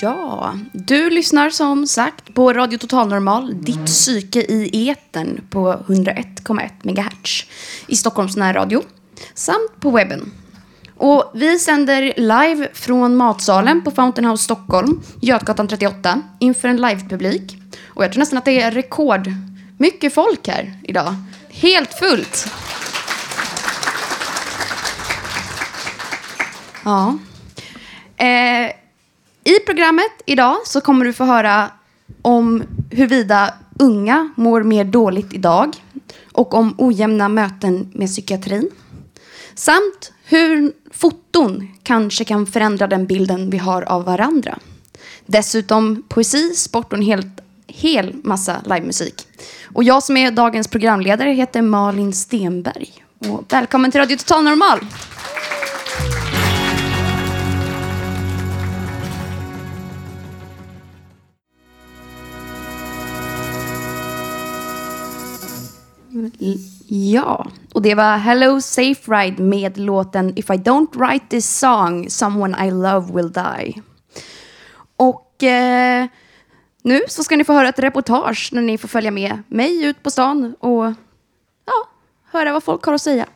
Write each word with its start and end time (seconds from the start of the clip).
Ja, 0.00 0.54
du 0.72 1.10
lyssnar 1.10 1.50
som 1.50 1.86
sagt 1.86 2.34
på 2.34 2.52
Radio 2.52 2.78
Total 2.78 3.08
Normal, 3.08 3.62
ditt 3.62 3.86
psyke 3.86 4.40
i 4.40 4.88
etern 4.90 5.40
på 5.50 5.72
101,1 5.72 6.70
MHz 6.82 7.44
i 7.86 7.96
Stockholms 7.96 8.36
närradio 8.36 8.82
samt 9.34 9.80
på 9.80 9.90
webben. 9.90 10.32
Och 10.96 11.30
vi 11.34 11.58
sänder 11.58 12.12
live 12.16 12.68
från 12.74 13.16
matsalen 13.16 13.84
på 13.84 13.90
Fountain 13.90 14.28
House 14.28 14.44
Stockholm, 14.44 15.02
Götgatan 15.20 15.68
38, 15.68 16.22
inför 16.38 16.68
en 16.68 16.76
livepublik. 16.76 17.56
Och 17.86 18.04
jag 18.04 18.12
tror 18.12 18.20
nästan 18.20 18.38
att 18.38 18.44
det 18.44 18.60
är 18.60 18.70
rekord 18.70 19.32
mycket 19.76 20.14
folk 20.14 20.48
här 20.48 20.80
idag. 20.82 21.14
Helt 21.48 21.94
fullt. 21.94 22.48
Ja. 26.84 27.18
Eh, 28.16 28.72
i 29.44 29.58
programmet 29.66 30.22
idag 30.26 30.56
så 30.64 30.80
kommer 30.80 31.04
du 31.04 31.12
få 31.12 31.24
höra 31.24 31.70
om 32.22 32.62
huruvida 32.90 33.54
unga 33.78 34.30
mår 34.36 34.62
mer 34.62 34.84
dåligt 34.84 35.32
idag 35.32 35.76
och 36.32 36.54
om 36.54 36.74
ojämna 36.78 37.28
möten 37.28 37.90
med 37.94 38.08
psykiatrin. 38.08 38.70
Samt 39.54 40.12
hur 40.24 40.72
foton 40.92 41.68
kanske 41.82 42.24
kan 42.24 42.46
förändra 42.46 42.86
den 42.86 43.06
bilden 43.06 43.50
vi 43.50 43.58
har 43.58 43.82
av 43.82 44.04
varandra. 44.04 44.58
Dessutom 45.26 46.02
poesi, 46.08 46.54
sport 46.54 46.92
och 46.92 46.98
en 46.98 47.04
helt, 47.04 47.40
hel 47.66 48.14
massa 48.22 48.60
livemusik. 48.64 49.26
Och 49.74 49.84
jag 49.84 50.02
som 50.02 50.16
är 50.16 50.30
dagens 50.30 50.68
programledare 50.68 51.30
heter 51.30 51.62
Malin 51.62 52.12
Stenberg. 52.12 53.04
Och 53.18 53.44
välkommen 53.48 53.90
till 53.90 54.00
Radio 54.00 54.16
Total 54.16 54.44
Normal! 54.44 54.80
Ja, 66.88 67.46
och 67.72 67.82
det 67.82 67.94
var 67.94 68.16
Hello 68.16 68.60
Safe 68.60 69.12
Ride 69.12 69.42
med 69.42 69.78
låten 69.78 70.32
If 70.38 70.50
I 70.50 70.52
Don't 70.52 70.98
Write 70.98 71.26
This 71.28 71.58
Song 71.58 72.10
Someone 72.10 72.66
I 72.66 72.70
Love 72.70 73.12
Will 73.12 73.32
Die. 73.32 73.82
Och 74.96 75.42
eh, 75.42 76.06
nu 76.82 77.00
så 77.08 77.24
ska 77.24 77.36
ni 77.36 77.44
få 77.44 77.52
höra 77.52 77.68
ett 77.68 77.78
reportage 77.78 78.48
när 78.52 78.62
ni 78.62 78.78
får 78.78 78.88
följa 78.88 79.10
med 79.10 79.42
mig 79.48 79.84
ut 79.84 80.02
på 80.02 80.10
stan 80.10 80.54
och 80.60 80.84
ja, 81.66 81.88
höra 82.30 82.52
vad 82.52 82.64
folk 82.64 82.84
har 82.84 82.94
att 82.94 83.02
säga. 83.02 83.26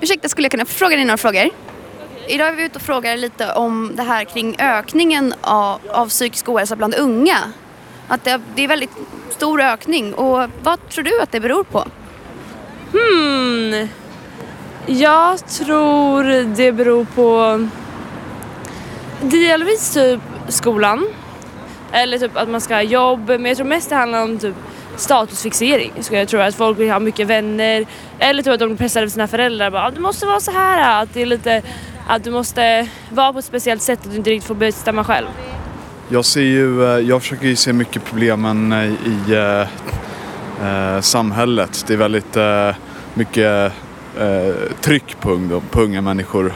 Ursäkta, 0.00 0.28
skulle 0.28 0.44
jag 0.44 0.52
kunna 0.52 0.64
fråga 0.64 0.96
dig 0.96 1.04
några 1.04 1.16
frågor? 1.16 1.50
Idag 2.28 2.48
är 2.48 2.56
vi 2.56 2.64
ute 2.64 2.76
och 2.76 2.82
frågar 2.82 3.16
lite 3.16 3.52
om 3.52 3.92
det 3.94 4.02
här 4.02 4.24
kring 4.24 4.56
ökningen 4.58 5.34
av, 5.40 5.80
av 5.90 6.08
psykisk 6.08 6.48
ohälsa 6.48 6.76
bland 6.76 6.94
unga. 6.94 7.38
Att 8.08 8.24
det, 8.24 8.40
det 8.54 8.64
är 8.64 8.68
väldigt 8.68 8.90
stor 9.38 9.60
ökning. 9.60 10.14
Och 10.14 10.50
vad 10.62 10.88
tror 10.88 11.04
du 11.04 11.20
att 11.22 11.32
det 11.32 11.40
beror 11.40 11.64
på? 11.64 11.84
Hmm. 12.92 13.88
Jag 14.86 15.46
tror 15.46 16.24
det 16.56 16.72
beror 16.72 17.04
på 17.04 17.68
delvis 19.20 19.94
typ 19.94 20.20
skolan. 20.48 21.06
Eller 21.92 22.18
typ 22.18 22.36
att 22.36 22.48
man 22.48 22.60
ska 22.60 22.74
ha 22.74 22.82
jobb. 22.82 23.26
Men 23.26 23.44
jag 23.44 23.56
tror 23.56 23.66
mest 23.66 23.88
det 23.88 23.96
handlar 23.96 24.22
om 24.22 24.38
typ 24.38 24.54
statusfixering. 24.96 25.92
Så 26.00 26.14
jag 26.14 26.28
tror 26.28 26.40
att 26.40 26.54
folk 26.54 26.78
vill 26.78 26.90
ha 26.90 26.98
mycket 26.98 27.26
vänner. 27.26 27.86
Eller 28.18 28.42
typ 28.42 28.52
att 28.52 28.60
de 28.60 28.66
blir 28.66 28.76
pressade 28.76 29.06
av 29.06 29.10
sina 29.10 29.28
föräldrar. 29.28 29.70
Bara, 29.70 29.86
ah, 29.86 29.90
du 29.90 30.00
måste 30.00 30.26
vara 30.26 30.40
så 30.40 30.50
här. 30.50 31.02
Att 31.02 31.14
det 31.14 31.22
är 31.22 31.26
lite 31.26 31.62
att 32.08 32.24
du 32.24 32.30
måste 32.30 32.88
vara 33.10 33.32
på 33.32 33.38
ett 33.38 33.44
speciellt 33.44 33.82
sätt 33.82 33.98
att 34.04 34.10
du 34.10 34.16
inte 34.16 34.30
riktigt 34.30 34.48
får 34.48 34.54
bestämma 34.54 35.04
själv. 35.04 35.26
Jag 36.10 36.24
ser 36.24 36.42
ju, 36.42 36.84
eh, 36.84 36.98
jag 36.98 37.22
försöker 37.22 37.46
ju 37.46 37.56
se 37.56 37.72
mycket 37.72 38.04
problemen 38.04 38.72
eh, 38.72 38.84
i 38.88 39.34
eh, 39.34 39.68
eh, 40.68 41.00
samhället. 41.00 41.84
Det 41.86 41.92
är 41.92 41.96
väldigt 41.96 42.36
eh, 42.36 42.70
mycket 43.14 43.72
eh, 44.18 44.54
tryck 44.80 45.20
på, 45.20 45.30
ungdom, 45.30 45.62
på 45.70 45.80
unga 45.80 46.00
människor. 46.00 46.52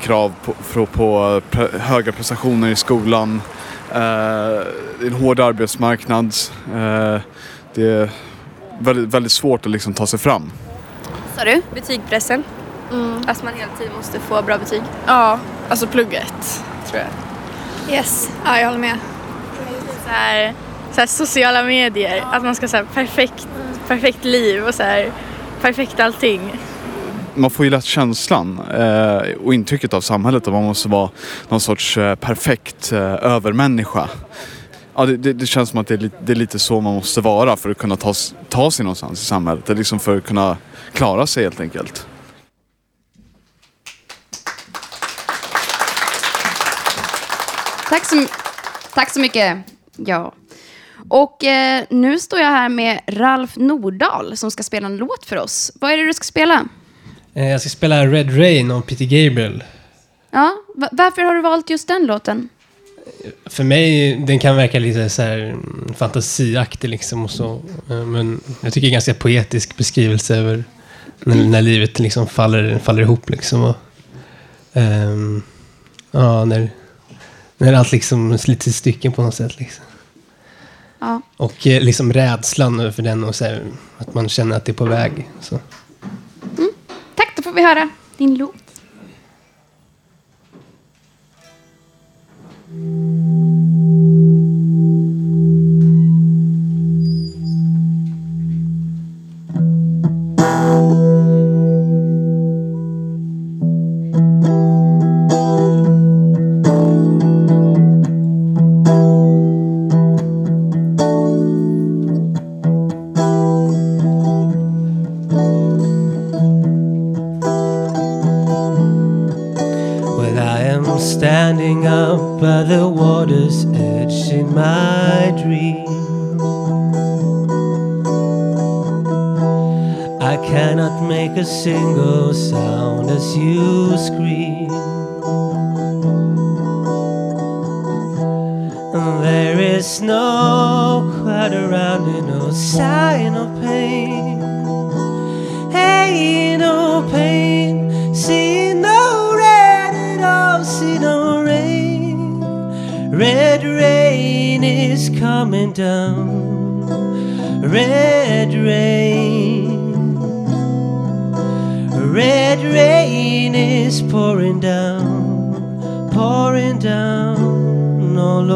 krav 0.00 0.32
på, 0.74 0.86
på 0.86 1.40
pre, 1.50 1.68
höga 1.78 2.12
prestationer 2.12 2.68
i 2.68 2.76
skolan. 2.76 3.42
det 3.88 3.96
är 3.98 5.06
en 5.06 5.12
hård 5.12 5.40
arbetsmarknad. 5.40 6.34
det 7.74 7.82
är 7.82 8.10
väldigt, 8.78 9.14
väldigt 9.14 9.32
svårt 9.32 9.66
att 9.66 9.72
liksom 9.72 9.94
ta 9.94 10.06
sig 10.06 10.18
fram. 10.18 10.50
Sa 11.36 11.44
du? 11.44 11.62
Betygspressen. 11.74 12.44
Mm. 12.92 13.24
Att 13.26 13.42
man 13.42 13.54
hela 13.54 13.72
tiden 13.78 13.92
måste 13.96 14.20
få 14.20 14.42
bra 14.42 14.58
betyg. 14.58 14.82
Ja, 15.06 15.38
alltså 15.68 15.86
plugget 15.86 16.64
tror 16.90 17.02
jag. 17.02 17.23
Yes, 17.90 18.30
ja, 18.44 18.58
jag 18.58 18.66
håller 18.66 18.80
med. 18.80 18.98
Så 20.04 20.10
här, 20.10 20.54
så 20.92 21.00
här 21.00 21.06
sociala 21.06 21.62
medier, 21.62 22.24
att 22.32 22.42
man 22.42 22.54
ska 22.54 22.66
ha 22.66 22.84
perfekt, 22.94 23.48
perfekt 23.88 24.24
liv 24.24 24.64
och 24.64 24.74
så 24.74 24.82
här, 24.82 25.12
perfekt 25.60 26.00
allting. 26.00 26.52
Man 27.34 27.50
får 27.50 27.64
ju 27.64 27.70
lätt 27.70 27.84
känslan 27.84 28.60
eh, 28.78 29.36
och 29.44 29.54
intrycket 29.54 29.94
av 29.94 30.00
samhället 30.00 30.46
att 30.46 30.52
man 30.52 30.64
måste 30.64 30.88
vara 30.88 31.10
någon 31.48 31.60
sorts 31.60 31.98
eh, 31.98 32.14
perfekt 32.14 32.92
eh, 32.92 33.00
övermänniska. 33.00 34.08
Ja, 34.94 35.06
det, 35.06 35.16
det, 35.16 35.32
det, 35.32 35.46
känns 35.46 35.70
som 35.70 35.78
att 35.78 35.86
det 35.86 35.94
är, 35.94 36.10
det 36.24 36.32
är, 36.32 36.36
lite 36.36 36.58
så 36.58 36.80
man 36.80 36.94
måste 36.94 37.20
vara 37.20 37.56
för 37.56 37.70
att 37.70 37.78
kunna 37.78 37.96
ta, 37.96 38.14
ta 38.48 38.70
sig 38.70 38.84
någonstans 38.84 39.22
i 39.22 39.24
samhället. 39.24 39.66
Det 39.66 39.72
är 39.72 39.76
liksom 39.76 40.00
för 40.00 40.16
att 40.16 40.24
kunna 40.24 40.56
klara 40.92 41.26
sig 41.26 41.42
helt 41.42 41.60
enkelt. 41.60 42.06
Tack 47.88 48.04
så, 48.04 48.26
tack 48.94 49.10
så 49.10 49.20
mycket. 49.20 49.58
Ja. 49.96 50.34
Och 51.08 51.44
eh, 51.44 51.84
nu 51.90 52.18
står 52.18 52.38
jag 52.38 52.48
här 52.48 52.68
med 52.68 53.00
Ralf 53.06 53.56
Nordahl 53.56 54.36
som 54.36 54.50
ska 54.50 54.62
spela 54.62 54.86
en 54.86 54.96
låt 54.96 55.26
för 55.26 55.36
oss. 55.36 55.72
Vad 55.74 55.92
är 55.92 55.96
det 55.96 56.04
du 56.04 56.14
ska 56.14 56.24
spela? 56.24 56.68
Eh, 57.34 57.48
jag 57.48 57.60
ska 57.60 57.70
spela 57.70 58.06
Red 58.06 58.38
Rain 58.38 58.70
av 58.70 58.80
Peter 58.80 59.04
Gabriel. 59.04 59.64
Ja, 60.30 60.52
varför 60.92 61.22
har 61.22 61.34
du 61.34 61.42
valt 61.42 61.70
just 61.70 61.88
den 61.88 62.06
låten? 62.06 62.48
För 63.46 63.64
mig, 63.64 64.16
den 64.26 64.38
kan 64.38 64.56
verka 64.56 64.78
lite 64.78 65.08
så 65.08 65.22
här 65.22 65.38
mm, 65.38 65.94
fantasiaktig 65.96 66.88
liksom 66.88 67.24
och 67.24 67.30
så. 67.30 67.62
Eh, 67.90 68.04
men 68.04 68.40
jag 68.60 68.72
tycker 68.72 68.80
det 68.80 68.86
är 68.86 68.88
en 68.88 68.92
ganska 68.92 69.14
poetisk 69.14 69.76
beskrivelse 69.76 70.36
över 70.36 70.64
när, 71.20 71.44
när 71.44 71.62
livet 71.62 71.98
liksom 71.98 72.26
faller, 72.26 72.78
faller 72.78 73.02
ihop 73.02 73.30
liksom. 73.30 73.64
Och, 73.64 73.76
um, 74.72 75.42
ja, 76.10 76.44
när 76.44 76.70
när 77.58 77.72
allt 77.72 77.92
liksom 77.92 78.38
slits 78.38 78.66
i 78.66 78.72
stycken 78.72 79.12
på 79.12 79.22
något 79.22 79.34
sätt. 79.34 79.58
Liksom. 79.58 79.84
Ja. 80.98 81.20
Och 81.36 81.66
eh, 81.66 81.82
liksom 81.82 82.12
rädslan 82.12 82.92
för 82.92 83.02
den 83.02 83.24
och 83.24 83.34
så 83.34 83.44
här, 83.44 83.62
att 83.98 84.14
man 84.14 84.28
känner 84.28 84.56
att 84.56 84.64
det 84.64 84.72
är 84.72 84.74
på 84.74 84.84
väg. 84.84 85.30
Så. 85.40 85.60
Mm. 86.58 86.70
Tack, 87.14 87.32
då 87.36 87.42
får 87.42 87.52
vi 87.52 87.62
höra 87.62 87.88
din 88.16 88.34
låt. 88.34 88.54
Mm. 92.70 94.23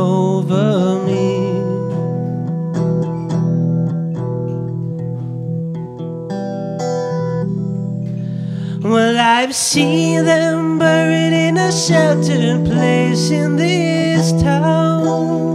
Over 0.08 1.05
me. 1.06 1.28
Well, 8.82 9.19
I've 9.19 9.55
seen 9.55 10.25
them 10.25 10.78
buried 10.78 11.34
in 11.49 11.56
a 11.58 11.70
sheltered 11.70 12.64
place 12.64 13.31
in 13.31 13.56
this 13.56 14.32
town. 14.43 15.48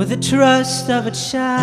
With 0.00 0.08
the 0.08 0.16
trust 0.16 0.88
of 0.88 1.06
a 1.06 1.10
child. 1.10 1.60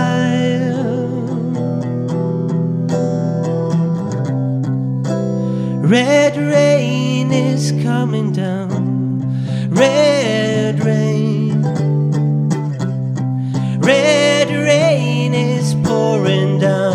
Red 5.83 6.37
rain 6.37 7.31
is 7.31 7.71
coming 7.81 8.31
down. 8.31 9.71
Red 9.71 10.83
rain. 10.85 11.63
Red 13.79 14.49
rain 14.51 15.33
is 15.33 15.73
pouring 15.83 16.59
down, 16.59 16.86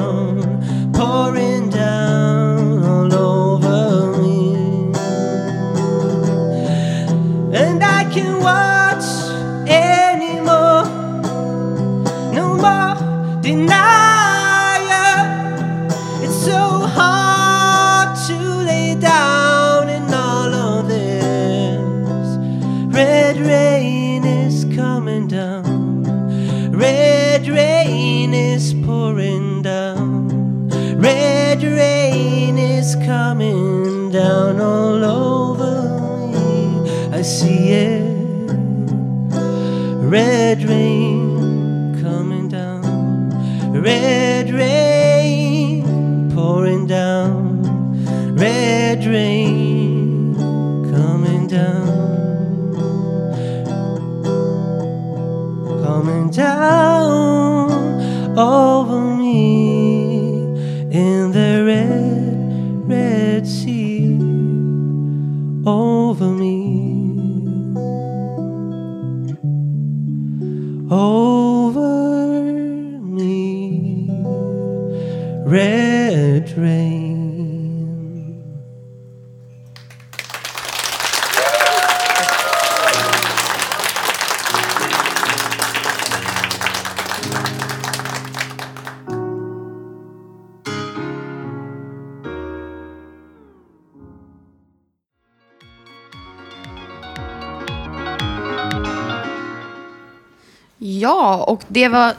Ja, 101.02 101.44
och 101.44 101.62
det 101.68 101.88
var 101.88 102.14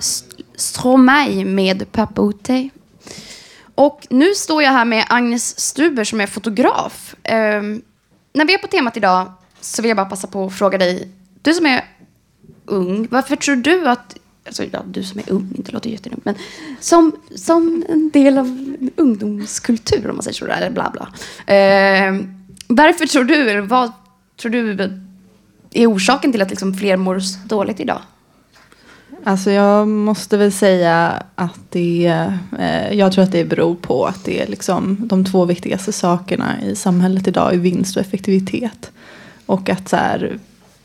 Stromae 0.56 1.46
med 1.46 1.92
Papote. 1.92 2.70
Och 3.76 4.08
nu 4.10 4.36
står 4.36 4.64
jag 4.64 4.72
här 4.72 4.86
med 4.86 5.06
Agnes 5.10 5.60
Stuber 5.60 6.04
som 6.04 6.22
är 6.22 6.28
fotograf. 6.28 7.16
Um, 7.16 7.82
när 8.34 8.46
vi 8.46 8.54
är 8.54 8.58
på 8.58 8.68
temat 8.68 8.98
idag 8.98 9.32
så 9.62 9.82
vill 9.82 9.90
jag 9.90 9.98
bara 9.98 10.06
passa 10.06 10.28
på 10.28 10.46
att 10.46 10.58
fråga 10.58 10.78
dig, 10.78 11.10
du 11.42 11.54
som 11.54 11.66
är 11.66 11.86
ung, 12.66 13.08
varför 13.12 13.36
tror 13.36 13.56
du 13.56 13.88
att, 13.88 14.18
alltså 14.46 14.64
ja, 14.72 14.84
du 14.86 15.04
som 15.04 15.20
är 15.20 15.32
ung, 15.32 15.54
inte 15.58 15.72
låter 15.72 15.90
jättedumt, 15.90 16.26
men 16.26 16.36
som, 16.80 17.16
som 17.36 17.86
en 17.90 18.10
del 18.10 18.38
av 18.38 18.76
ungdomskultur 18.96 20.10
om 20.10 20.16
man 20.16 20.24
säger 20.24 20.36
så, 20.36 20.46
eller 20.46 20.70
bla 20.70 20.90
bla. 20.90 21.14
Ehm, 21.46 22.46
varför 22.68 23.06
tror 23.06 23.24
du, 23.24 23.50
eller 23.50 23.62
vad 23.62 23.92
tror 24.42 24.52
du 24.52 24.72
är 25.72 25.94
orsaken 25.94 26.32
till 26.32 26.42
att 26.42 26.50
liksom 26.50 26.74
fler 26.74 26.98
mår 26.98 27.48
dåligt 27.48 27.80
idag? 27.80 28.02
Alltså 29.24 29.52
jag 29.52 29.88
måste 29.88 30.38
väl 30.38 30.52
säga 30.52 31.24
att 31.36 31.60
det, 31.70 32.28
eh, 32.60 32.94
jag 32.94 33.12
tror 33.12 33.24
att 33.24 33.32
det 33.32 33.46
beror 33.46 33.76
på 33.76 34.06
att 34.06 34.26
det 34.26 34.42
är 34.42 34.48
liksom 34.48 34.98
de 35.00 35.26
två 35.26 35.46
viktigaste 35.46 35.92
sakerna 35.92 36.62
i 36.62 36.76
samhället 36.76 37.28
idag 37.28 37.54
är 37.54 37.58
vinst 37.58 37.96
och 37.98 38.02
effektivitet. 38.02 38.92
Och 39.46 39.70
att 39.70 39.90
så 39.90 39.96
här, 39.96 40.40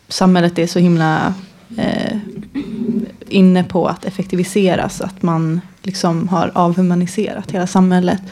samhället 0.09 0.59
är 0.59 0.67
så 0.67 0.79
himla 0.79 1.35
eh, 1.77 2.17
inne 3.29 3.65
på 3.65 3.87
att 3.87 4.05
effektiviseras. 4.05 5.01
Att 5.01 5.23
man 5.23 5.61
liksom 5.83 6.29
har 6.29 6.51
avhumaniserat 6.55 7.51
hela 7.51 7.67
samhället. 7.67 8.23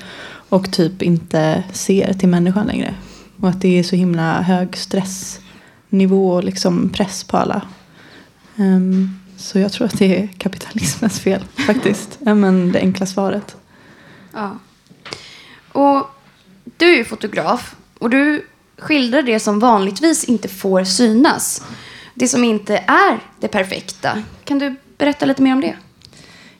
Och 0.48 0.72
typ 0.72 1.02
inte 1.02 1.64
ser 1.72 2.12
till 2.12 2.28
människan 2.28 2.66
längre. 2.66 2.94
Och 3.40 3.48
att 3.48 3.60
det 3.60 3.78
är 3.78 3.82
så 3.82 3.96
himla 3.96 4.42
hög 4.42 4.76
stressnivå 4.76 6.30
och 6.30 6.44
liksom 6.44 6.88
press 6.88 7.24
på 7.24 7.36
alla. 7.36 7.62
Um, 8.56 9.20
så 9.36 9.58
jag 9.58 9.72
tror 9.72 9.86
att 9.86 9.98
det 9.98 10.22
är 10.22 10.26
kapitalismens 10.26 11.20
fel 11.20 11.44
faktiskt. 11.66 12.18
Men 12.20 12.72
det 12.72 12.78
enkla 12.78 13.06
svaret. 13.06 13.56
Ja. 14.32 14.58
Och 15.72 16.06
du 16.76 16.92
är 16.92 16.96
ju 16.96 17.04
fotograf 17.04 17.76
och 17.98 18.10
du 18.10 18.46
skildrar 18.78 19.22
det 19.22 19.40
som 19.40 19.58
vanligtvis 19.58 20.24
inte 20.24 20.48
får 20.48 20.84
synas. 20.84 21.66
Det 22.14 22.28
som 22.28 22.44
inte 22.44 22.76
är 22.76 23.18
det 23.40 23.48
perfekta. 23.48 24.22
Kan 24.44 24.58
du 24.58 24.76
berätta 24.98 25.26
lite 25.26 25.42
mer 25.42 25.52
om 25.52 25.60
det? 25.60 25.76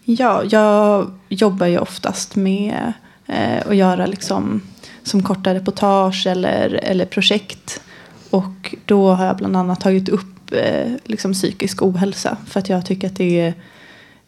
Ja, 0.04 0.45
jag 0.45 1.11
jobbar 1.28 1.66
ju 1.66 1.78
oftast 1.78 2.37
med 2.37 2.92
eh, 3.26 3.66
att 3.66 3.76
göra 3.76 4.06
liksom 4.06 4.61
som 5.02 5.23
korta 5.23 5.54
reportage 5.54 6.26
eller, 6.26 6.80
eller 6.83 7.06
projekt. 7.06 7.80
Och 8.30 8.75
då 8.85 9.11
har 9.12 9.26
jag 9.26 9.37
bland 9.37 9.56
annat 9.56 9.80
tagit 9.80 10.09
upp 10.09 10.36
eh, 10.53 10.93
liksom 11.05 11.33
psykisk 11.33 11.83
ohälsa. 11.83 12.37
För 12.47 12.61
att 12.61 12.69
jag 12.69 12.87
tycker 12.87 13.07
att 13.09 13.17
det, 13.17 13.55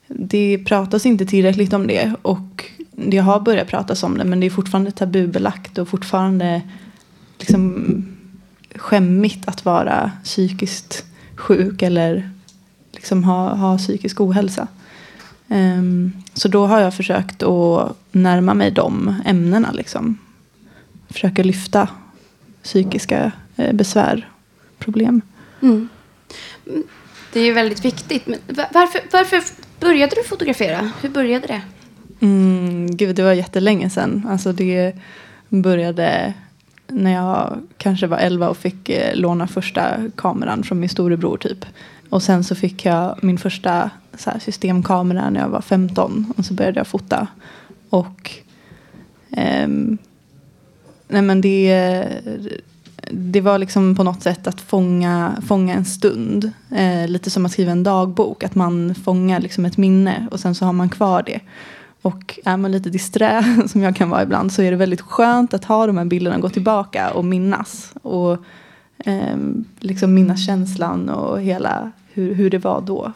det 0.06 0.58
pratas 0.58 1.06
inte 1.06 1.26
tillräckligt 1.26 1.72
om 1.72 1.86
det. 1.86 2.14
Och 2.22 2.64
det 2.92 3.18
har 3.18 3.40
börjat 3.40 3.68
pratas 3.68 4.02
om 4.02 4.18
det 4.18 4.24
men 4.24 4.40
det 4.40 4.46
är 4.46 4.50
fortfarande 4.50 4.90
tabubelagt 4.90 5.78
och 5.78 5.88
fortfarande 5.88 6.62
liksom 7.38 8.04
skämmigt 8.74 9.48
att 9.48 9.64
vara 9.64 10.10
psykiskt 10.24 11.04
sjuk 11.36 11.82
eller 11.82 12.30
liksom 12.92 13.24
ha, 13.24 13.54
ha 13.54 13.78
psykisk 13.78 14.20
ohälsa. 14.20 14.68
Um, 15.48 16.12
så 16.34 16.48
då 16.48 16.66
har 16.66 16.80
jag 16.80 16.94
försökt 16.94 17.42
att 17.42 17.96
närma 18.12 18.54
mig 18.54 18.70
de 18.70 19.14
ämnena. 19.24 19.72
Liksom. 19.72 20.18
Försöka 21.08 21.42
lyfta 21.42 21.88
psykiska 22.62 23.32
eh, 23.56 23.72
besvär, 23.72 24.28
problem. 24.78 25.20
Mm. 25.62 25.88
Det 27.32 27.40
är 27.40 27.44
ju 27.44 27.52
väldigt 27.52 27.84
viktigt. 27.84 28.26
Men 28.26 28.38
varför, 28.72 29.00
varför 29.12 29.42
började 29.80 30.16
du 30.16 30.24
fotografera? 30.24 30.90
Hur 31.00 31.08
började 31.08 31.46
det? 31.46 31.62
Mm, 32.20 32.96
gud, 32.96 33.16
det 33.16 33.22
var 33.22 33.32
jättelänge 33.32 33.90
sedan. 33.90 34.26
Alltså 34.30 34.52
det 34.52 34.92
började 35.48 36.34
när 36.86 37.12
jag 37.14 37.62
kanske 37.78 38.06
var 38.06 38.18
11 38.18 38.48
och 38.48 38.56
fick 38.56 38.88
eh, 38.88 39.16
låna 39.16 39.46
första 39.46 40.10
kameran 40.16 40.62
från 40.62 40.80
min 40.80 40.88
storebror 40.88 41.36
typ. 41.36 41.66
Och 42.10 42.22
sen 42.22 42.44
så 42.44 42.54
fick 42.54 42.84
jag 42.84 43.18
min 43.22 43.38
första 43.38 43.90
så 44.18 44.30
här, 44.30 44.38
systemkamera 44.38 45.30
när 45.30 45.40
jag 45.40 45.48
var 45.48 45.60
15 45.60 46.32
och 46.36 46.44
så 46.44 46.54
började 46.54 46.80
jag 46.80 46.86
fota. 46.86 47.26
Och 47.90 48.30
ehm, 49.30 49.98
nej 51.08 51.22
men 51.22 51.40
det, 51.40 52.08
det 53.10 53.40
var 53.40 53.58
liksom 53.58 53.96
på 53.96 54.02
något 54.02 54.22
sätt 54.22 54.46
att 54.46 54.60
fånga, 54.60 55.36
fånga 55.46 55.74
en 55.74 55.84
stund. 55.84 56.52
Eh, 56.70 57.08
lite 57.08 57.30
som 57.30 57.46
att 57.46 57.52
skriva 57.52 57.72
en 57.72 57.82
dagbok, 57.82 58.44
att 58.44 58.54
man 58.54 58.94
fångar 58.94 59.40
liksom 59.40 59.64
ett 59.64 59.76
minne 59.76 60.28
och 60.30 60.40
sen 60.40 60.54
så 60.54 60.64
har 60.64 60.72
man 60.72 60.88
kvar 60.88 61.22
det. 61.22 61.40
Och 62.02 62.38
är 62.44 62.56
man 62.56 62.72
lite 62.72 62.90
disträ, 62.90 63.58
som 63.68 63.82
jag 63.82 63.96
kan 63.96 64.10
vara 64.10 64.22
ibland, 64.22 64.52
så 64.52 64.62
är 64.62 64.70
det 64.70 64.76
väldigt 64.76 65.00
skönt 65.00 65.54
att 65.54 65.64
ha 65.64 65.86
de 65.86 65.98
här 65.98 66.04
bilderna 66.04 66.36
och 66.36 66.42
gå 66.42 66.48
tillbaka 66.48 67.10
och 67.10 67.24
minnas. 67.24 67.92
Och 68.02 68.32
eh, 68.98 69.36
liksom 69.78 70.14
minnas 70.14 70.46
känslan 70.46 71.08
och 71.08 71.40
hela 71.40 71.92
hur, 72.12 72.34
hur 72.34 72.50
det 72.50 72.58
var 72.58 72.80
då. 72.80 73.12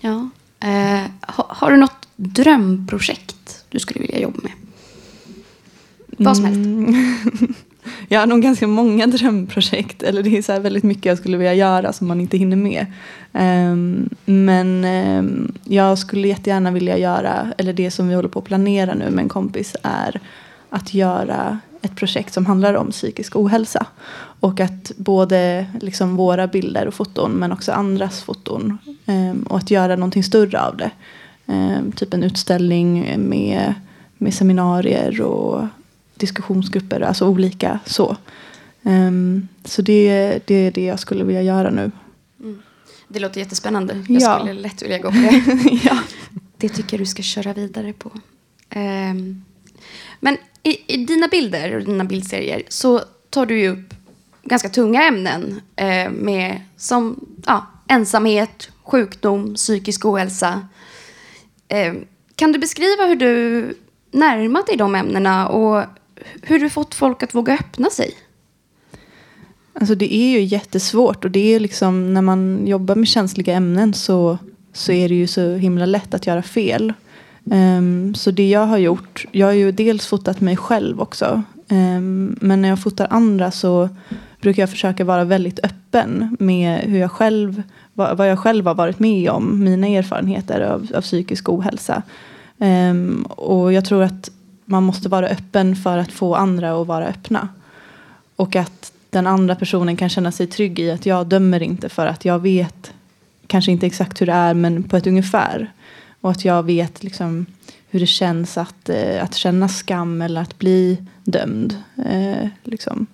Ja. 0.00 0.28
Eh, 0.60 1.10
har, 1.20 1.46
har, 1.48 1.70
du 1.70 1.76
något 1.76 2.08
drömprojekt 2.16 3.64
du 3.68 3.78
skulle 3.78 4.00
vilja 4.00 4.20
jobba 4.20 4.38
med? 4.42 4.52
Vad 6.18 6.36
som 6.36 6.44
helst. 6.44 6.66
Mm. 6.66 7.54
jag 8.08 8.20
har 8.20 8.26
nog 8.26 8.42
ganska 8.42 8.66
många 8.66 9.06
drömprojekt. 9.06 10.02
Eller 10.02 10.22
det 10.22 10.38
är 10.38 10.42
så 10.42 10.60
väldigt 10.60 10.84
mycket 10.84 11.04
jag 11.04 11.18
skulle 11.18 11.36
vilja 11.36 11.54
göra 11.54 11.92
som 11.92 12.08
man 12.08 12.20
inte 12.20 12.38
hinner 12.38 12.56
med. 12.56 12.86
Um, 13.32 14.08
men 14.24 14.84
um, 14.84 15.52
jag 15.64 15.98
skulle 15.98 16.28
jättegärna 16.28 16.70
vilja 16.70 16.98
göra, 16.98 17.52
eller 17.58 17.72
det 17.72 17.90
som 17.90 18.08
vi 18.08 18.14
håller 18.14 18.28
på 18.28 18.38
att 18.38 18.44
planera 18.44 18.94
nu 18.94 19.10
med 19.10 19.22
en 19.22 19.28
kompis 19.28 19.76
är 19.82 20.20
att 20.70 20.94
göra 20.94 21.58
ett 21.82 21.96
projekt 21.96 22.32
som 22.32 22.46
handlar 22.46 22.74
om 22.74 22.90
psykisk 22.90 23.36
ohälsa. 23.36 23.86
Och 24.40 24.60
att 24.60 24.92
både 24.96 25.66
liksom 25.80 26.16
våra 26.16 26.46
bilder 26.46 26.88
och 26.88 26.94
foton 26.94 27.32
men 27.32 27.52
också 27.52 27.72
andras 27.72 28.22
foton. 28.22 28.78
Um, 29.06 29.42
och 29.42 29.58
att 29.58 29.70
göra 29.70 29.96
någonting 29.96 30.24
större 30.24 30.60
av 30.60 30.76
det. 30.76 30.90
typ 31.96 32.14
en 32.14 32.22
utställning 32.22 33.14
med, 33.18 33.74
med 34.18 34.34
seminarier 34.34 35.20
och 35.20 35.66
diskussionsgrupper, 36.18 37.00
alltså 37.00 37.28
olika 37.28 37.78
så. 37.86 38.16
Um, 38.82 39.48
så 39.64 39.82
det, 39.82 40.38
det 40.46 40.54
är 40.54 40.70
det 40.70 40.84
jag 40.84 41.00
skulle 41.00 41.24
vilja 41.24 41.42
göra 41.42 41.70
nu. 41.70 41.90
Mm. 42.40 42.62
Det 43.08 43.18
låter 43.20 43.40
jättespännande. 43.40 44.04
Jag 44.08 44.22
ja. 44.22 44.38
skulle 44.38 44.54
lätt 44.54 44.82
vilja 44.82 44.98
gå 44.98 45.10
på 45.10 45.16
det. 45.16 45.42
ja. 45.84 45.98
Det 46.56 46.68
tycker 46.68 46.96
jag 46.96 47.00
du 47.00 47.06
ska 47.06 47.22
köra 47.22 47.52
vidare 47.52 47.92
på. 47.92 48.10
Um, 48.74 49.44
men 50.20 50.36
i, 50.62 50.94
i, 50.94 51.04
dina 51.04 51.28
bilder 51.28 51.76
och 51.76 51.84
dina 51.84 52.04
bildserier 52.04 52.62
så 52.68 53.00
tar 53.30 53.46
du 53.46 53.60
ju 53.60 53.68
upp 53.68 53.94
ganska 54.42 54.68
tunga 54.68 55.02
ämnen 55.02 55.60
eh, 55.76 56.10
med, 56.10 56.60
som 56.76 57.26
ja, 57.46 57.66
ensamhet, 57.88 58.70
sjukdom, 58.82 59.54
psykisk 59.54 60.04
ohälsa. 60.04 60.68
Eh, 61.68 61.94
kan 62.34 62.52
du 62.52 62.58
beskriva 62.58 63.04
hur 63.04 63.16
du 63.16 63.74
närmat 64.10 64.66
dig 64.66 64.76
de 64.76 64.94
ämnena 64.94 65.48
och 65.48 65.84
hur 66.42 66.58
har 66.58 66.64
du 66.64 66.70
fått 66.70 66.94
folk 66.94 67.22
att 67.22 67.34
våga 67.34 67.54
öppna 67.54 67.90
sig? 67.90 68.14
Alltså 69.80 69.94
det 69.94 70.14
är 70.14 70.30
ju 70.30 70.40
jättesvårt 70.40 71.24
och 71.24 71.30
det 71.30 71.54
är 71.54 71.60
liksom 71.60 72.14
när 72.14 72.22
man 72.22 72.66
jobbar 72.66 72.94
med 72.94 73.08
känsliga 73.08 73.54
ämnen 73.54 73.94
så, 73.94 74.38
så 74.72 74.92
är 74.92 75.08
det 75.08 75.14
ju 75.14 75.26
så 75.26 75.54
himla 75.54 75.86
lätt 75.86 76.14
att 76.14 76.26
göra 76.26 76.42
fel. 76.42 76.92
Um, 77.44 78.14
så 78.14 78.30
det 78.30 78.48
jag 78.48 78.66
har 78.66 78.78
gjort, 78.78 79.24
jag 79.32 79.46
har 79.46 79.52
ju 79.52 79.72
dels 79.72 80.06
fotat 80.06 80.40
mig 80.40 80.56
själv 80.56 81.00
också. 81.00 81.42
Um, 81.68 82.38
men 82.40 82.62
när 82.62 82.68
jag 82.68 82.82
fotar 82.82 83.06
andra 83.10 83.50
så 83.50 83.88
brukar 84.40 84.62
jag 84.62 84.70
försöka 84.70 85.04
vara 85.04 85.24
väldigt 85.24 85.60
öppen 85.64 86.36
med 86.38 86.80
hur 86.80 86.98
jag 86.98 87.10
själv, 87.10 87.62
vad, 87.94 88.16
vad 88.16 88.30
jag 88.30 88.38
själv 88.38 88.66
har 88.66 88.74
varit 88.74 88.98
med 88.98 89.30
om, 89.30 89.64
mina 89.64 89.86
erfarenheter 89.86 90.60
av, 90.60 90.88
av 90.94 91.00
psykisk 91.00 91.48
ohälsa. 91.48 92.02
Um, 92.58 93.22
och 93.22 93.72
jag 93.72 93.84
tror 93.84 94.02
att 94.02 94.30
man 94.68 94.82
måste 94.82 95.08
vara 95.08 95.28
öppen 95.28 95.76
för 95.76 95.98
att 95.98 96.12
få 96.12 96.34
andra 96.34 96.80
att 96.80 96.86
vara 96.86 97.06
öppna. 97.06 97.48
Och 98.36 98.56
att 98.56 98.92
den 99.10 99.26
andra 99.26 99.54
personen 99.54 99.96
kan 99.96 100.08
känna 100.08 100.32
sig 100.32 100.46
trygg 100.46 100.78
i 100.78 100.90
att 100.90 101.06
jag 101.06 101.26
dömer 101.26 101.62
inte 101.62 101.88
för 101.88 102.06
att 102.06 102.24
jag 102.24 102.38
vet 102.38 102.92
kanske 103.46 103.72
inte 103.72 103.86
exakt 103.86 104.20
hur 104.20 104.26
det 104.26 104.32
är 104.32 104.54
men 104.54 104.82
på 104.82 104.96
ett 104.96 105.06
ungefär. 105.06 105.72
Och 106.20 106.30
att 106.30 106.44
jag 106.44 106.62
vet 106.62 107.02
liksom 107.02 107.46
hur 107.90 108.00
det 108.00 108.06
känns 108.06 108.58
att, 108.58 108.88
eh, 108.88 109.24
att 109.24 109.34
känna 109.34 109.68
skam 109.68 110.22
eller 110.22 110.40
att 110.40 110.58
bli 110.58 110.98
dömd. 111.24 111.82
Eh, 112.06 112.48
liksom. 112.62 113.06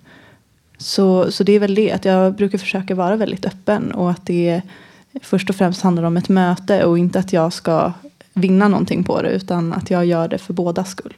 så, 0.77 1.31
så 1.31 1.43
det 1.43 1.53
är 1.53 1.59
väl 1.59 1.75
det, 1.75 1.91
att 1.91 2.05
jag 2.05 2.35
brukar 2.35 2.57
försöka 2.57 2.95
vara 2.95 3.15
väldigt 3.15 3.45
öppen 3.45 3.91
och 3.91 4.11
att 4.11 4.25
det 4.25 4.61
först 5.21 5.49
och 5.49 5.55
främst 5.55 5.81
handlar 5.81 6.03
om 6.03 6.17
ett 6.17 6.29
möte 6.29 6.85
och 6.85 6.99
inte 6.99 7.19
att 7.19 7.33
jag 7.33 7.53
ska 7.53 7.93
vinna 8.33 8.67
någonting 8.67 9.03
på 9.03 9.21
det 9.21 9.29
utan 9.29 9.73
att 9.73 9.89
jag 9.89 10.05
gör 10.05 10.27
det 10.27 10.37
för 10.37 10.53
bådas 10.53 10.89
skull. 10.89 11.13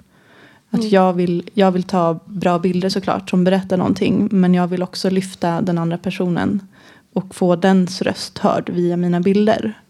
Att 0.69 0.79
mm. 0.79 0.89
jag, 0.89 1.13
vill, 1.13 1.49
jag 1.53 1.71
vill 1.71 1.83
ta 1.83 2.19
bra 2.25 2.59
bilder 2.59 2.89
såklart 2.89 3.29
som 3.29 3.43
berättar 3.43 3.77
någonting. 3.77 4.29
Men 4.31 4.53
jag 4.53 4.67
vill 4.67 4.83
också 4.83 5.09
lyfta 5.09 5.61
den 5.61 5.77
andra 5.77 5.97
personen. 5.97 6.67
Och 7.13 7.35
få 7.35 7.55
dens 7.55 8.01
röst 8.01 8.37
hörd 8.37 8.69
via 8.69 8.97
mina 8.97 9.19
bilder. 9.19 9.81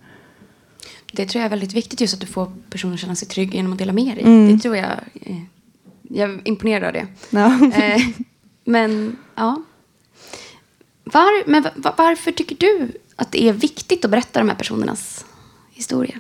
Det 1.14 1.26
tror 1.26 1.40
jag 1.40 1.46
är 1.46 1.50
väldigt 1.50 1.74
viktigt 1.74 2.02
just 2.02 2.14
att 2.14 2.20
du 2.20 2.28
får 2.28 2.52
personen 2.70 2.94
att 2.94 3.00
känna 3.00 3.16
sig 3.16 3.28
trygg 3.28 3.56
genom 3.56 3.74
att 3.74 3.80
dela 3.80 3.94
med 3.94 4.16
dig. 4.16 4.24
Mm. 4.24 4.54
Det 4.54 4.60
tror 4.60 4.76
jag. 4.76 4.92
Eh, 5.22 5.42
jag 6.10 6.30
är 6.30 6.42
imponerad 6.44 6.84
av 6.84 6.94
det. 6.94 7.08
Ja. 7.30 7.72
Eh, 7.84 8.02
men 8.64 9.18
ja. 9.36 9.64
Var, 11.04 11.50
men 11.50 11.66
varför 11.98 12.32
tycker 12.32 12.56
du 12.56 12.92
att 13.16 13.32
det 13.32 13.44
är 13.44 13.54
viktigt 13.54 14.06
att 14.06 14.12
berätta 14.12 14.40
de 14.40 14.50
här 14.50 14.56
personernas 14.56 15.26
historia? 15.72 16.20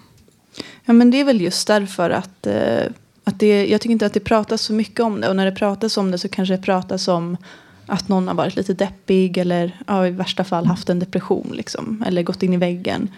Ja 0.86 0.94
men 0.94 1.12
det 1.12 1.20
är 1.20 1.24
väl 1.24 1.42
just 1.42 1.68
därför 1.68 2.10
att 2.10 2.48
eh, 2.48 2.84
att 3.28 3.40
det, 3.40 3.68
jag 3.68 3.82
tycker 3.82 3.92
inte 3.92 4.06
att 4.06 4.14
det 4.14 4.20
pratas 4.20 4.62
så 4.62 4.74
mycket 4.74 5.00
om 5.00 5.22
det. 5.22 5.30
Och 5.30 5.36
när 5.36 5.46
det 5.46 5.52
pratas 5.52 5.98
om 5.98 6.12
det 6.12 6.18
så 6.18 6.30
kanske 6.30 6.56
det 6.56 6.62
pratas 6.62 7.08
om 7.08 7.38
att 7.86 8.10
någon 8.10 8.28
har 8.28 8.36
varit 8.36 8.56
lite 8.56 8.74
deppig 8.74 9.38
eller 9.38 9.82
ja, 9.88 10.08
i 10.08 10.12
värsta 10.12 10.44
fall 10.44 10.66
haft 10.66 10.90
en 10.90 11.00
depression 11.00 11.52
liksom, 11.54 12.04
eller 12.08 12.24
gått 12.24 12.44
in 12.44 12.54
i 12.54 12.58
väggen. 12.58 13.10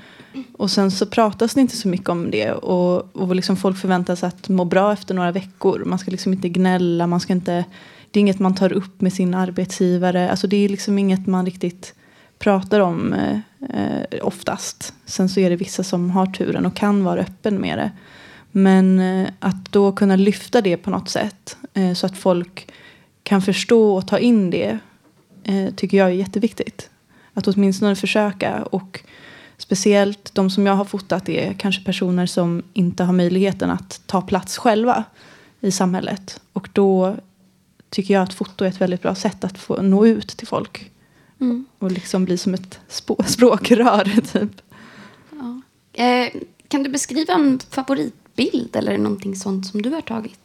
Och 0.58 0.72
sen 0.72 0.92
så 0.92 1.06
pratas 1.06 1.54
det 1.54 1.62
inte 1.62 1.78
så 1.78 1.88
mycket 1.88 2.10
om 2.10 2.32
det 2.32 2.51
och, 2.51 3.16
och 3.16 3.36
liksom 3.36 3.58
folk 3.58 3.78
förväntas 3.78 4.24
att 4.24 4.50
må 4.50 4.66
bra 4.66 4.94
efter 4.94 5.13
några 5.13 5.32
veckor. 5.32 5.84
Man 5.86 6.00
ska 6.00 6.12
liksom 6.12 6.34
inte 6.34 6.50
gnälla, 6.50 7.08
man 7.08 7.20
ska 7.20 7.34
inte, 7.34 7.66
det 8.12 8.20
är 8.20 8.22
inget 8.22 8.39
man 8.39 8.56
tar 8.56 8.74
upp 8.74 9.01
med 9.01 9.13
sin 9.13 9.34
arbetsgivare. 9.34 10.32
Alltså 10.32 10.48
det 10.48 10.66
är 10.66 10.70
liksom 10.70 11.00
inget 11.00 11.28
man 11.28 11.46
riktigt 11.46 11.94
pratar 12.39 12.80
om 12.80 13.13
eh, 13.13 13.39
eh 13.70 14.20
oftast. 14.22 14.94
Sen 15.06 15.30
så 15.30 15.39
är 15.39 15.50
det 15.50 15.56
vissa 15.56 15.84
som 15.84 16.10
har 16.10 16.25
turen 16.25 16.66
och 16.66 16.75
kan 16.75 17.04
vara 17.04 17.22
öppen 17.22 17.62
med 17.62 17.78
det. 17.78 17.92
Men 18.51 19.00
eh, 19.00 19.29
att 19.39 19.72
då 19.72 19.91
kunna 19.91 20.15
lyfta 20.15 20.62
det 20.62 20.77
på 20.77 20.89
något 20.89 21.10
sätt 21.10 21.58
eh, 21.74 21.94
så 21.94 22.06
att 22.06 22.18
folk 22.18 22.72
kan 23.24 23.41
förstå 23.41 23.96
och 23.96 24.08
ta 24.08 24.20
in 24.20 24.50
det 24.50 24.79
eh, 25.44 25.74
tycker 25.75 25.98
jag 25.98 26.08
är 26.08 26.13
jätteviktigt. 26.13 26.89
Att 27.34 27.48
åtminstone 27.48 27.96
försöka 27.96 28.63
och 28.63 29.03
speciellt 29.58 30.36
de 30.36 30.50
som 30.50 30.65
jag 30.65 30.74
har 30.74 30.86
fotat 30.86 31.29
är 31.29 31.53
kanske 31.53 31.84
personer 31.84 32.25
som 32.25 32.63
inte 32.74 33.03
har 33.03 33.13
möjligheten 33.13 33.70
att 33.70 34.01
ta 34.06 34.22
plats 34.22 34.58
själva 34.58 35.03
i 35.60 35.72
samhället. 35.72 36.41
Och 36.53 36.70
då 36.74 37.15
tycker 37.89 38.13
jag 38.13 38.24
att 38.24 38.34
foto 38.34 38.65
är 38.65 38.70
ett 38.70 38.82
väldigt 38.82 39.01
bra 39.01 39.15
sätt 39.15 39.44
att 39.44 39.58
få 39.58 39.82
nå 39.82 40.06
ut 40.06 40.27
till 40.27 40.48
folk. 40.48 40.91
Mm. 41.41 41.65
Och 41.79 41.91
liksom 41.91 42.25
bli 42.25 42.38
som 42.38 42.53
ett 42.53 42.79
språkrör 43.25 44.22
typ. 44.22 44.62
Ja. 45.29 45.62
Eh, 46.03 46.29
kan 46.68 46.84
du 46.84 46.89
beskriva 46.89 47.34
en 47.34 47.60
bild 48.39 48.75
eller 48.75 48.98
någonting 48.98 49.36
sånt 49.36 49.67
som 49.67 49.81
du 49.81 49.89
har 49.89 50.01
tagit? 50.01 50.39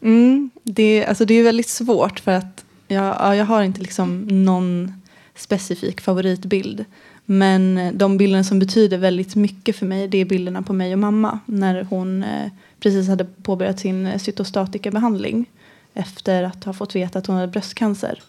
Mm, 0.00 0.50
det, 0.62 1.06
alltså 1.06 1.24
det 1.24 1.34
är 1.34 1.42
väldigt 1.42 1.68
svårt 1.68 2.20
för 2.20 2.32
att 2.32 2.64
jag, 2.88 3.36
jag 3.36 3.44
har 3.44 3.62
inte 3.62 3.80
liksom 3.80 4.26
någon 4.44 4.92
specifik 5.34 6.00
favoritbild. 6.00 6.84
Men 7.24 7.78
eh, 7.78 7.92
de 7.92 8.16
bilderna 8.16 8.44
som 8.44 8.58
betyder 8.58 8.98
väldigt 8.98 9.36
mycket 9.36 9.76
för 9.76 9.86
mig 9.86 10.08
det 10.08 10.18
är 10.18 10.24
bilderna 10.24 10.62
på 10.62 10.72
mig 10.72 10.92
och 10.92 10.98
mamma 10.98 11.38
när 11.46 11.82
hon 11.82 12.22
eh, 12.22 12.50
precis 12.80 13.08
hade 13.08 13.24
påbörjat 13.24 13.80
sin 13.80 14.06
eh, 14.06 14.18
cytostatikabehandling 14.18 15.46
efter 15.94 16.42
att 16.42 16.64
ha 16.64 16.72
fått 16.72 16.94
veta 16.94 17.18
att 17.18 17.26
hon 17.26 17.36
hade 17.36 17.52
bröstcancer. 17.52 18.22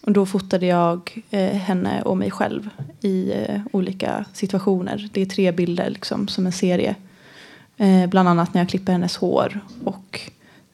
Och 0.00 0.12
då 0.12 0.26
fotade 0.26 0.66
jag 0.66 1.22
eh, 1.30 1.56
henne 1.56 2.02
och 2.02 2.16
mig 2.16 2.30
själv 2.30 2.68
i 3.00 3.32
eh, 3.32 3.60
olika 3.72 4.24
situationer. 4.32 5.08
Det 5.12 5.22
är 5.22 5.26
tre 5.26 5.52
bilder 5.52 5.90
liksom, 5.90 6.28
som 6.28 6.46
en 6.46 6.52
serie. 6.52 6.94
Eh, 7.80 8.06
bland 8.06 8.28
annat 8.28 8.54
när 8.54 8.60
jag 8.60 8.68
klipper 8.68 8.92
hennes 8.92 9.16
hår 9.16 9.60
och 9.84 10.20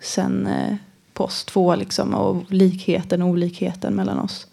sen 0.00 0.46
eh, 0.46 0.76
post 1.12 1.48
två 1.48 1.74
liksom, 1.74 2.14
och 2.14 2.52
likheten 2.52 3.22
och 3.22 3.28
olikheten 3.28 3.94
mellan 3.94 4.18
oss. 4.18 4.46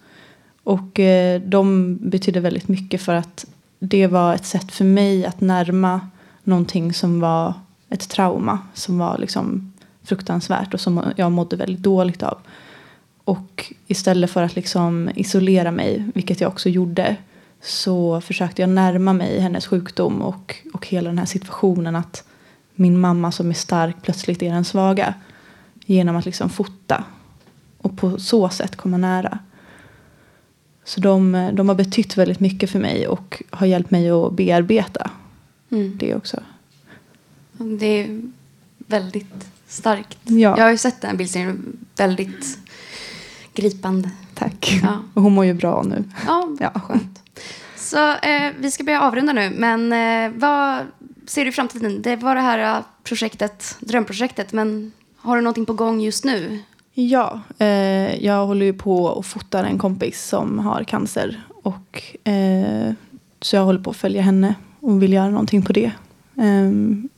Och 0.63 0.99
eh, 0.99 1.41
de 1.41 1.95
betydde 1.95 2.39
väldigt 2.39 2.67
mycket 2.67 3.01
för 3.01 3.13
att 3.13 3.45
det 3.79 4.07
var 4.07 4.33
ett 4.33 4.45
sätt 4.45 4.71
för 4.71 4.85
mig 4.85 5.25
att 5.25 5.41
närma 5.41 6.09
någonting 6.43 6.93
som 6.93 7.19
var 7.19 7.53
ett 7.89 8.09
trauma 8.09 8.59
som 8.73 8.97
var 8.97 9.17
liksom 9.17 9.73
fruktansvärt 10.03 10.73
och 10.73 10.79
som 10.79 11.03
jag 11.15 11.31
mådde 11.31 11.55
väldigt 11.55 11.83
dåligt 11.83 12.23
av. 12.23 12.37
Och 13.23 13.73
istället 13.87 14.31
för 14.31 14.43
att 14.43 14.55
liksom 14.55 15.09
isolera 15.15 15.71
mig, 15.71 16.09
vilket 16.15 16.41
jag 16.41 16.51
också 16.51 16.69
gjorde, 16.69 17.15
så 17.61 18.21
försökte 18.21 18.61
jag 18.61 18.69
närma 18.69 19.13
mig 19.13 19.39
hennes 19.39 19.67
sjukdom 19.67 20.21
och, 20.21 20.55
och 20.73 20.87
hela 20.87 21.09
den 21.09 21.17
här 21.17 21.25
situationen 21.25 21.95
att 21.95 22.23
min 22.75 22.99
mamma 22.99 23.31
som 23.31 23.49
är 23.49 23.53
stark 23.53 23.95
plötsligt 24.01 24.41
är 24.43 24.53
den 24.53 24.65
svaga. 24.65 25.13
Genom 25.85 26.15
att 26.15 26.25
liksom 26.25 26.49
fota 26.49 27.03
och 27.77 27.97
på 27.97 28.19
så 28.19 28.49
sätt 28.49 28.75
komma 28.75 28.97
nära. 28.97 29.39
Så 30.83 30.99
de, 31.01 31.49
de 31.53 31.67
har 31.69 31.75
betytt 31.75 32.17
väldigt 32.17 32.39
mycket 32.39 32.69
för 32.71 32.79
mig 32.79 33.07
och 33.07 33.43
har 33.49 33.67
hjälpt 33.67 33.91
mig 33.91 34.09
att 34.09 34.33
bearbeta 34.33 35.11
Mm. 35.71 35.97
det 35.97 36.15
också. 36.15 36.39
Det 37.79 37.85
är 38.03 38.21
väldigt 38.77 39.49
starkt. 39.67 40.17
Ja. 40.23 40.57
Jag 40.57 40.63
har 40.63 40.71
ju 40.71 40.77
sett 40.77 41.01
den 41.01 41.09
här 41.11 41.17
bildserien. 41.17 41.77
Väldigt 41.97 42.57
gripande. 43.53 44.09
Tack. 44.33 44.79
Ja. 44.83 44.99
Och 45.13 45.21
hon 45.21 45.33
mår 45.33 45.45
ju 45.45 45.53
bra 45.53 45.83
nu. 45.83 46.03
Ja, 46.27 46.49
Ja. 46.59 46.71
skönt. 46.79 47.21
Så 47.77 48.09
eh, 48.15 48.51
vi 48.59 48.71
ska 48.71 48.83
börja 48.83 49.01
avrunda 49.01 49.33
nu. 49.33 49.49
Men 49.49 49.93
eh, 49.93 50.39
vad 50.39 50.79
ser 51.27 51.45
du 51.45 51.49
i 51.49 51.53
framtiden? 51.53 52.01
Det 52.01 52.15
var 52.15 52.35
det 52.35 52.41
här 52.41 52.77
eh, 52.77 52.83
projektet, 53.03 53.77
drömprojektet. 53.79 54.53
Men 54.53 54.91
har 55.17 55.35
du 55.35 55.41
någonting 55.41 55.65
på 55.65 55.73
gång 55.73 56.01
just 56.01 56.23
nu? 56.23 56.59
Ja, 56.93 57.41
eh, 57.57 58.25
jag 58.25 58.45
håller 58.45 58.65
ju 58.65 58.73
på 58.73 59.05
och 59.05 59.25
fotar 59.25 59.63
en 59.63 59.77
kompis 59.77 60.23
som 60.23 60.59
har 60.59 60.83
cancer. 60.83 61.43
Och, 61.63 62.03
eh, 62.27 62.93
så 63.41 63.55
jag 63.55 63.63
håller 63.63 63.79
på 63.79 63.89
att 63.89 63.97
följa 63.97 64.21
henne 64.21 64.55
och 64.79 65.03
vill 65.03 65.13
göra 65.13 65.29
någonting 65.29 65.61
på 65.61 65.73
det. 65.73 65.91
Eh, 66.37 66.71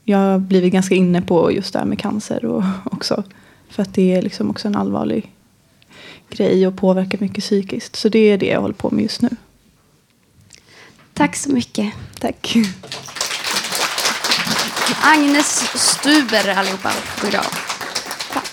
jag 0.04 0.18
har 0.18 0.38
blivit 0.38 0.72
ganska 0.72 0.94
inne 0.94 1.22
på 1.22 1.52
just 1.52 1.72
det 1.72 1.78
här 1.78 1.86
med 1.86 1.98
cancer 1.98 2.44
och, 2.44 2.62
också. 2.84 3.24
För 3.68 3.82
att 3.82 3.94
det 3.94 4.14
är 4.14 4.22
liksom 4.22 4.50
också 4.50 4.68
en 4.68 4.76
allvarlig 4.76 5.32
grej 6.30 6.66
och 6.66 6.76
påverkar 6.76 7.18
mycket 7.18 7.44
psykiskt. 7.44 7.96
Så 7.96 8.08
det 8.08 8.18
är 8.18 8.38
det 8.38 8.46
jag 8.46 8.60
håller 8.60 8.74
på 8.74 8.90
med 8.90 9.02
just 9.02 9.22
nu. 9.22 9.28
Tack 11.14 11.36
så 11.36 11.52
mycket. 11.52 11.92
Tack. 12.20 12.56
Agnes 15.02 15.70
Stuber 15.74 16.58
allihopa. 16.58 16.92
God 17.22 17.32
dag. 17.32 17.44
Tack. 18.32 18.44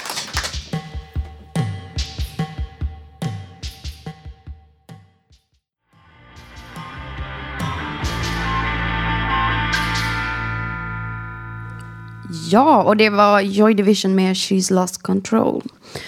Ja, 12.51 12.83
och 12.83 12.97
det 12.97 13.09
var 13.09 13.41
Joy 13.41 13.73
Division 13.73 14.15
med 14.15 14.33
She's 14.35 14.73
Lost 14.73 15.03
Control. 15.03 15.63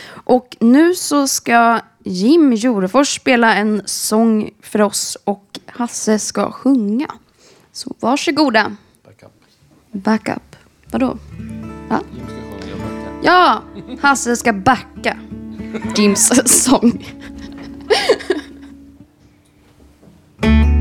Och 0.08 0.58
nu 0.60 0.96
så 0.96 1.28
ska 1.28 1.80
Jim 2.04 2.54
Jorefors 2.54 3.16
spela 3.16 3.56
en 3.56 3.82
sång 3.86 4.50
för 4.62 4.82
oss 4.82 5.18
och 5.24 5.60
Hasse 5.66 6.20
ska 6.20 6.52
sjunga. 6.52 7.08
Så 7.72 7.96
varsågoda. 8.00 8.76
Backup. 9.96 10.56
Vadå? 10.92 11.18
Va? 11.90 12.02
Ja, 13.24 13.62
Hasse 14.02 14.36
ska 14.36 14.54
backa 14.54 15.18
Jims 15.98 16.32
sång. 16.46 17.06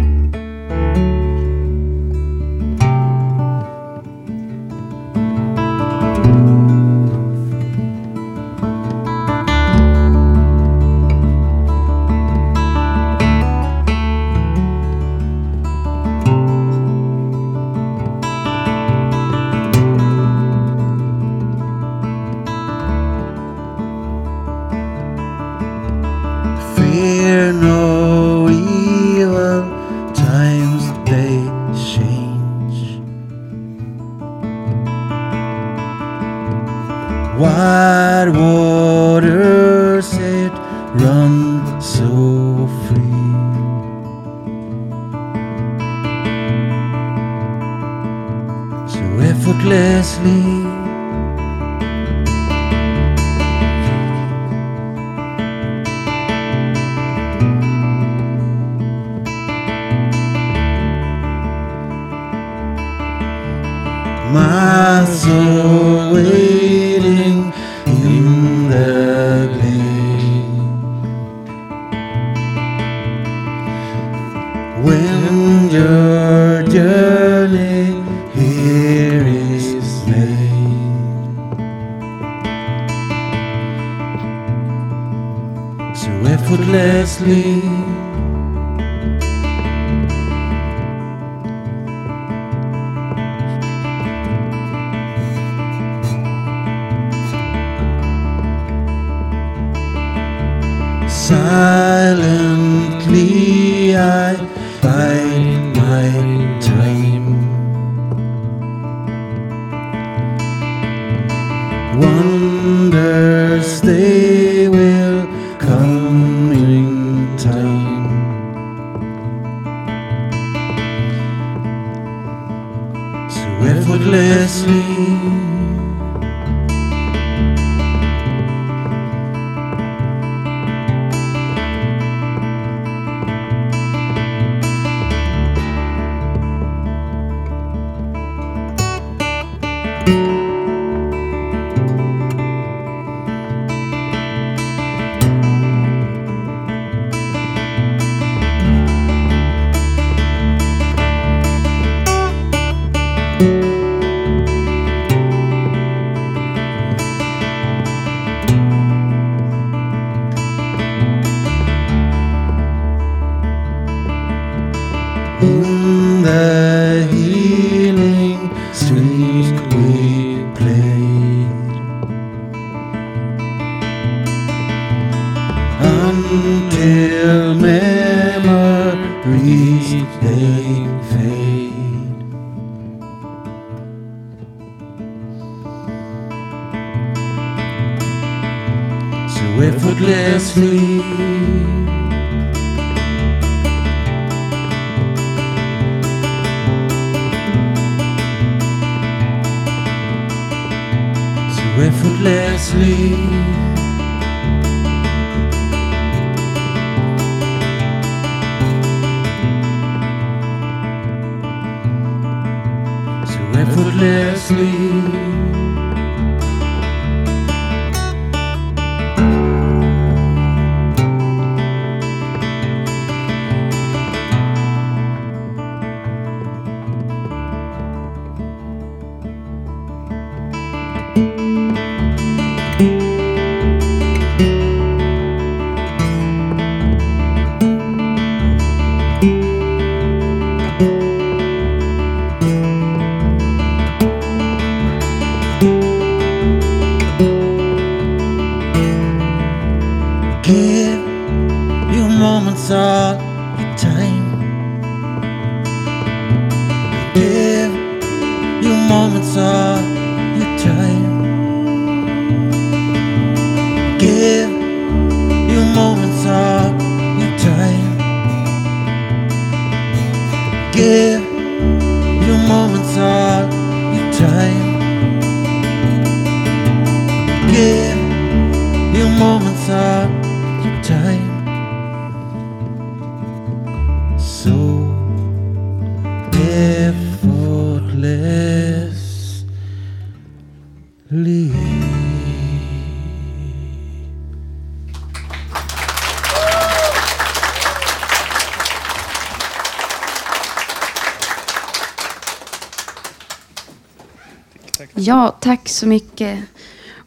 Ja, 305.06 305.36
tack 305.40 305.68
så 305.68 305.86
mycket. 305.86 306.38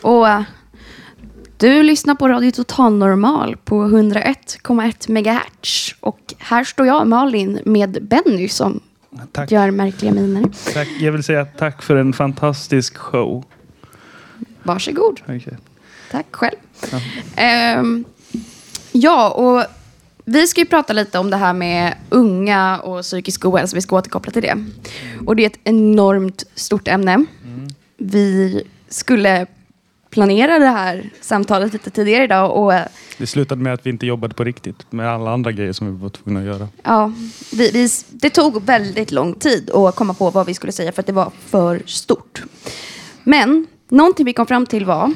Och 0.02 0.28
eh, 0.30 0.42
du 1.58 1.84
lyssnar 1.84 2.16
på 2.16 2.28
Radio 2.28 2.52
Total 2.52 2.94
Normal 2.94 3.58
på 3.58 3.84
101,1 3.86 5.10
MHz. 5.12 5.96
Och 6.00 6.20
här 6.38 6.64
står 6.64 6.86
jag, 6.88 7.08
Malin, 7.08 7.60
med 7.66 7.98
Benny 8.02 8.50
som 8.50 8.80
Tack. 9.32 9.52
gör 9.52 9.72
märkliga 9.72 10.12
miner. 10.14 10.44
Tack. 10.74 10.88
Jag 11.00 11.12
vill 11.12 11.24
säga 11.24 11.46
tack 11.46 11.82
för 11.82 11.96
en 11.96 12.14
fantastisk 12.14 12.98
show. 12.98 13.44
Varsågod. 14.64 15.22
Okej. 15.24 15.58
Tack 16.12 16.26
själv. 16.32 16.56
Ja. 16.92 17.00
Ehm, 17.36 18.06
ja, 18.92 19.30
och 19.30 19.64
vi 20.26 20.48
ska 20.48 20.62
ju 20.62 20.66
prata 20.66 20.94
lite 20.94 21.20
om 21.20 21.30
det 21.30 21.38
här 21.38 21.54
med 21.54 21.94
unga 22.10 22.80
och 22.80 23.02
psykisk 23.02 23.46
ohälsa. 23.46 23.76
Vi 23.76 23.82
ska 23.82 23.96
återkoppla 23.96 24.32
till 24.32 24.42
det. 24.42 24.66
Och 25.26 25.36
det 25.36 25.44
är 25.44 25.48
ett 25.48 25.60
enormt 25.64 26.44
stort 26.56 26.88
ämne. 26.88 27.26
Vi 27.98 28.64
skulle 28.90 29.46
planera 30.10 30.60
det 30.60 30.66
här 30.66 31.10
samtalet 31.22 31.74
lite 31.74 31.90
tidigare 31.90 32.24
idag 32.24 32.58
och 32.58 32.74
Det 33.18 33.28
slutade 33.28 33.62
med 33.62 33.74
att 33.74 33.86
vi 33.86 33.90
inte 33.90 34.06
jobbade 34.06 34.34
på 34.34 34.44
riktigt 34.44 34.92
med 34.92 35.10
alla 35.10 35.32
andra 35.32 35.52
grejer 35.52 35.74
som 35.74 35.88
vi 35.96 36.02
var 36.02 36.10
tvungna 36.10 36.40
att 36.40 36.46
göra. 36.46 36.68
ja, 36.84 37.12
vi, 37.54 37.72
vi, 37.72 37.90
det 38.10 38.30
tog 38.30 38.64
väldigt 38.64 39.12
lång 39.12 39.34
tid 39.34 39.72
att 39.72 39.96
komma 39.96 40.14
på 40.14 40.30
vad 40.30 40.46
vi 40.46 40.54
skulle 40.54 40.72
säga 40.72 40.92
för 40.92 41.00
att 41.00 41.06
det 41.08 41.14
var 41.14 41.32
för 41.46 41.82
stort. 41.86 42.44
Men 43.24 43.68
någonting 43.90 44.26
vi 44.26 44.34
kom 44.34 44.46
fram 44.46 44.66
till 44.66 44.86
var 44.86 45.14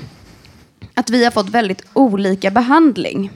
att 0.93 1.09
vi 1.09 1.23
har 1.23 1.31
fått 1.31 1.49
väldigt 1.49 1.85
olika 1.93 2.51
behandling. 2.51 3.31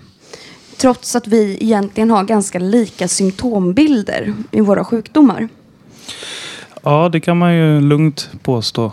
Trots 0.77 1.15
att 1.15 1.27
vi 1.27 1.57
egentligen 1.61 2.11
har 2.11 2.23
ganska 2.23 2.59
lika 2.59 3.07
symptombilder 3.07 4.33
i 4.51 4.61
våra 4.61 4.85
sjukdomar. 4.85 5.47
Ja, 6.83 7.09
det 7.09 7.19
kan 7.19 7.37
man 7.37 7.55
ju 7.55 7.81
lugnt 7.81 8.29
påstå. 8.43 8.91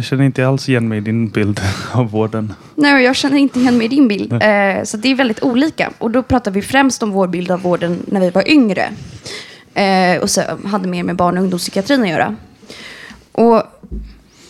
Jag 0.00 0.04
känner 0.04 0.24
inte 0.24 0.48
alls 0.48 0.68
igen 0.68 0.88
mig 0.88 0.98
i 0.98 1.00
din 1.00 1.28
bild 1.28 1.60
av 1.92 2.10
vården. 2.10 2.52
Nej, 2.74 3.04
jag 3.04 3.16
känner 3.16 3.36
inte 3.38 3.60
igen 3.60 3.76
mig 3.78 3.84
i 3.84 3.88
din 3.88 4.08
bild. 4.08 4.32
Eh, 4.32 4.84
så 4.84 4.96
det 4.96 5.08
är 5.08 5.14
väldigt 5.14 5.42
olika. 5.42 5.90
Och 5.98 6.10
då 6.10 6.22
pratar 6.22 6.50
vi 6.50 6.62
främst 6.62 7.02
om 7.02 7.10
vår 7.10 7.26
bild 7.28 7.50
av 7.50 7.62
vården 7.62 7.98
när 8.06 8.20
vi 8.20 8.30
var 8.30 8.48
yngre. 8.50 8.90
Eh, 9.74 10.22
och 10.22 10.30
så 10.30 10.42
hade 10.64 10.88
mer 10.88 11.02
med 11.02 11.16
barn 11.16 11.36
och 11.36 11.42
ungdomspsykiatrin 11.42 12.02
att 12.02 12.08
göra. 12.08 12.36
Och 13.32 13.62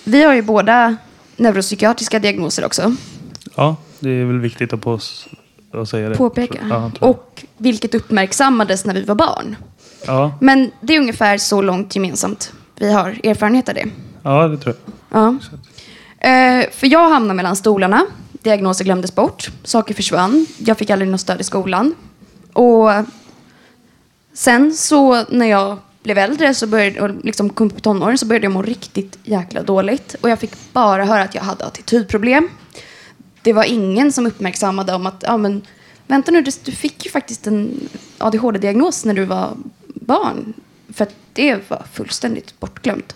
vi 0.05 0.25
har 0.25 0.35
ju 0.35 0.43
båda 0.43 0.97
neuropsykiatriska 1.37 2.19
diagnoser 2.19 2.65
också. 2.65 2.95
Ja, 3.57 3.77
det 4.01 4.11
är 4.11 4.25
väl 4.25 4.39
viktigt 4.41 4.73
att 4.73 4.81
pås- 4.81 5.29
att 5.73 5.89
säga 5.89 6.09
det. 6.09 6.15
påpeka. 6.17 6.59
Ja. 6.71 6.91
Och 7.01 7.45
vilket 7.57 7.95
uppmärksammades 7.95 8.85
när 8.85 8.95
vi 8.95 9.05
var 9.05 9.15
barn. 9.15 9.57
ja. 10.07 10.33
Men 10.41 10.71
det 10.81 10.95
är 10.97 11.01
ungefär 11.01 11.39
så 11.39 11.63
långt 11.63 11.97
gemensamt 11.97 12.53
vi 12.77 12.93
har 12.93 13.09
erfarenhet 13.25 13.69
av 13.69 13.75
det. 13.75 13.87
ja, 14.23 14.49
det 14.49 14.57
tror 14.57 14.75
jag. 14.85 14.95
Ja. 15.11 15.39
Eh, 16.19 16.71
för 16.71 16.87
jag 16.87 17.11
hamnade 17.11 17.35
mellan 17.35 17.57
stolarna. 17.57 18.07
Diagnoser 18.33 18.85
glömdes 18.85 19.15
bort. 19.15 19.51
Saker 19.65 19.95
försvann. 19.95 20.47
Jag 20.59 20.79
fick 20.79 20.91
aldrig 20.91 21.11
något 21.11 21.21
stöd 21.21 21.41
i 21.41 21.45
skolan. 21.45 21.95
Och 22.53 22.91
sen 24.33 24.75
så 24.75 25.25
när 25.25 25.47
jag 25.47 25.79
blev 26.03 26.19
äldre 26.19 26.55
så 26.55 26.67
började, 26.67 27.01
och 27.01 27.25
liksom 27.25 27.51
kom 27.51 27.71
i 27.77 27.81
tonåren 27.81 28.19
så 28.19 28.27
började 28.27 28.45
jag 28.45 28.53
må 28.53 28.63
riktigt 28.63 29.19
jäkla 29.25 29.63
dåligt. 29.63 30.17
Och 30.21 30.31
jag 30.31 30.39
fick 30.39 30.73
bara 30.73 31.05
höra 31.05 31.23
att 31.23 31.35
jag 31.35 31.43
hade 31.43 31.65
attitydproblem. 31.65 32.49
Det 33.43 33.53
var 33.53 33.65
ingen 33.65 34.13
som 34.13 34.27
uppmärksammade 34.27 34.95
om 34.95 35.07
att, 35.07 35.25
ja 35.27 35.37
men 35.37 35.63
vänta 36.07 36.31
nu, 36.33 36.43
du 36.43 36.73
fick 36.73 37.05
ju 37.05 37.11
faktiskt 37.11 37.47
en 37.47 37.89
ADHD-diagnos 38.19 39.05
när 39.05 39.15
du 39.15 39.25
var 39.25 39.57
barn. 39.87 40.55
För 40.95 41.05
att 41.05 41.15
det 41.33 41.71
var 41.71 41.85
fullständigt 41.93 42.61
bortglömt. 42.61 43.15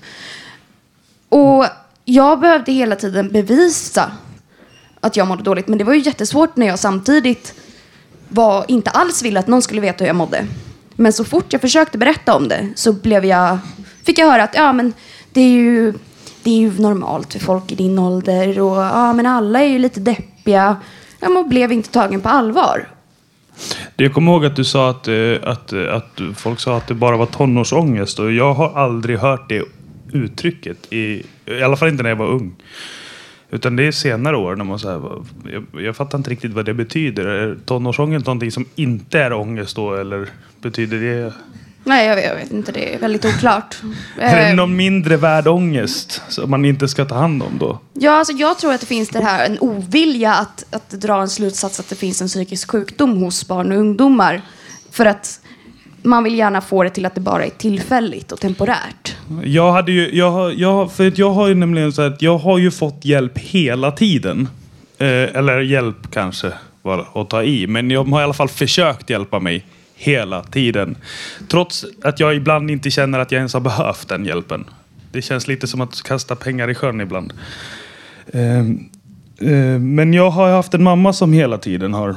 Och 1.29 1.67
jag 2.05 2.41
behövde 2.41 2.73
hela 2.73 2.97
tiden 2.97 3.29
bevisa 3.29 4.13
att 5.01 5.17
jag 5.17 5.29
mådde 5.29 5.43
dåligt. 5.43 5.69
Men 5.69 5.79
det 5.79 5.85
var 5.85 5.95
ju 5.95 6.01
jättesvårt 6.01 6.57
när 6.57 6.67
jag 6.67 6.79
samtidigt 6.79 7.55
var, 8.29 8.65
inte 8.69 8.91
alls 8.91 9.23
ville 9.23 9.41
att 9.41 9.47
någon 9.47 9.63
skulle 9.63 9.81
veta 9.81 10.05
hur 10.05 10.07
jag 10.07 10.17
mådde. 10.17 10.47
Men 10.97 11.13
så 11.13 11.25
fort 11.25 11.53
jag 11.53 11.61
försökte 11.61 11.99
berätta 11.99 12.35
om 12.35 12.49
det 12.49 12.69
så 12.75 12.93
blev 12.93 13.25
jag, 13.25 13.59
fick 14.05 14.19
jag 14.19 14.31
höra 14.31 14.43
att 14.43 14.55
ja, 14.55 14.73
men 14.73 14.93
det, 15.33 15.41
är 15.41 15.49
ju, 15.49 15.93
det 16.43 16.51
är 16.51 16.59
ju 16.59 16.81
normalt 16.81 17.33
för 17.33 17.41
folk 17.41 17.73
i 17.73 17.75
din 17.75 17.99
ålder 17.99 18.61
och 18.61 18.77
ja, 18.77 19.13
men 19.13 19.27
alla 19.27 19.61
är 19.61 19.69
ju 19.69 19.79
lite 19.79 20.01
deppiga. 20.01 20.77
Ja, 21.21 21.29
man 21.29 21.49
blev 21.49 21.73
inte 21.73 21.91
tagen 21.91 22.21
på 22.21 22.29
allvar. 22.29 22.89
Jag 23.97 24.15
kommer 24.15 24.33
ihåg 24.33 24.47
att 24.47 24.57
du 24.57 24.65
sa 24.65 24.91
att, 24.91 25.09
eh, 25.09 25.15
att, 25.43 25.73
att 25.73 26.21
folk 26.37 26.61
sa 26.61 26.77
att 26.77 26.87
det 26.87 26.95
bara 26.95 27.17
var 27.17 27.27
tonårsångest 27.27 28.19
och 28.19 28.33
jag 28.33 28.55
har 28.55 28.79
aldrig 28.79 29.19
hört 29.19 29.49
det 29.49 29.63
uttrycket. 30.15 30.93
I, 30.93 31.23
I 31.47 31.63
alla 31.63 31.77
fall 31.77 31.89
inte 31.89 32.03
när 32.03 32.11
jag 32.11 32.17
var 32.17 32.27
ung. 32.29 32.55
Utan 33.51 33.77
det 33.77 33.87
är 33.87 33.93
senare 33.93 34.37
år 34.37 34.57
när 34.57 34.65
man 34.65 34.79
så 34.79 34.91
här, 34.91 35.25
jag, 35.53 35.83
jag 35.85 35.97
fattar 35.97 36.19
inte 36.19 36.31
riktigt 36.31 36.53
vad 36.53 36.65
det 36.65 36.75
betyder. 36.75 37.27
Är 37.27 37.57
tonårsångest 37.65 38.27
någonting 38.27 38.51
som 38.53 38.67
inte 38.75 39.21
är 39.21 39.33
ångest 39.33 39.77
då 39.77 39.95
eller 39.95 40.29
betyder 40.61 41.01
det? 41.01 41.33
Nej, 41.85 42.07
jag 42.07 42.17
vet, 42.17 42.25
jag 42.25 42.35
vet 42.35 42.53
inte. 42.53 42.73
Det 42.73 42.95
är 42.95 42.99
väldigt 42.99 43.25
oklart. 43.25 43.77
Är 44.19 44.37
det 44.37 44.49
Eh, 44.49 44.55
någon 44.55 44.77
mindre 44.77 45.17
värd 45.17 45.47
ångest 45.47 46.23
som 46.29 46.51
man 46.51 46.65
inte 46.65 46.89
ska 46.89 47.05
ta 47.05 47.15
hand 47.15 47.43
om 47.43 47.59
då? 47.59 47.79
Ja, 47.93 48.13
alltså 48.13 48.33
jag 48.33 48.59
tror 48.59 48.73
att 48.73 48.81
det 48.81 48.87
finns 48.87 49.09
det 49.09 49.25
här 49.25 49.47
en 49.47 49.59
ovilja 49.59 50.35
att, 50.35 50.65
att 50.71 50.91
dra 50.91 51.23
en 51.23 51.29
slutsats 51.29 51.81
att 51.81 51.89
det 51.89 51.97
finns 51.97 52.23
en 52.23 52.29
psykisk 52.29 52.71
sjukdom 52.71 53.17
hos 53.17 53.49
barn 53.49 53.73
och 53.73 53.79
ungdomar. 53.79 54.43
För 54.91 55.07
att 55.07 55.41
man 56.05 56.25
vill 56.25 56.39
gärna 56.39 56.61
få 56.61 56.83
det 56.83 56.91
till 56.91 57.07
att 57.07 57.15
det 57.15 57.21
bara 57.21 57.45
är 57.45 57.51
tillfälligt 57.51 58.33
och 58.33 58.41
temporärt. 58.41 59.17
Jag 59.45 59.73
hade 59.73 59.93
ju, 59.93 60.17
jag 60.17 60.31
har, 60.31 60.51
jag, 60.51 60.93
för 60.93 61.13
jag 61.17 61.31
har 61.31 61.49
ju 61.49 61.55
nämligen 61.55 61.93
så 61.93 62.03
att 62.03 62.23
jag 62.23 62.39
har 62.39 62.59
ju 62.59 62.71
fått 62.71 63.05
hjälp 63.05 63.39
hela 63.39 63.91
tiden. 63.91 64.49
Eh, 64.99 65.07
eller 65.09 65.61
hjälp 65.61 66.11
kanske 66.11 66.53
var 66.83 67.07
att 67.15 67.31
ta 67.31 67.43
i. 67.43 67.67
Men 67.67 67.91
jag 67.91 68.05
har 68.05 68.21
i 68.21 68.25
alla 68.25 68.33
fall 68.33 68.49
försökt 68.49 69.11
hjälpa 69.11 69.41
mig 69.41 69.65
hela 69.95 70.43
tiden. 70.43 70.97
Trots 71.49 71.85
att 72.03 72.21
jag 72.21 72.35
ibland 72.35 72.71
inte 72.71 72.91
känner 72.91 73.19
att 73.19 73.33
jag 73.33 73.39
ens 73.39 73.55
har 73.55 73.61
behövt 73.61 74.09
den 74.09 74.25
hjälpen. 74.25 74.65
Det 75.13 75.23
känns 75.23 75.49
lite 75.49 75.67
som 75.67 75.81
att 75.81 76.03
kasta 76.03 76.37
pengar 76.37 76.71
i 76.71 76.75
sjön 76.75 77.01
ibland. 77.01 77.33
Eh, 78.27 78.59
eh, 79.51 79.79
men 79.79 80.15
jag 80.15 80.31
har 80.31 80.51
haft 80.51 80.75
en 80.75 80.83
mamma 80.83 81.13
som 81.13 81.33
hela 81.33 81.59
tiden 81.59 81.95
har 81.95 82.17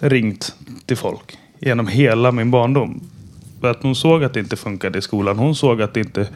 ringt 0.00 0.54
till 0.86 0.96
folk 0.96 1.37
genom 1.58 1.86
hela 1.86 2.32
min 2.32 2.50
barndom. 2.50 3.00
För 3.60 3.70
att 3.70 3.82
hon 3.82 3.94
såg 3.94 4.24
att 4.24 4.34
det 4.34 4.40
inte 4.40 4.56
funkade 4.56 4.98
i 4.98 5.02
skolan. 5.02 5.38
Hon 5.38 5.54
såg 5.54 5.82
att 5.82 5.94
det 5.94 6.00
inte... 6.00 6.28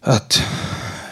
Att 0.00 0.42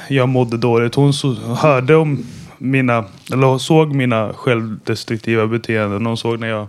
jag 0.09 0.29
mådde 0.29 0.57
dåligt. 0.57 0.95
Hon 0.95 1.13
så, 1.13 1.35
hörde 1.35 1.97
om 1.97 2.25
mina... 2.59 3.05
Eller 3.33 3.59
såg 3.59 3.95
mina 3.95 4.33
självdestruktiva 4.33 5.47
beteenden. 5.47 6.07
Hon 6.07 6.17
såg 6.17 6.41
när 6.41 6.49
jag 6.49 6.67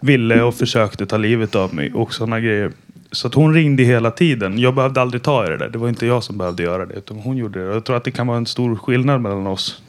ville 0.00 0.42
och 0.42 0.54
försökte 0.54 1.06
ta 1.06 1.16
livet 1.16 1.54
av 1.54 1.74
mig 1.74 1.92
och 1.92 2.14
sådana 2.14 2.40
grejer. 2.40 2.72
Så 3.12 3.26
att 3.26 3.34
hon 3.34 3.54
ringde 3.54 3.82
hela 3.82 4.10
tiden. 4.10 4.58
Jag 4.58 4.74
behövde 4.74 5.00
aldrig 5.00 5.22
ta 5.22 5.46
i 5.46 5.48
det 5.48 5.56
där. 5.56 5.68
Det 5.68 5.78
var 5.78 5.88
inte 5.88 6.06
jag 6.06 6.24
som 6.24 6.38
behövde 6.38 6.62
göra 6.62 6.86
det. 6.86 6.94
Utan 6.94 7.18
hon 7.18 7.36
gjorde 7.36 7.64
det. 7.64 7.74
Jag 7.74 7.84
tror 7.84 7.96
att 7.96 8.04
det 8.04 8.10
kan 8.10 8.26
vara 8.26 8.36
en 8.36 8.46
stor 8.46 8.76
skillnad 8.76 9.20
mellan 9.20 9.46
oss. 9.46 9.82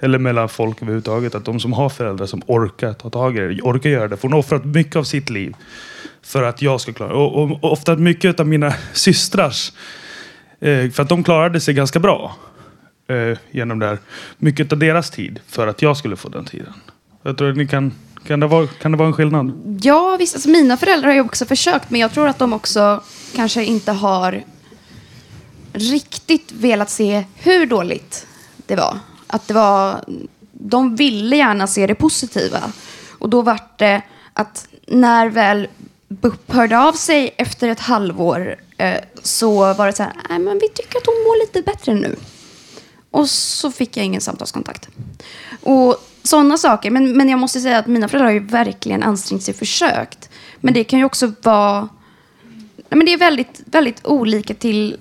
Eller 0.00 0.18
mellan 0.18 0.48
folk 0.48 0.82
överhuvudtaget. 0.82 1.34
Att 1.34 1.44
de 1.44 1.60
som 1.60 1.72
har 1.72 1.88
föräldrar 1.88 2.26
som 2.26 2.42
orkar 2.46 2.92
ta 2.92 3.10
tag 3.10 3.36
i 3.36 3.40
det. 3.40 3.62
Orkar 3.62 3.90
göra 3.90 4.08
det. 4.08 4.16
För 4.16 4.22
hon 4.22 4.32
har 4.32 4.38
offrat 4.38 4.64
mycket 4.64 4.96
av 4.96 5.04
sitt 5.04 5.30
liv. 5.30 5.54
För 6.22 6.42
att 6.42 6.62
jag 6.62 6.80
ska 6.80 6.92
klara 6.92 7.14
och, 7.14 7.42
och, 7.42 7.50
och 7.50 7.72
ofta 7.72 7.96
mycket 7.96 8.40
av 8.40 8.46
mina 8.46 8.74
systrars. 8.92 9.72
Eh, 10.60 10.90
för 10.90 11.02
att 11.02 11.08
de 11.08 11.24
klarade 11.24 11.60
sig 11.60 11.74
ganska 11.74 11.98
bra. 11.98 12.36
Eh, 13.08 13.38
genom 13.50 13.78
det 13.78 13.86
här. 13.86 13.98
Mycket 14.38 14.72
av 14.72 14.78
deras 14.78 15.10
tid. 15.10 15.40
För 15.46 15.66
att 15.66 15.82
jag 15.82 15.96
skulle 15.96 16.16
få 16.16 16.28
den 16.28 16.44
tiden. 16.44 16.72
Jag 17.22 17.38
tror 17.38 17.50
att 17.50 17.56
ni 17.56 17.66
kan... 17.66 17.92
Kan 18.26 18.40
det 18.40 18.46
vara, 18.46 18.66
kan 18.66 18.92
det 18.92 18.98
vara 18.98 19.08
en 19.08 19.14
skillnad? 19.14 19.78
Ja, 19.82 20.16
visst. 20.18 20.34
Alltså 20.34 20.48
mina 20.48 20.76
föräldrar 20.76 21.08
har 21.08 21.14
ju 21.14 21.20
också 21.20 21.46
försökt, 21.46 21.90
men 21.90 22.00
jag 22.00 22.12
tror 22.12 22.28
att 22.28 22.38
de 22.38 22.52
också 22.52 23.02
kanske 23.34 23.64
inte 23.64 23.92
har 23.92 24.42
riktigt 25.72 26.52
velat 26.52 26.90
se 26.90 27.24
hur 27.34 27.66
dåligt 27.66 28.26
det 28.66 28.76
var. 28.76 28.98
Att 29.26 29.48
det 29.48 29.54
var... 29.54 30.04
De 30.52 30.96
ville 30.96 31.36
gärna 31.36 31.66
se 31.66 31.86
det 31.86 31.94
positiva. 31.94 32.72
Och 33.18 33.30
då 33.30 33.42
var 33.42 33.60
det 33.76 34.02
att 34.32 34.68
när 34.86 35.28
väl 35.28 35.68
BUP 36.08 36.52
hörde 36.52 36.78
av 36.78 36.92
sig 36.92 37.34
efter 37.36 37.68
ett 37.68 37.80
halvår 37.80 38.56
eh, 38.76 39.00
så 39.22 39.74
var 39.74 39.86
det 39.86 39.92
så 39.92 40.02
här, 40.02 40.12
nej 40.28 40.38
men 40.38 40.58
vi 40.58 40.68
tycker 40.68 40.98
att 40.98 41.06
hon 41.06 41.14
mår 41.14 41.40
lite 41.40 41.62
bättre 41.62 41.94
nu. 41.94 42.16
Och 43.10 43.30
så 43.30 43.70
fick 43.70 43.96
jag 43.96 44.06
ingen 44.06 44.20
samtalskontakt. 44.20 44.88
Och 45.62 45.96
sådana 46.22 46.58
saker. 46.58 46.90
Men, 46.90 47.16
men 47.16 47.28
jag 47.28 47.38
måste 47.38 47.60
säga 47.60 47.78
att 47.78 47.86
mina 47.86 48.08
föräldrar 48.08 48.26
har 48.26 48.34
ju 48.34 48.46
verkligen 48.46 49.02
ansträngt 49.02 49.42
sig 49.42 49.52
och 49.52 49.58
försökt. 49.58 50.30
Men 50.60 50.74
det 50.74 50.84
kan 50.84 50.98
ju 50.98 51.04
också 51.04 51.32
vara... 51.42 51.88
Nej, 52.76 52.98
men 52.98 53.06
det 53.06 53.12
är 53.12 53.18
väldigt, 53.18 53.62
väldigt 53.64 54.06
olika 54.06 54.54
till 54.54 54.96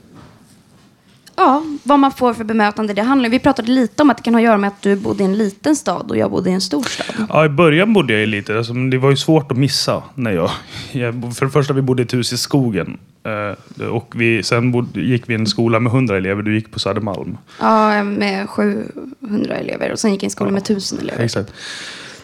ja, 1.36 1.64
vad 1.84 2.00
man 2.00 2.12
får 2.12 2.34
för 2.34 2.44
bemötande. 2.44 2.94
Det 2.94 3.02
handlar, 3.02 3.30
vi 3.30 3.40
pratade 3.40 3.72
lite 3.72 4.04
om 4.04 4.10
att 4.10 4.18
det 4.18 4.24
kan 4.24 4.34
ha 4.34 4.40
att 4.42 4.46
göra 4.46 4.58
med 4.58 4.68
att 4.68 4.82
du 4.82 4.96
bodde 4.96 5.24
i 5.24 5.26
en 5.26 5.38
liten 5.38 5.76
stad 5.76 6.12
och 6.12 6.18
jag 6.18 6.32
bodde 6.32 6.50
i 6.50 6.54
en 6.54 6.62
stor 6.62 6.84
stad. 6.84 7.28
Ja, 7.30 7.46
i 7.46 7.50
början 7.50 7.94
bodde 7.94 8.14
jag 8.14 8.24
i 8.24 8.26
lite. 8.26 8.58
Alltså, 8.58 8.74
det 8.74 8.98
var 8.98 9.10
ju 9.10 9.18
svårt 9.18 9.52
att 9.52 9.58
missa. 9.58 10.04
När 10.16 10.32
jag, 10.32 10.52
jag, 10.92 11.36
för 11.36 11.46
det 11.46 11.52
första, 11.52 11.74
vi 11.74 11.82
bodde 11.82 12.02
i 12.02 12.06
ett 12.06 12.14
hus 12.14 12.34
i 12.34 12.38
skogen. 12.38 12.98
Eh, 13.24 13.86
och 13.88 14.14
vi, 14.16 14.44
sen 14.44 14.72
bodde, 14.72 15.02
gick 15.02 15.30
vi 15.30 15.34
i 15.34 15.38
en 15.38 15.48
skola 15.48 15.80
med 15.80 15.92
100 15.94 16.18
elever. 16.18 16.42
Du 16.42 16.56
gick 16.56 16.72
på 16.72 16.80
Södermalm. 16.80 17.38
Ja, 17.60 18.04
med 18.04 18.50
700 18.50 19.56
elever 19.56 19.92
och 19.92 20.00
sen 20.00 20.12
gick 20.12 20.20
jag 20.20 20.24
i 20.24 20.26
en 20.26 20.32
skola 20.32 20.52
med 20.52 20.62
1000 20.62 21.00
elever. 21.00 21.24
Exakt. 21.24 21.54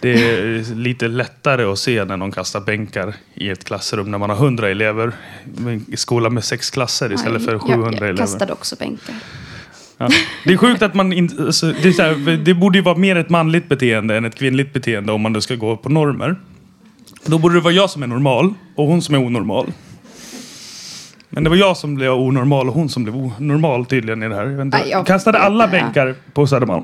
Det 0.01 0.11
är 0.13 0.75
lite 0.75 1.07
lättare 1.07 1.63
att 1.63 1.79
se 1.79 2.05
när 2.05 2.17
någon 2.17 2.31
kastar 2.31 2.59
bänkar 2.61 3.13
i 3.33 3.49
ett 3.49 3.63
klassrum 3.63 4.11
när 4.11 4.17
man 4.17 4.29
har 4.29 4.37
100 4.37 4.69
elever. 4.69 5.11
I 5.87 5.97
skola 5.97 6.29
med 6.29 6.43
sex 6.43 6.69
klasser 6.69 7.13
istället 7.13 7.45
för 7.45 7.59
700 7.59 7.83
jag, 7.85 7.93
jag 7.93 7.97
elever. 8.03 8.17
kastade 8.17 8.53
också 8.53 8.75
bänkar. 8.79 9.15
Ja. 9.97 10.09
Det 10.45 10.53
är 10.53 10.57
sjukt 10.57 10.81
att 10.81 10.93
man 10.93 11.13
inte... 11.13 11.43
Alltså, 11.43 11.65
det, 11.83 11.97
här, 11.99 12.37
det 12.37 12.53
borde 12.53 12.77
ju 12.77 12.83
vara 12.83 12.97
mer 12.97 13.15
ett 13.15 13.29
manligt 13.29 13.69
beteende 13.69 14.17
än 14.17 14.25
ett 14.25 14.35
kvinnligt 14.35 14.73
beteende 14.73 15.11
om 15.11 15.21
man 15.21 15.33
nu 15.33 15.41
ska 15.41 15.55
gå 15.55 15.77
på 15.77 15.89
normer. 15.89 16.35
Då 17.25 17.37
borde 17.37 17.55
det 17.55 17.61
vara 17.61 17.73
jag 17.73 17.89
som 17.89 18.03
är 18.03 18.07
normal 18.07 18.53
och 18.75 18.87
hon 18.87 19.01
som 19.01 19.15
är 19.15 19.19
onormal. 19.19 19.71
Men 21.29 21.43
det 21.43 21.49
var 21.49 21.57
jag 21.57 21.77
som 21.77 21.95
blev 21.95 22.11
onormal 22.11 22.67
och 22.69 22.73
hon 22.75 22.89
som 22.89 23.03
blev 23.03 23.15
onormal 23.15 23.85
tydligen 23.85 24.23
i 24.23 24.29
det 24.29 24.35
här. 24.35 24.45
Jag 24.45 24.87
jag- 24.87 25.07
Kastade 25.07 25.37
alla 25.39 25.67
bänkar 25.67 26.15
på 26.33 26.47
Södermalm. 26.47 26.83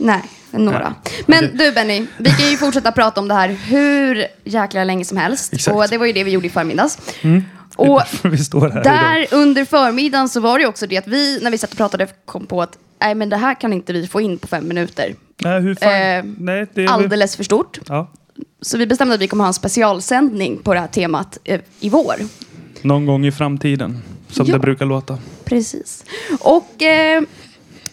Nej, 0.00 0.22
några. 0.50 0.94
Men 1.26 1.56
du 1.56 1.72
Benny, 1.72 2.06
vi 2.18 2.30
kan 2.30 2.50
ju 2.50 2.56
fortsätta 2.56 2.92
prata 2.92 3.20
om 3.20 3.28
det 3.28 3.34
här 3.34 3.48
hur 3.48 4.26
jäkla 4.44 4.84
länge 4.84 5.04
som 5.04 5.16
helst. 5.16 5.52
Exakt. 5.52 5.76
Och 5.76 5.88
det 5.90 5.98
var 5.98 6.06
ju 6.06 6.12
det 6.12 6.24
vi 6.24 6.30
gjorde 6.30 6.46
i 6.46 6.50
förmiddags. 6.50 6.98
Mm. 7.22 7.44
Och 7.76 8.02
vi 8.22 8.38
står 8.38 8.68
här 8.70 8.84
där 8.84 9.18
idag. 9.18 9.38
under 9.40 9.64
förmiddagen 9.64 10.28
så 10.28 10.40
var 10.40 10.58
det 10.58 10.66
också 10.66 10.86
det 10.86 10.96
att 10.96 11.06
vi, 11.06 11.40
när 11.42 11.50
vi 11.50 11.58
satt 11.58 11.70
och 11.70 11.76
pratade, 11.76 12.06
kom 12.24 12.46
på 12.46 12.62
att 12.62 12.78
nej 13.00 13.14
men 13.14 13.28
det 13.28 13.36
här 13.36 13.54
kan 13.60 13.72
inte 13.72 13.92
vi 13.92 14.06
få 14.06 14.20
in 14.20 14.38
på 14.38 14.46
fem 14.46 14.68
minuter. 14.68 15.14
Nej, 15.42 15.60
hur 15.60 15.74
fan? 15.74 15.92
Eh, 15.92 16.24
Nej, 16.38 16.66
det 16.74 16.84
är 16.84 16.88
Alldeles 16.88 17.36
för 17.36 17.44
stort. 17.44 17.78
Ja. 17.88 18.10
Så 18.62 18.78
vi 18.78 18.86
bestämde 18.86 19.14
att 19.14 19.20
vi 19.20 19.28
kommer 19.28 19.44
ha 19.44 19.48
en 19.48 19.54
specialsändning 19.54 20.58
på 20.58 20.74
det 20.74 20.80
här 20.80 20.86
temat 20.86 21.38
eh, 21.44 21.60
i 21.80 21.88
vår. 21.88 22.14
Någon 22.82 23.06
gång 23.06 23.26
i 23.26 23.32
framtiden. 23.32 23.98
Som 24.28 24.46
Ja. 24.46 24.52
det 24.52 24.58
brukar 24.58 24.86
låta. 24.86 25.18
Precis. 25.44 26.04
Och 26.40 26.82
eh, 26.82 27.22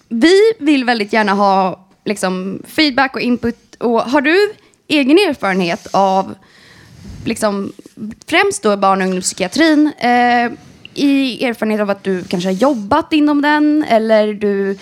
vi 0.09 0.33
vill 0.59 0.85
väldigt 0.85 1.13
gärna 1.13 1.33
ha 1.33 1.86
liksom, 2.07 2.61
feedback 2.67 3.15
och 3.15 3.21
input. 3.21 3.75
Och 3.79 4.01
har 4.01 4.21
du 4.21 4.53
egen 4.87 5.17
erfarenhet 5.17 5.87
av 5.91 6.35
liksom, 7.25 7.73
främst 8.27 8.63
då 8.63 8.77
barn 8.77 9.01
och 9.01 9.05
ungdomspsykiatrin 9.07 9.91
eh, 9.97 10.51
i 10.93 11.45
erfarenhet 11.45 11.81
av 11.81 11.89
att 11.89 12.03
du 12.03 12.23
kanske 12.23 12.49
har 12.49 12.53
jobbat 12.53 13.13
inom 13.13 13.41
den 13.41 13.85
eller 13.87 14.33
du 14.33 14.77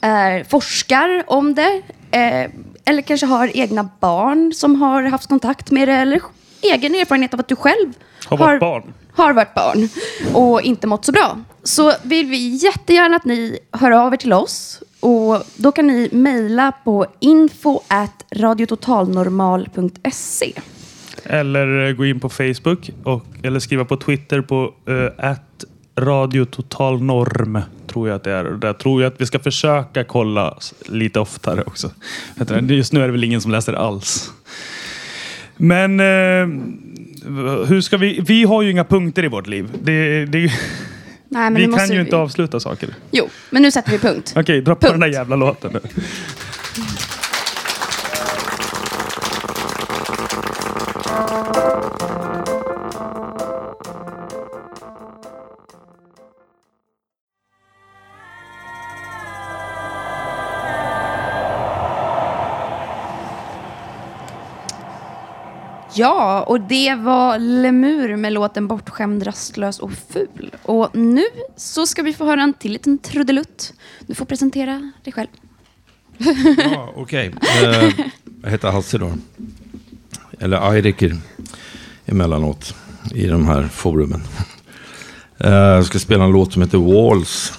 är 0.00 0.44
forskar 0.44 1.24
om 1.26 1.54
det. 1.54 1.82
Eh, 2.10 2.50
eller 2.84 3.02
kanske 3.02 3.26
har 3.26 3.56
egna 3.56 3.88
barn 4.00 4.52
som 4.54 4.82
har 4.82 5.02
haft 5.02 5.28
kontakt 5.28 5.70
med 5.70 5.88
det 5.88 5.94
eller 5.94 6.20
egen 6.62 6.94
erfarenhet 6.94 7.34
av 7.34 7.40
att 7.40 7.48
du 7.48 7.56
själv 7.56 7.92
Har 8.26 8.36
varit 8.36 8.60
barn. 8.60 8.94
har 9.14 9.32
varit 9.32 9.54
barn 9.54 9.88
och 10.34 10.62
inte 10.62 10.86
mått 10.86 11.04
så 11.04 11.12
bra. 11.12 11.38
Så 11.62 11.92
vill 12.02 12.26
vi 12.26 12.48
jättegärna 12.48 13.16
att 13.16 13.24
ni 13.24 13.58
hör 13.72 13.90
av 13.90 14.12
er 14.12 14.16
till 14.16 14.32
oss. 14.32 14.82
Och 15.02 15.42
då 15.56 15.72
kan 15.72 15.86
ni 15.86 16.08
mejla 16.12 16.72
på 16.84 17.06
info 17.20 17.80
at 17.88 18.24
radiototalnormal.se. 18.36 20.52
Eller 21.24 21.88
eh, 21.88 21.92
gå 21.92 22.06
in 22.06 22.20
på 22.20 22.28
Facebook 22.28 22.90
och, 23.04 23.26
eller 23.42 23.60
skriva 23.60 23.84
på 23.84 23.96
Twitter 23.96 24.40
på 24.40 24.74
uh, 24.88 25.08
at 25.18 25.64
radiototalnorm. 25.96 27.58
Tror 27.86 28.08
jag 28.08 28.16
att 28.16 28.24
det 28.24 28.32
är. 28.32 28.44
Där 28.44 28.72
tror 28.72 29.02
jag 29.02 29.12
att 29.12 29.20
vi 29.20 29.26
ska 29.26 29.38
försöka 29.38 30.04
kolla 30.04 30.58
lite 30.86 31.20
oftare 31.20 31.62
också. 31.62 31.90
Just 32.60 32.92
nu 32.92 33.02
är 33.02 33.06
det 33.06 33.12
väl 33.12 33.24
ingen 33.24 33.40
som 33.40 33.50
läser 33.50 33.72
alls. 33.72 34.32
Men 35.56 36.00
uh, 36.00 36.46
hur 37.66 37.80
ska 37.80 37.96
vi? 37.96 38.20
Vi 38.20 38.44
har 38.44 38.62
ju 38.62 38.70
inga 38.70 38.84
punkter 38.84 39.24
i 39.24 39.28
vårt 39.28 39.46
liv. 39.46 39.68
Det, 39.82 40.26
det, 40.26 40.52
Nej, 41.32 41.50
men 41.50 41.54
vi 41.54 41.66
nu 41.66 41.76
kan 41.76 41.88
ju 41.88 41.94
vi- 41.94 42.00
inte 42.00 42.16
avsluta 42.16 42.60
saker. 42.60 42.88
Jo, 43.10 43.28
men 43.50 43.62
nu 43.62 43.70
sätter 43.70 43.90
vi 43.90 43.98
punkt. 43.98 44.32
Okej, 44.36 44.60
dra 44.60 44.74
på 44.74 44.86
den 44.86 45.00
där 45.00 45.08
jävla 45.08 45.36
låten 45.36 45.72
nu. 45.72 45.80
Ja, 65.94 66.42
och 66.42 66.60
det 66.60 66.94
var 66.94 67.38
Lemur 67.38 68.16
med 68.16 68.32
låten 68.32 68.68
Bortskämd, 68.68 69.26
rastlös 69.26 69.78
och 69.78 69.90
ful. 70.12 70.50
Och 70.62 70.96
nu 70.96 71.24
så 71.56 71.86
ska 71.86 72.02
vi 72.02 72.12
få 72.12 72.24
höra 72.24 72.42
en 72.42 72.54
till 72.54 72.72
liten 72.72 72.98
trudelutt. 72.98 73.72
Du 74.06 74.14
får 74.14 74.24
presentera 74.24 74.92
dig 75.04 75.12
själv. 75.12 75.28
Ja, 76.58 76.92
Okej. 76.96 77.34
Eh, 77.62 77.90
jag 78.42 78.50
heter 78.50 78.70
Hasse 78.70 78.98
då. 78.98 79.12
Eller 80.38 80.70
Airiker 80.70 81.16
emellanåt 82.06 82.74
i 83.14 83.26
de 83.26 83.46
här 83.46 83.62
forumen. 83.62 84.22
Eh, 85.38 85.52
jag 85.52 85.86
ska 85.86 85.98
spela 85.98 86.24
en 86.24 86.32
låt 86.32 86.52
som 86.52 86.62
heter 86.62 86.78
Walls. 86.78 87.58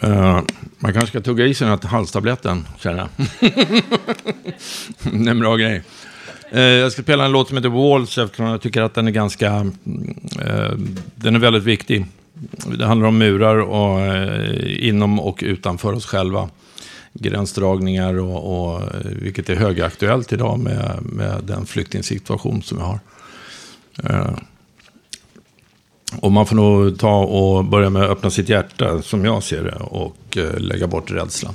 Eh, 0.00 0.40
man 0.78 0.92
kanske 0.92 1.06
ska 1.06 1.20
tugga 1.20 1.46
i 1.46 1.54
sig 1.54 1.68
den 1.68 1.78
här 1.82 1.88
halstabletten, 1.88 2.66
känner 2.78 2.98
jag. 2.98 3.08
det 5.00 5.26
är 5.26 5.30
en 5.30 5.40
bra 5.40 5.56
grej. 5.56 5.82
Eh, 6.50 6.60
jag 6.60 6.92
ska 6.92 7.02
spela 7.02 7.24
en 7.24 7.32
låt 7.32 7.48
som 7.48 7.56
heter 7.56 7.68
Walls 7.68 8.18
eftersom 8.18 8.46
jag 8.46 8.60
tycker 8.60 8.82
att 8.82 8.94
den 8.94 9.06
är 9.06 9.10
ganska... 9.10 9.46
Eh, 10.40 10.72
den 11.14 11.34
är 11.34 11.38
väldigt 11.38 11.64
viktig. 11.64 12.06
Det 12.78 12.86
handlar 12.86 13.08
om 13.08 13.18
murar 13.18 13.56
och, 13.56 14.00
eh, 14.00 14.88
inom 14.88 15.20
och 15.20 15.42
utanför 15.46 15.92
oss 15.92 16.06
själva 16.06 16.48
gränsdragningar 17.12 18.18
och, 18.18 18.72
och 18.72 18.82
vilket 19.04 19.50
är 19.50 19.56
högaktuellt 19.56 20.32
idag 20.32 20.58
med, 20.58 20.98
med 21.02 21.44
den 21.44 21.66
flyktingsituation 21.66 22.62
som 22.62 22.78
vi 22.78 22.84
har. 22.84 23.00
Och 26.20 26.32
man 26.32 26.46
får 26.46 26.56
nog 26.56 26.98
ta 26.98 27.18
och 27.18 27.64
börja 27.64 27.90
med 27.90 28.02
att 28.02 28.10
öppna 28.10 28.30
sitt 28.30 28.48
hjärta, 28.48 29.02
som 29.02 29.24
jag 29.24 29.42
ser 29.42 29.64
det, 29.64 29.76
och 29.76 30.38
lägga 30.58 30.86
bort 30.86 31.10
rädslan. 31.10 31.54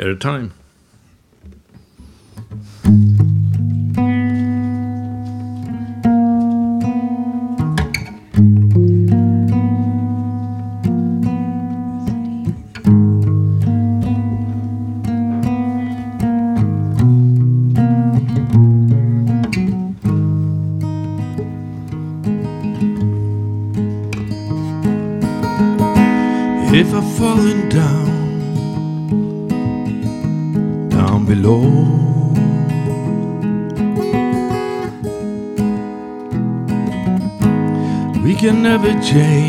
Är 0.00 0.08
det 0.08 0.16
time? 0.16 0.50
J. 39.00 39.39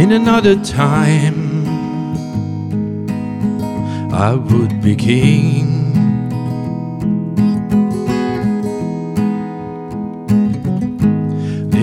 In 0.00 0.12
another 0.12 0.56
time, 0.56 1.66
I 4.14 4.32
would 4.32 4.80
be 4.80 4.96
king. 4.96 5.68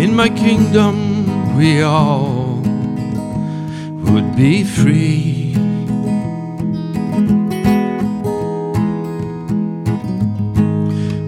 In 0.03 0.15
my 0.15 0.29
kingdom, 0.29 0.95
we 1.55 1.83
all 1.83 2.55
would 4.09 4.35
be 4.35 4.63
free. 4.63 5.53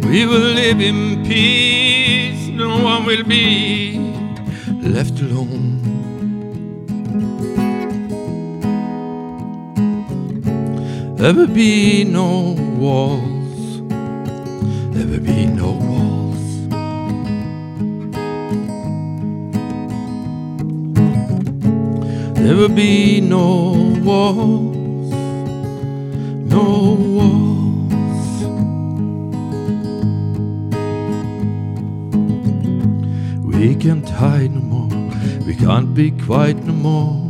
We 0.10 0.26
will 0.26 0.50
live 0.62 0.82
in 0.82 1.24
peace, 1.24 2.48
no 2.48 2.82
one 2.84 3.06
will 3.06 3.26
be 3.26 4.00
left 4.82 5.22
alone. 5.22 5.69
There 11.20 11.34
will 11.34 11.48
be 11.48 12.06
no 12.06 12.56
walls, 12.78 13.82
there 14.94 15.06
will 15.06 15.20
be 15.20 15.46
no 15.48 15.72
walls. 15.72 16.46
There 22.40 22.56
will 22.56 22.70
be 22.70 23.20
no 23.20 23.92
walls, 24.02 25.12
no 26.56 26.96
walls. 27.18 28.44
We 33.44 33.76
can't 33.76 34.08
hide 34.08 34.52
no 34.52 34.62
more, 34.62 35.12
we 35.46 35.54
can't 35.54 35.94
be 35.94 36.12
quiet 36.12 36.64
no 36.64 36.72
more. 36.72 37.26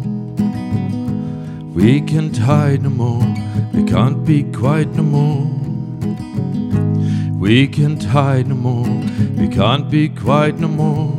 We 1.74 2.02
can't 2.02 2.38
hide 2.38 2.84
no 2.84 2.90
more, 2.92 3.24
we 3.80 3.86
can't 3.86 4.26
be 4.26 4.44
quiet 4.44 4.90
no 4.90 5.04
more. 5.04 5.46
We 7.40 7.66
can't 7.68 8.04
hide 8.04 8.48
no 8.48 8.56
more, 8.56 8.90
we 9.38 9.48
can't 9.48 9.90
be 9.90 10.10
quiet 10.10 10.60
no 10.60 10.68
more. 10.68 11.16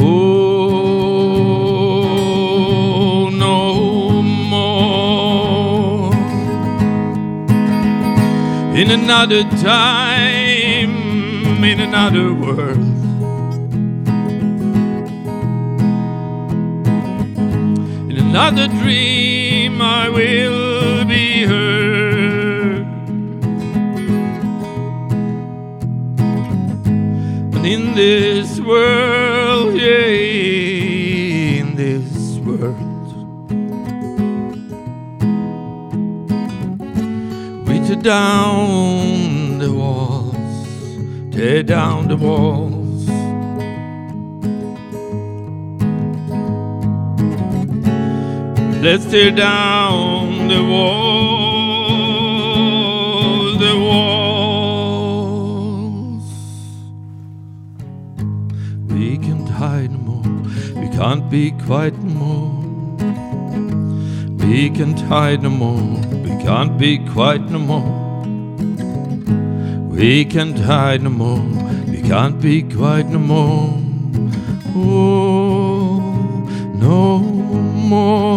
Oh, 0.00 0.40
no 3.30 4.22
more. 4.50 6.12
In 8.76 8.90
another 8.90 9.44
time, 9.62 10.94
in 11.62 11.78
another 11.78 12.34
world. 12.34 12.78
In 18.10 18.16
another 18.18 18.66
dream, 18.66 19.80
I 19.80 20.08
will 20.08 20.65
heard. 21.46 22.86
And 27.54 27.64
in 27.66 27.94
this 27.94 28.60
world, 28.60 29.74
yeah, 29.74 30.06
in 31.60 31.76
this 31.76 32.38
world, 32.46 33.08
we 37.66 37.74
tear 37.86 38.02
down 38.02 39.58
the 39.58 39.72
walls, 39.72 41.34
tear 41.34 41.62
down 41.62 42.08
the 42.08 42.16
walls. 42.16 42.86
Let's 48.82 49.04
tear 49.06 49.32
down 49.32 50.46
the 50.46 50.62
wall. 50.62 51.05
Can't 60.96 61.28
be 61.28 61.50
quiet 61.50 61.94
no 61.98 62.10
more. 62.22 62.56
We 64.38 64.70
can't 64.70 64.98
hide 64.98 65.42
no 65.42 65.50
more, 65.50 66.00
we 66.24 66.30
can't 66.42 66.78
be 66.78 66.96
quiet 67.12 67.42
no 67.50 67.58
more. 67.58 68.22
We 69.90 70.24
can't 70.24 70.58
hide 70.58 71.02
no 71.02 71.10
more, 71.10 71.44
we 71.86 72.00
can't 72.00 72.40
be 72.40 72.62
quiet 72.62 73.08
no 73.08 73.18
more. 73.18 73.78
Oh, 74.74 76.00
no 76.80 77.18
more. 77.18 78.35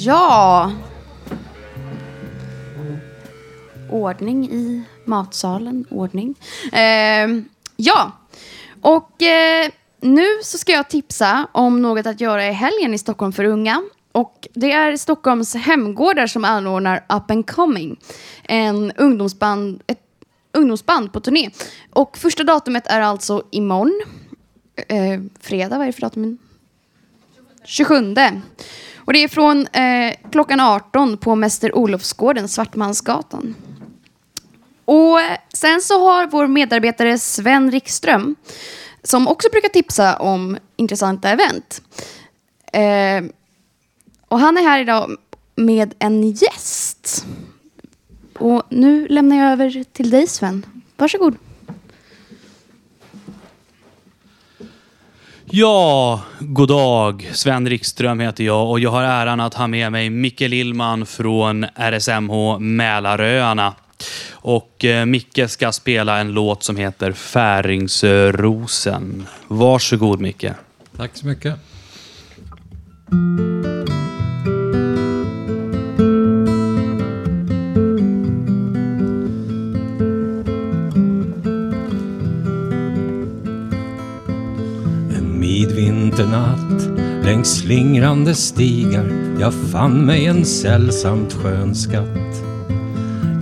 Ja. 0.00 0.72
Ordning 3.90 4.50
i 4.50 4.82
matsalen. 5.04 5.84
Ordning. 5.90 6.34
Eh, 6.72 7.28
ja. 7.76 8.12
Och 8.80 9.22
eh, 9.22 9.70
nu 10.00 10.26
så 10.42 10.58
ska 10.58 10.72
jag 10.72 10.90
tipsa 10.90 11.48
om 11.52 11.82
något 11.82 12.06
att 12.06 12.20
göra 12.20 12.46
i 12.46 12.52
helgen 12.52 12.94
i 12.94 12.98
Stockholm 12.98 13.32
för 13.32 13.44
unga. 13.44 13.82
Och 14.12 14.48
det 14.54 14.72
är 14.72 14.96
Stockholms 14.96 15.54
hemgårdar 15.54 16.26
som 16.26 16.44
anordnar 16.44 17.04
Up 17.08 17.30
and 17.30 17.50
Coming. 17.50 18.00
En 18.42 18.92
ungdomsband, 18.92 19.82
ett 19.86 20.02
ungdomsband 20.52 21.12
på 21.12 21.20
turné. 21.20 21.50
Och 21.90 22.18
första 22.18 22.44
datumet 22.44 22.86
är 22.86 23.00
alltså 23.00 23.42
imorgon. 23.50 24.02
Eh, 24.88 25.20
fredag, 25.40 25.78
vad 25.78 25.82
är 25.82 25.86
det 25.86 25.92
för 25.92 26.00
datum? 26.00 26.38
27. 27.64 28.14
Och 29.08 29.14
det 29.14 29.24
är 29.24 29.28
från 29.28 29.66
eh, 29.66 30.14
klockan 30.30 30.60
18 30.60 31.16
på 31.16 31.34
Mäster 31.34 31.74
Olofsgården, 31.74 32.48
Svartmansgatan. 32.48 33.54
Och 34.84 35.18
sen 35.54 35.80
så 35.80 36.00
har 36.00 36.26
vår 36.26 36.46
medarbetare 36.46 37.18
Sven 37.18 37.70
Rickström, 37.70 38.36
som 39.02 39.28
också 39.28 39.48
brukar 39.52 39.68
tipsa 39.68 40.16
om 40.16 40.58
intressanta 40.76 41.28
event. 41.28 41.82
Eh, 42.72 43.30
och 44.28 44.38
han 44.38 44.56
är 44.56 44.62
här 44.62 44.80
idag 44.80 45.16
med 45.56 45.94
en 45.98 46.30
gäst. 46.30 47.26
Och 48.38 48.62
nu 48.68 49.08
lämnar 49.08 49.36
jag 49.36 49.52
över 49.52 49.84
till 49.92 50.10
dig 50.10 50.26
Sven. 50.26 50.66
Varsågod. 50.96 51.36
Ja, 55.50 56.22
god 56.38 56.68
dag. 56.68 57.30
Sven 57.32 57.68
Rickström 57.68 58.20
heter 58.20 58.44
jag 58.44 58.70
och 58.70 58.80
jag 58.80 58.90
har 58.90 59.02
äran 59.02 59.40
att 59.40 59.54
ha 59.54 59.66
med 59.66 59.92
mig 59.92 60.10
Micke 60.10 60.40
Lillman 60.40 61.06
från 61.06 61.66
RSMH 61.74 62.58
Mälaröarna. 62.58 63.74
Och 64.32 64.84
eh, 64.84 65.06
Micke 65.06 65.40
ska 65.48 65.72
spela 65.72 66.18
en 66.18 66.32
låt 66.32 66.62
som 66.62 66.76
heter 66.76 67.12
Färingsrosen. 67.12 69.26
Varsågod 69.48 70.20
Micke. 70.20 70.46
Tack 70.96 71.10
så 71.14 71.26
mycket. 71.26 71.54
Midvinternatt 86.18 87.24
längs 87.24 87.58
slingrande 87.58 88.34
stigar 88.34 89.36
jag 89.40 89.54
fann 89.54 90.06
mig 90.06 90.26
en 90.26 90.44
sällsamt 90.44 91.32
skön 91.32 91.74
skatt. 91.74 92.42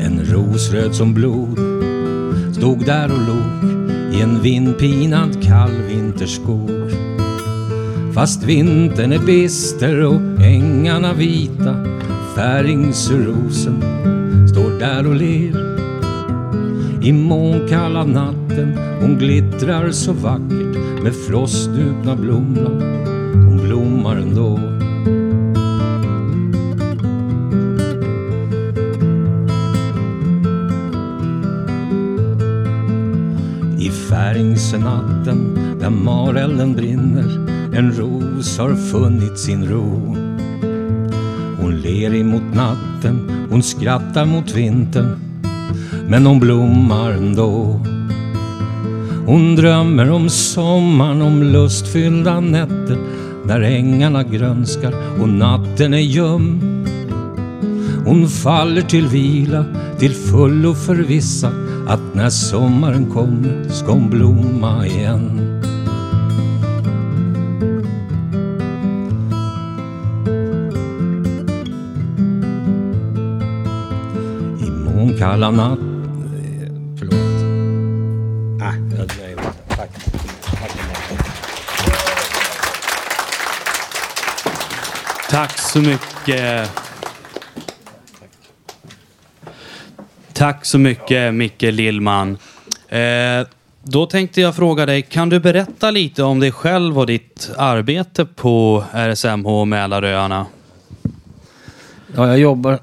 En 0.00 0.20
rosröd 0.24 0.94
som 0.94 1.14
blod 1.14 1.58
stod 2.56 2.86
där 2.86 3.12
och 3.12 3.26
log 3.26 3.70
i 4.14 4.20
en 4.20 4.42
vindpinad 4.42 5.42
kall 5.42 5.82
vinterskog. 5.88 6.70
Fast 8.14 8.42
vintern 8.42 9.12
är 9.12 9.18
bister 9.18 10.04
och 10.04 10.20
ängarna 10.40 11.12
vita 11.12 11.76
Färingsrosen 12.34 13.82
står 14.48 14.78
där 14.78 15.06
och 15.06 15.14
ler 15.14 15.76
i 17.06 17.12
månkalla 17.12 18.04
natten 18.04 18.78
hon 19.00 19.18
glittrar 19.18 19.90
så 19.90 20.12
vackert 20.12 21.02
med 21.02 21.14
frostdupna 21.14 22.16
blomblad 22.16 22.82
Hon 23.32 23.56
blommar 23.56 24.16
ändå. 24.16 24.58
I 33.78 33.90
färingsenatten 33.90 35.58
där 35.80 35.90
marelden 35.90 36.72
brinner 36.72 37.48
En 37.76 37.92
ros 37.92 38.58
har 38.58 38.74
funnit 38.74 39.38
sin 39.38 39.68
ro. 39.68 40.16
Hon 41.60 41.80
ler 41.80 42.14
emot 42.14 42.54
natten, 42.54 43.46
hon 43.50 43.62
skrattar 43.62 44.24
mot 44.24 44.56
vintern 44.56 45.25
men 46.08 46.26
hon 46.26 46.40
blommar 46.40 47.10
ändå. 47.10 47.80
Hon 49.26 49.56
drömmer 49.56 50.10
om 50.10 50.28
sommaren, 50.28 51.22
om 51.22 51.42
lustfyllda 51.42 52.40
nätter 52.40 52.98
när 53.44 53.60
ängarna 53.60 54.22
grönskar 54.22 54.94
och 55.20 55.28
natten 55.28 55.94
är 55.94 55.98
ljum. 55.98 56.60
Hon 58.04 58.28
faller 58.28 58.82
till 58.82 59.06
vila, 59.06 59.64
till 59.98 60.12
fullo 60.12 60.74
förvissad 60.74 61.52
att 61.88 62.14
när 62.14 62.30
sommaren 62.30 63.10
kommer 63.10 63.68
ska 63.68 63.92
hon 63.92 64.10
blomma 64.10 64.86
igen. 64.86 65.42
I 74.66 74.70
månkalla 74.70 75.50
natt 75.50 75.85
så 85.76 85.82
mycket. 85.82 86.70
Tack 90.32 90.64
så 90.64 90.78
mycket 90.78 91.34
Micke 91.34 91.62
Lillman. 91.62 92.38
Eh, 92.88 93.46
då 93.82 94.06
tänkte 94.06 94.40
jag 94.40 94.56
fråga 94.56 94.86
dig, 94.86 95.02
kan 95.02 95.28
du 95.28 95.40
berätta 95.40 95.90
lite 95.90 96.22
om 96.22 96.40
dig 96.40 96.52
själv 96.52 96.98
och 96.98 97.06
ditt 97.06 97.50
arbete 97.56 98.24
på 98.24 98.84
RSMH 98.92 99.64
Mälaröarna? 99.64 100.46
Ja, 102.14 102.26
jag 102.26 102.38
jobbar, 102.38 102.78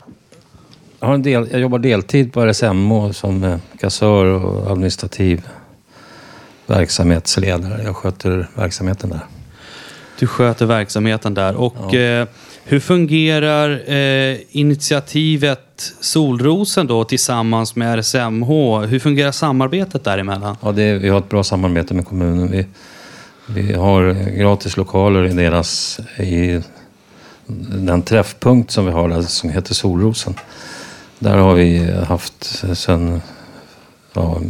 jag 0.99 1.07
har 1.07 1.13
en 1.13 1.23
del, 1.23 1.47
jag 1.51 1.61
jobbar 1.61 1.79
deltid 1.79 2.33
på 2.33 2.45
RSMH 2.45 3.11
som 3.11 3.43
eh, 3.43 3.57
kassör 3.79 4.25
och 4.25 4.71
administrativ 4.71 5.41
verksamhetsledare. 6.67 7.83
Jag 7.83 7.95
sköter 7.95 8.47
verksamheten 8.55 9.09
där. 9.09 9.25
Du 10.19 10.27
sköter 10.27 10.65
verksamheten 10.65 11.33
där. 11.33 11.55
Och 11.55 11.95
eh, 11.95 12.27
hur 12.65 12.79
fungerar 12.79 13.91
eh, 13.91 14.37
initiativet 14.51 15.93
Solrosen 15.99 16.87
då 16.87 17.03
tillsammans 17.03 17.75
med 17.75 17.99
RSMH? 17.99 18.49
Hur 18.87 18.99
fungerar 18.99 19.31
samarbetet 19.31 20.03
däremellan? 20.03 20.57
Ja, 20.61 20.71
det, 20.71 20.93
vi 20.93 21.09
har 21.09 21.19
ett 21.19 21.29
bra 21.29 21.43
samarbete 21.43 21.93
med 21.93 22.05
kommunen. 22.05 22.51
Vi, 22.51 22.65
vi 23.47 23.73
har 23.73 24.13
gratis 24.37 24.77
lokaler 24.77 25.25
i 25.25 25.33
deras, 25.33 25.99
i 26.17 26.61
den 27.85 28.01
träffpunkt 28.01 28.71
som 28.71 28.85
vi 28.85 28.91
har 28.91 29.09
där 29.09 29.21
som 29.21 29.49
heter 29.49 29.73
Solrosen. 29.73 30.33
Där 31.19 31.37
har 31.37 31.53
vi 31.53 31.91
haft 31.91 32.63
sedan 32.73 33.21
ja, 34.13 34.41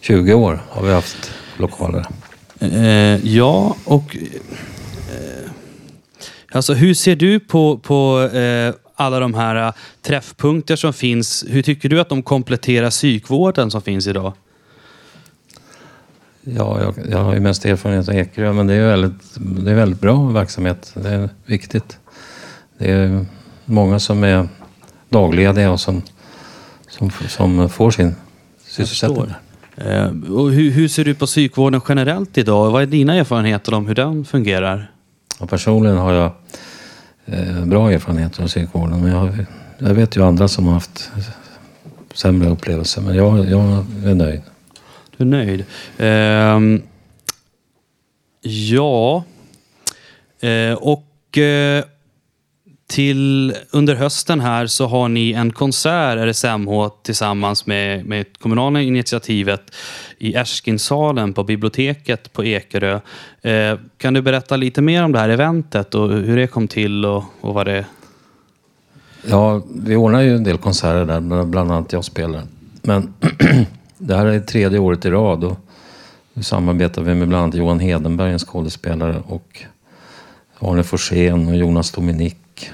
20 0.00 0.34
år 0.34 0.62
har 0.70 0.82
vi 0.82 0.92
haft 0.92 1.30
lokaler. 1.56 2.06
Eh, 2.60 3.26
ja, 3.26 3.76
och 3.84 4.16
eh, 4.16 4.22
alltså 6.54 6.74
hur 6.74 6.94
ser 6.94 7.16
du 7.16 7.40
på, 7.40 7.78
på 7.78 8.20
eh, 8.20 8.74
alla 8.96 9.20
de 9.20 9.34
här 9.34 9.66
eh, 9.66 9.72
träffpunkter 10.02 10.76
som 10.76 10.92
finns? 10.92 11.44
Hur 11.48 11.62
tycker 11.62 11.88
du 11.88 12.00
att 12.00 12.08
de 12.08 12.22
kompletterar 12.22 12.90
psykvården 12.90 13.70
som 13.70 13.82
finns 13.82 14.06
idag? 14.06 14.32
Ja, 16.40 16.80
jag, 16.82 16.94
jag 17.10 17.18
har 17.18 17.34
ju 17.34 17.40
mest 17.40 17.64
erfarenhet 17.64 18.08
av 18.08 18.14
Ekerö, 18.14 18.52
men 18.52 18.66
det 18.66 18.74
är 18.74 18.86
väldigt, 18.86 19.34
det 19.36 19.70
är 19.70 19.74
väldigt 19.74 20.00
bra 20.00 20.28
verksamhet. 20.28 20.92
Det 20.94 21.08
är 21.08 21.28
viktigt. 21.46 21.98
Det 22.78 22.90
är 22.90 23.26
många 23.64 23.98
som 23.98 24.24
är 24.24 24.48
daglediga 25.08 25.70
och 25.70 25.80
som, 25.80 26.02
som, 26.88 27.10
som 27.28 27.68
får 27.68 27.90
sin 27.90 28.14
sysselsättning. 28.66 29.32
Eh, 29.76 30.06
och 30.32 30.50
hur, 30.50 30.70
hur 30.70 30.88
ser 30.88 31.04
du 31.04 31.14
på 31.14 31.26
psykvården 31.26 31.80
generellt 31.88 32.38
idag? 32.38 32.70
Vad 32.70 32.82
är 32.82 32.86
dina 32.86 33.14
erfarenheter 33.14 33.74
om 33.74 33.86
hur 33.86 33.94
den 33.94 34.24
fungerar? 34.24 34.93
Och 35.38 35.50
personligen 35.50 35.96
har 35.96 36.12
jag 36.12 36.32
eh, 37.26 37.64
bra 37.64 37.92
erfarenheter 37.92 38.42
av 38.42 38.46
psykvården. 38.46 39.00
Men 39.00 39.12
jag, 39.12 39.46
jag 39.78 39.94
vet 39.94 40.16
ju 40.16 40.24
andra 40.24 40.48
som 40.48 40.66
har 40.66 40.74
haft 40.74 41.10
sämre 42.14 42.48
upplevelser. 42.48 43.02
Men 43.02 43.16
jag, 43.16 43.50
jag 43.50 43.86
är 44.04 44.14
nöjd. 44.14 44.40
Du 45.16 45.24
är 45.24 45.28
nöjd. 45.28 45.64
Ehm, 45.98 46.82
ja, 48.40 49.24
Eh, 50.44 50.74
och 50.74 51.38
eh, 51.38 51.84
till 52.86 53.54
under 53.70 53.94
hösten 53.94 54.40
här 54.40 54.66
så 54.66 54.86
har 54.86 55.08
ni 55.08 55.32
en 55.32 55.52
konsert, 55.52 56.18
RSMH, 56.18 56.88
tillsammans 57.02 57.66
med, 57.66 58.04
med 58.04 58.38
kommunala 58.38 58.80
initiativet 58.80 59.62
i 60.24 60.34
Erskinsalen 60.34 61.32
på 61.32 61.44
biblioteket 61.44 62.32
på 62.32 62.44
Ekerö. 62.44 63.00
Eh, 63.42 63.78
kan 63.96 64.14
du 64.14 64.22
berätta 64.22 64.56
lite 64.56 64.82
mer 64.82 65.04
om 65.04 65.12
det 65.12 65.18
här 65.18 65.28
eventet 65.28 65.94
och 65.94 66.08
hur 66.08 66.36
det 66.36 66.46
kom 66.46 66.68
till 66.68 67.04
och, 67.04 67.24
och 67.40 67.54
vad 67.54 67.66
det 67.66 67.86
Ja, 69.26 69.62
vi 69.74 69.96
ordnar 69.96 70.20
ju 70.20 70.36
en 70.36 70.44
del 70.44 70.58
konserter 70.58 71.04
där, 71.04 71.44
bland 71.44 71.72
annat 71.72 71.92
jag 71.92 72.04
spelar. 72.04 72.42
Men 72.82 73.14
det 73.98 74.16
här 74.16 74.26
är 74.26 74.40
tredje 74.40 74.78
året 74.78 75.04
i 75.04 75.10
rad 75.10 75.44
och 75.44 75.58
nu 76.32 76.42
samarbetar 76.42 77.02
vi 77.02 77.14
med 77.14 77.28
bland 77.28 77.42
annat 77.42 77.54
Johan 77.54 77.80
Hedenberg, 77.80 78.32
en 78.32 78.38
skådespelare, 78.38 79.22
och 79.26 79.62
Arne 80.58 80.82
Forsén 80.82 81.48
och 81.48 81.56
Jonas 81.56 81.90
Dominik. 81.90 82.70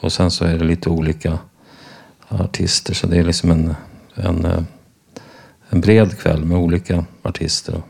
Och 0.00 0.12
sen 0.12 0.30
så 0.30 0.44
är 0.44 0.58
det 0.58 0.64
lite 0.64 0.90
olika 0.90 1.38
artister, 2.28 2.94
så 2.94 3.06
det 3.06 3.16
är 3.16 3.24
liksom 3.24 3.50
en, 3.50 3.74
en, 4.14 4.44
eh, 4.44 4.62
en 5.68 5.80
bred 5.80 6.18
kväll 6.18 6.44
med 6.44 6.58
olika 6.58 7.04
artister. 7.22 7.82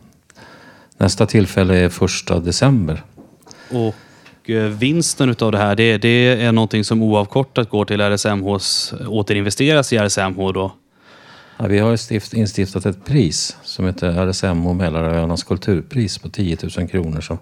Nästa 0.97 1.27
tillfälle 1.27 1.77
är 1.77 1.89
första 1.89 2.41
december. 2.41 3.03
Och 3.71 4.51
eh, 4.51 4.65
vinsten 4.65 5.29
utav 5.29 5.53
det 5.53 5.59
här, 5.59 5.77
det, 5.77 5.99
det 5.99 6.43
är 6.43 6.53
någonting 6.53 6.85
som 6.85 7.03
oavkortat 7.03 7.71
går 7.71 7.85
till 7.85 8.01
RSMHs, 8.01 8.95
återinvesteras 9.09 9.93
i 9.93 9.97
RSMH 9.97 10.53
då? 10.53 10.73
Ja, 11.57 11.67
vi 11.67 11.79
har 11.79 11.97
stift, 11.97 12.35
instiftat 12.35 12.87
ett 12.87 13.05
pris 13.05 13.57
som 13.63 13.87
heter 13.87 14.27
RSMH 14.27 14.73
Mälaröarnas 14.73 15.43
kulturpris 15.43 16.19
på 16.19 16.29
10 16.29 16.57
000 16.79 16.89
kronor 16.89 17.21
som 17.21 17.39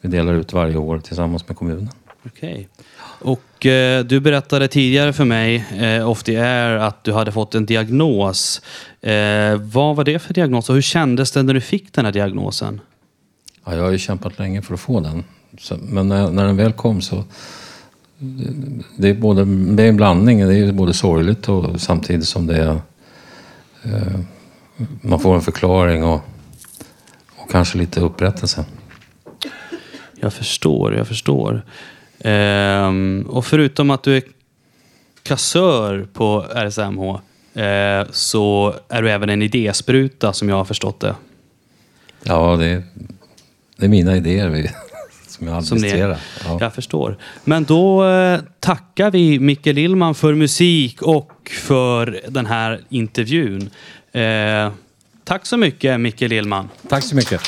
vi 0.00 0.08
delar 0.08 0.34
ut 0.34 0.52
varje 0.52 0.76
år 0.76 0.98
tillsammans 0.98 1.48
med 1.48 1.56
kommunen. 1.56 1.88
Okej. 2.26 2.68
Och 3.02 3.66
eh, 3.66 4.04
du 4.04 4.20
berättade 4.20 4.68
tidigare 4.68 5.12
för 5.12 5.24
mig, 5.24 5.64
eh, 5.78 6.08
off 6.08 6.22
the 6.22 6.36
air, 6.36 6.76
att 6.76 7.04
du 7.04 7.12
hade 7.12 7.32
fått 7.32 7.54
en 7.54 7.66
diagnos. 7.66 8.62
Eh, 9.00 9.56
vad 9.56 9.96
var 9.96 10.04
det 10.04 10.18
för 10.18 10.34
diagnos 10.34 10.68
och 10.68 10.74
hur 10.74 10.82
kändes 10.82 11.32
det 11.32 11.42
när 11.42 11.54
du 11.54 11.60
fick 11.60 11.92
den 11.92 12.04
här 12.04 12.12
diagnosen? 12.12 12.80
Ja, 13.64 13.76
jag 13.76 13.82
har 13.82 13.90
ju 13.90 13.98
kämpat 13.98 14.38
länge 14.38 14.62
för 14.62 14.74
att 14.74 14.80
få 14.80 15.00
den. 15.00 15.24
Så, 15.58 15.76
men 15.82 16.08
när, 16.08 16.30
när 16.30 16.46
den 16.46 16.56
väl 16.56 16.72
kom 16.72 17.00
så... 17.00 17.24
Det 18.96 19.08
är, 19.08 19.14
både, 19.14 19.44
det 19.74 19.82
är 19.82 19.88
en 19.88 19.96
blandning. 19.96 20.48
Det 20.48 20.54
är 20.54 20.72
både 20.72 20.94
sorgligt 20.94 21.48
och 21.48 21.80
samtidigt 21.80 22.28
som 22.28 22.46
det 22.46 22.56
är... 22.56 22.80
Eh, 23.82 24.20
man 25.00 25.20
får 25.20 25.34
en 25.34 25.40
förklaring 25.40 26.04
och, 26.04 26.20
och 27.36 27.50
kanske 27.50 27.78
lite 27.78 28.00
upprättelse. 28.00 28.64
Jag 30.20 30.32
förstår, 30.32 30.94
jag 30.94 31.08
förstår. 31.08 31.64
Ehm, 32.24 33.26
och 33.28 33.46
förutom 33.46 33.90
att 33.90 34.02
du 34.02 34.16
är 34.16 34.22
kassör 35.22 36.06
på 36.12 36.46
RSMH 36.54 37.20
eh, 37.62 38.06
så 38.10 38.74
är 38.88 39.02
du 39.02 39.10
även 39.10 39.30
en 39.30 39.42
idéspruta 39.42 40.32
som 40.32 40.48
jag 40.48 40.56
har 40.56 40.64
förstått 40.64 41.00
det. 41.00 41.14
Ja, 42.22 42.56
det 42.56 42.66
är, 42.66 42.82
det 43.76 43.84
är 43.84 43.88
mina 43.88 44.16
idéer 44.16 44.48
vi, 44.48 44.70
som 45.26 45.46
jag 45.46 45.64
Som 45.64 45.76
administrerar. 45.76 46.18
Ja. 46.44 46.58
Jag 46.60 46.74
förstår. 46.74 47.18
Men 47.44 47.64
då 47.64 48.08
eh, 48.08 48.40
tackar 48.60 49.10
vi 49.10 49.38
Micke 49.38 49.66
Lillman 49.66 50.14
för 50.14 50.34
musik 50.34 51.02
och 51.02 51.50
för 51.50 52.20
den 52.28 52.46
här 52.46 52.80
intervjun. 52.88 53.70
Eh, 54.12 54.70
tack 55.24 55.46
så 55.46 55.56
mycket 55.56 56.00
Micke 56.00 56.20
Lillman. 56.20 56.68
Tack 56.88 57.04
så 57.04 57.16
mycket. 57.16 57.40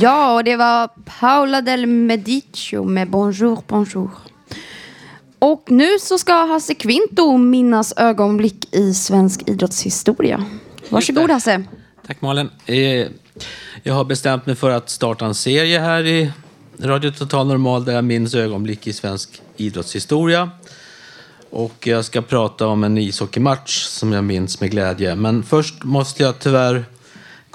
Ja, 0.00 0.34
och 0.34 0.44
det 0.44 0.56
var 0.56 0.88
Paula 1.20 1.60
del 1.60 1.86
Medicio 1.86 2.84
med 2.84 3.10
Bonjour, 3.10 3.58
bonjour. 3.66 4.10
Och 5.38 5.70
nu 5.70 5.98
så 6.00 6.18
ska 6.18 6.32
Hasse 6.46 6.74
Kvinto 6.74 7.36
minnas 7.36 7.92
ögonblick 7.96 8.74
i 8.74 8.94
svensk 8.94 9.48
idrottshistoria. 9.48 10.44
Varsågod 10.88 11.30
Hasse. 11.30 11.64
Tack 12.06 12.20
Malin. 12.20 12.50
Eh, 12.66 13.06
Jag 13.82 13.94
har 13.94 14.04
bestämt 14.04 14.46
mig 14.46 14.54
för 14.56 14.70
att 14.70 14.90
starta 14.90 15.26
en 15.26 15.34
serie 15.34 15.78
här 15.78 16.06
i 16.06 16.32
Radio 16.80 17.10
Total 17.10 17.46
Normal 17.46 17.84
där 17.84 17.92
jag 17.92 18.04
minns 18.04 18.34
ögonblick 18.34 18.86
i 18.86 18.92
svensk 18.92 19.42
idrottshistoria. 19.56 20.50
Och 21.50 21.86
jag 21.86 22.04
ska 22.04 22.22
prata 22.22 22.66
om 22.66 22.84
en 22.84 22.98
ishockeymatch 22.98 23.82
som 23.84 24.12
jag 24.12 24.24
minns 24.24 24.60
med 24.60 24.70
glädje. 24.70 25.14
Men 25.14 25.42
först 25.42 25.84
måste 25.84 26.22
jag 26.22 26.38
tyvärr 26.38 26.84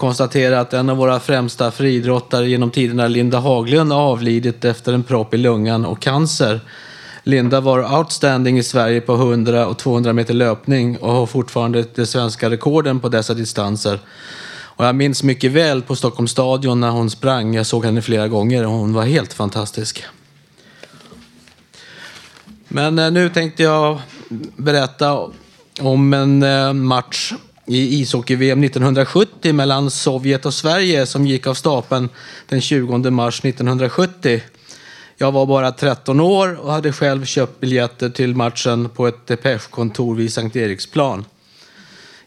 konstatera 0.01 0.59
att 0.59 0.73
en 0.73 0.89
av 0.89 0.97
våra 0.97 1.19
främsta 1.19 1.71
friidrottare 1.71 2.49
genom 2.49 2.71
tiderna, 2.71 3.07
Linda 3.07 3.39
Haglund, 3.39 3.91
har 3.91 4.01
avlidit 4.01 4.65
efter 4.65 4.93
en 4.93 5.03
propp 5.03 5.33
i 5.33 5.37
lungan 5.37 5.85
och 5.85 6.01
cancer. 6.01 6.59
Linda 7.23 7.61
var 7.61 7.97
outstanding 7.97 8.57
i 8.57 8.63
Sverige 8.63 9.01
på 9.01 9.13
100 9.13 9.67
och 9.67 9.77
200 9.77 10.13
meter 10.13 10.33
löpning 10.33 10.97
och 10.97 11.11
har 11.13 11.25
fortfarande 11.25 11.85
de 11.95 12.05
svenska 12.05 12.49
rekorden 12.49 12.99
på 12.99 13.09
dessa 13.09 13.33
distanser. 13.33 13.99
Och 14.49 14.85
jag 14.85 14.95
minns 14.95 15.23
mycket 15.23 15.51
väl 15.51 15.81
på 15.81 15.95
Stockholms 15.95 16.31
stadion 16.31 16.79
när 16.79 16.89
hon 16.89 17.09
sprang. 17.09 17.53
Jag 17.55 17.65
såg 17.65 17.85
henne 17.85 18.01
flera 18.01 18.27
gånger 18.27 18.65
och 18.65 18.71
hon 18.71 18.93
var 18.93 19.03
helt 19.03 19.33
fantastisk. 19.33 20.03
Men 22.67 22.99
eh, 22.99 23.11
nu 23.11 23.29
tänkte 23.29 23.63
jag 23.63 24.01
berätta 24.55 25.29
om 25.79 26.13
en 26.13 26.43
eh, 26.43 26.73
match 26.73 27.33
i 27.65 28.01
ishockey-VM 28.01 28.63
1970 28.63 29.53
mellan 29.53 29.91
Sovjet 29.91 30.45
och 30.45 30.53
Sverige 30.53 31.05
som 31.05 31.27
gick 31.27 31.47
av 31.47 31.53
stapeln 31.53 32.09
den 32.49 32.61
20 32.61 33.09
mars 33.09 33.45
1970. 33.45 34.41
Jag 35.17 35.31
var 35.31 35.45
bara 35.45 35.71
13 35.71 36.19
år 36.19 36.59
och 36.61 36.71
hade 36.71 36.91
själv 36.91 37.25
köpt 37.25 37.59
biljetter 37.59 38.09
till 38.09 38.35
matchen 38.35 38.89
på 38.89 39.07
ett 39.07 39.27
Depeche-kontor 39.27 40.15
vid 40.15 40.33
Sankt 40.33 40.55
Eriksplan. 40.55 41.25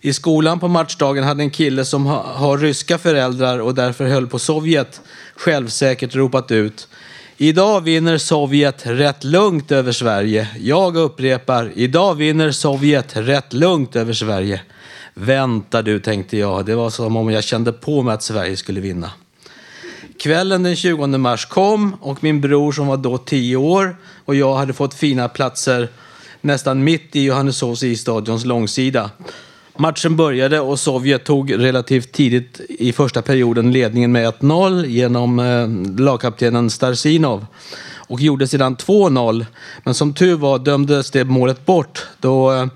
I 0.01 0.12
skolan 0.12 0.61
på 0.61 0.68
matchdagen 0.68 1.24
hade 1.24 1.43
en 1.43 1.51
kille 1.51 1.85
som 1.85 2.07
ha, 2.07 2.22
har 2.35 2.59
ryska 2.59 2.99
föräldrar 2.99 3.59
och 3.59 3.74
därför 3.74 4.05
höll 4.07 4.26
på 4.26 4.39
Sovjet 4.39 5.01
självsäkert 5.37 6.14
ropat 6.14 6.51
ut 6.51 6.89
Idag 7.37 7.80
vinner 7.80 8.18
Sovjet 8.18 8.87
rätt 8.87 9.24
lugnt 9.24 9.72
över 9.72 9.93
Sverige. 9.93 10.49
Jag 10.61 10.97
upprepar, 10.97 11.72
idag 11.74 12.14
vinner 12.14 12.51
Sovjet 12.51 13.16
rätt 13.16 13.53
lugnt 13.53 13.97
över 13.97 14.12
Sverige. 14.12 14.61
Vänta 15.15 15.83
du, 15.83 16.01
tänkte 16.01 16.37
jag. 16.37 16.67
Det 16.67 16.75
var 16.75 16.91
som 16.91 17.17
om 17.17 17.31
jag 17.31 17.45
kände 17.45 17.73
på 17.73 18.03
mig 18.03 18.15
att 18.15 18.23
Sverige 18.23 18.57
skulle 18.57 18.81
vinna. 18.81 19.11
Kvällen 20.19 20.62
den 20.62 20.77
20 20.77 21.07
mars 21.07 21.47
kom 21.47 21.95
och 22.01 22.25
min 22.25 22.41
bror 22.41 22.73
som 22.73 22.87
var 22.87 22.97
då 22.97 23.19
10 23.19 23.57
år 23.57 23.97
och 24.25 24.35
jag 24.35 24.57
hade 24.57 24.73
fått 24.73 24.95
fina 24.95 25.29
platser 25.29 25.89
nästan 26.41 26.85
mitt 26.85 27.17
i 27.17 27.25
Johanneshovs 27.25 27.83
isstadions 27.83 28.45
långsida. 28.45 29.11
Matchen 29.77 30.17
började 30.17 30.61
och 30.61 30.79
Sovjet 30.79 31.25
tog 31.25 31.59
relativt 31.59 32.12
tidigt 32.12 32.61
i 32.69 32.93
första 32.93 33.23
perioden 33.23 33.73
ledningen 33.73 34.12
med 34.12 34.35
1-0 34.35 34.87
genom 34.87 35.39
eh, 35.39 36.01
lagkaptenen 36.05 36.71
Starsinov 36.71 37.47
och 37.95 38.21
gjorde 38.21 38.49
sedan 38.49 38.77
2-0. 38.77 39.47
Men 39.85 39.95
som 39.95 40.15
tur 40.15 40.37
var 40.37 40.59
dömdes 40.59 41.11
det 41.11 41.25
målet 41.25 41.67
bort 41.67 42.07
då 42.21 42.53
eh, 42.53 42.67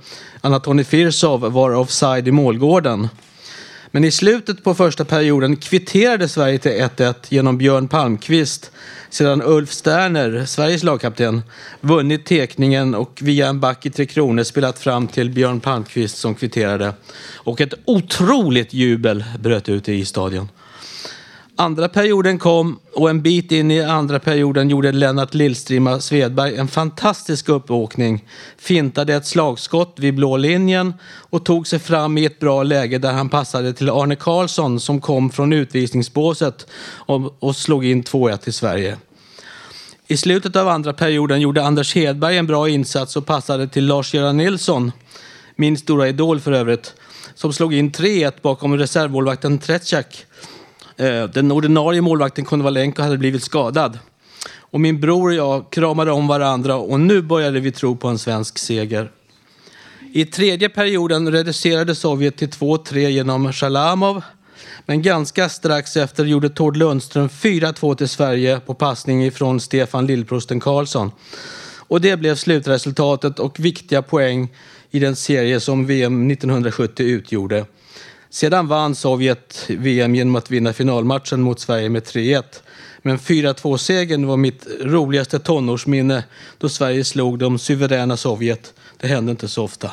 Anatoni 0.40 0.84
Firsov 0.84 1.40
var 1.40 1.70
offside 1.70 2.28
i 2.28 2.32
målgården. 2.32 3.08
Men 3.90 4.04
i 4.04 4.10
slutet 4.10 4.64
på 4.64 4.74
första 4.74 5.04
perioden 5.04 5.56
kvitterade 5.56 6.28
Sverige 6.28 6.58
till 6.58 6.72
1-1 6.72 7.14
genom 7.28 7.58
Björn 7.58 7.88
Palmqvist 7.88 8.70
sedan 9.10 9.42
Ulf 9.44 9.72
Sterner, 9.72 10.44
Sveriges 10.46 10.82
lagkapten, 10.82 11.42
vunnit 11.80 12.26
tekningen 12.26 12.94
och 12.94 13.18
via 13.22 13.48
en 13.48 13.60
back 13.60 13.86
i 13.86 13.90
Tre 13.90 14.06
Kronor 14.06 14.42
spelat 14.42 14.78
fram 14.78 15.06
till 15.06 15.30
Björn 15.30 15.60
Palmqvist 15.60 16.18
som 16.18 16.34
kvitterade. 16.34 16.92
Och 17.34 17.60
ett 17.60 17.74
otroligt 17.84 18.74
jubel 18.74 19.24
bröt 19.38 19.68
ut 19.68 19.88
i 19.88 20.04
stadion. 20.04 20.48
Andra 21.60 21.88
perioden 21.88 22.38
kom 22.38 22.78
och 22.94 23.10
en 23.10 23.22
bit 23.22 23.52
in 23.52 23.70
i 23.70 23.82
andra 23.82 24.18
perioden 24.18 24.70
gjorde 24.70 24.92
Lennart 24.92 25.34
Lillstrima 25.34 26.00
Svedberg 26.00 26.56
en 26.56 26.68
fantastisk 26.68 27.48
uppåkning, 27.48 28.24
fintade 28.58 29.14
ett 29.14 29.26
slagskott 29.26 29.94
vid 29.96 30.14
blå 30.14 30.36
linjen 30.36 30.94
och 31.30 31.44
tog 31.44 31.66
sig 31.66 31.78
fram 31.78 32.18
i 32.18 32.24
ett 32.24 32.38
bra 32.38 32.62
läge 32.62 32.98
där 32.98 33.12
han 33.12 33.28
passade 33.28 33.72
till 33.72 33.90
Arne 33.90 34.16
Karlsson 34.16 34.80
som 34.80 35.00
kom 35.00 35.30
från 35.30 35.52
utvisningsbåset 35.52 36.66
och 37.38 37.56
slog 37.56 37.84
in 37.84 38.02
2-1 38.02 38.36
till 38.36 38.52
Sverige. 38.52 38.96
I 40.06 40.16
slutet 40.16 40.56
av 40.56 40.68
andra 40.68 40.92
perioden 40.92 41.40
gjorde 41.40 41.64
Anders 41.64 41.94
Hedberg 41.94 42.36
en 42.36 42.46
bra 42.46 42.68
insats 42.68 43.16
och 43.16 43.26
passade 43.26 43.68
till 43.68 43.86
Lars-Göran 43.86 44.36
Nilsson, 44.36 44.92
min 45.56 45.76
stora 45.76 46.08
idol 46.08 46.40
för 46.40 46.52
övrigt, 46.52 46.94
som 47.34 47.52
slog 47.52 47.74
in 47.74 47.90
3-1 47.90 48.32
bakom 48.42 48.78
reservmålvakten 48.78 49.58
Tretjak. 49.58 50.24
Eh, 50.98 51.24
den 51.24 51.52
ordinarie 51.52 52.00
målvakten 52.00 52.44
Konovalenko 52.44 53.02
hade 53.02 53.18
blivit 53.18 53.42
skadad. 53.42 53.98
Och 54.56 54.80
min 54.80 55.00
bror 55.00 55.28
och 55.28 55.34
jag 55.34 55.70
kramade 55.70 56.10
om 56.10 56.26
varandra 56.26 56.76
och 56.76 57.00
nu 57.00 57.22
började 57.22 57.60
vi 57.60 57.72
tro 57.72 57.96
på 57.96 58.08
en 58.08 58.18
svensk 58.18 58.58
seger. 58.58 59.10
I 60.12 60.24
tredje 60.24 60.68
perioden 60.68 61.32
reducerade 61.32 61.94
Sovjet 61.94 62.36
till 62.36 62.48
2-3 62.48 63.08
genom 63.08 63.52
Shalamov. 63.52 64.22
Men 64.86 65.02
ganska 65.02 65.48
strax 65.48 65.96
efter 65.96 66.24
gjorde 66.24 66.48
Tord 66.48 66.76
Lundström 66.76 67.28
4-2 67.28 67.94
till 67.94 68.08
Sverige 68.08 68.60
på 68.60 68.74
passning 68.74 69.24
ifrån 69.24 69.60
Stefan 69.60 70.06
Lillprosten 70.06 70.60
Karlsson. 70.60 71.10
Och 71.76 72.00
det 72.00 72.16
blev 72.16 72.34
slutresultatet 72.34 73.38
och 73.38 73.60
viktiga 73.60 74.02
poäng 74.02 74.48
i 74.90 74.98
den 74.98 75.16
serie 75.16 75.60
som 75.60 75.86
VM 75.86 76.30
1970 76.30 77.06
utgjorde. 77.06 77.64
Sedan 78.30 78.68
vann 78.68 78.94
Sovjet 78.94 79.64
VM 79.68 80.14
genom 80.14 80.36
att 80.36 80.50
vinna 80.50 80.72
finalmatchen 80.72 81.40
mot 81.40 81.60
Sverige 81.60 81.88
med 81.88 82.02
3-1. 82.02 82.42
Men 83.02 83.18
4-2-segern 83.18 84.26
var 84.26 84.36
mitt 84.36 84.66
roligaste 84.80 85.38
tonårsminne 85.38 86.24
då 86.58 86.68
Sverige 86.68 87.04
slog 87.04 87.38
de 87.38 87.58
suveräna 87.58 88.16
Sovjet. 88.16 88.74
Det 88.96 89.06
hände 89.06 89.30
inte 89.30 89.48
så 89.48 89.64
ofta. 89.64 89.92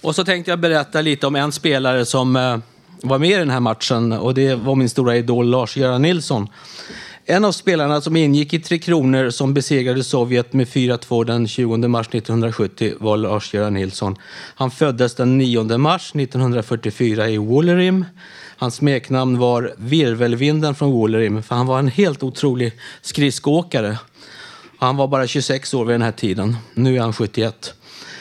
Och 0.00 0.14
så 0.14 0.24
tänkte 0.24 0.50
jag 0.50 0.58
berätta 0.58 1.00
lite 1.00 1.26
om 1.26 1.36
en 1.36 1.52
spelare 1.52 2.04
som 2.04 2.36
eh, 2.36 2.58
var 3.02 3.18
med 3.18 3.30
i 3.30 3.34
den 3.34 3.50
här 3.50 3.60
matchen 3.60 4.12
och 4.12 4.34
det 4.34 4.54
var 4.54 4.74
min 4.74 4.88
stora 4.88 5.16
idol 5.16 5.50
Lars-Göran 5.50 6.02
Nilsson. 6.02 6.48
En 7.26 7.44
av 7.44 7.52
spelarna 7.52 8.00
som 8.00 8.16
ingick 8.16 8.54
i 8.54 8.58
Tre 8.58 8.78
Kronor 8.78 9.30
som 9.30 9.54
besegrade 9.54 10.04
Sovjet 10.04 10.52
med 10.52 10.66
4-2 10.66 11.24
den 11.24 11.48
20 11.48 11.88
mars 11.88 12.06
1970 12.06 12.94
var 13.00 13.16
Lars-Göran 13.16 13.74
Nilsson. 13.74 14.16
Han 14.54 14.70
föddes 14.70 15.14
den 15.14 15.38
9 15.38 15.78
mars 15.78 16.12
1944 16.14 17.28
i 17.28 17.38
Wollerim. 17.38 18.04
Hans 18.56 18.74
smeknamn 18.74 19.38
var 19.38 19.74
Virvelvinden 19.76 20.74
från 20.74 20.92
Wollerim 20.92 21.42
för 21.42 21.54
han 21.54 21.66
var 21.66 21.78
en 21.78 21.88
helt 21.88 22.22
otrolig 22.22 22.72
skridskoåkare. 23.02 23.98
Han 24.78 24.96
var 24.96 25.08
bara 25.08 25.26
26 25.26 25.74
år 25.74 25.84
vid 25.84 25.94
den 25.94 26.02
här 26.02 26.12
tiden. 26.12 26.56
Nu 26.74 26.96
är 26.96 27.00
han 27.00 27.12
71. 27.12 27.74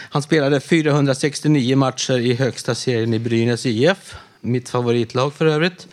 Han 0.09 0.21
spelade 0.21 0.59
469 0.59 1.75
matcher 1.75 2.17
i 2.17 2.33
högsta 2.33 2.75
serien 2.75 3.13
i 3.13 3.19
Brynäs 3.19 3.65
IF, 3.65 4.15
mitt 4.41 4.69
favoritlag 4.69 5.33
för 5.33 5.45
övrigt, 5.45 5.87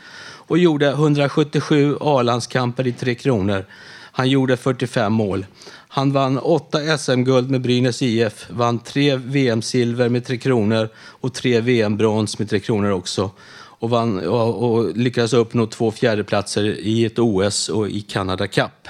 och 0.51 0.59
gjorde 0.59 0.89
177 0.89 1.97
A-landskamper 2.01 2.87
i 2.87 2.93
Tre 2.93 3.15
Kronor. 3.15 3.65
Han 4.13 4.29
gjorde 4.29 4.57
45 4.57 5.13
mål. 5.13 5.47
Han 5.89 6.13
vann 6.13 6.39
åtta 6.39 6.99
SM-guld 6.99 7.51
med 7.51 7.61
Brynäs 7.61 8.03
IF, 8.03 8.47
vann 8.51 8.79
tre 8.79 9.17
VM-silver 9.17 10.09
med 10.09 10.25
Tre 10.25 10.39
Kronor 10.39 10.89
och 10.97 11.35
tre 11.35 11.61
VM-brons 11.61 12.39
med 12.39 12.51
Tre 12.51 12.61
Kronor 12.61 12.91
också. 12.91 13.31
Och, 13.53 13.91
vann, 13.91 14.27
och, 14.27 14.71
och 14.71 14.97
lyckades 14.97 15.33
uppnå 15.33 15.67
två 15.67 15.91
fjärdeplatser 15.91 16.65
i 16.65 17.05
ett 17.05 17.19
OS 17.19 17.69
och 17.69 17.89
i 17.89 18.01
Canada 18.01 18.47
Cup. 18.47 18.89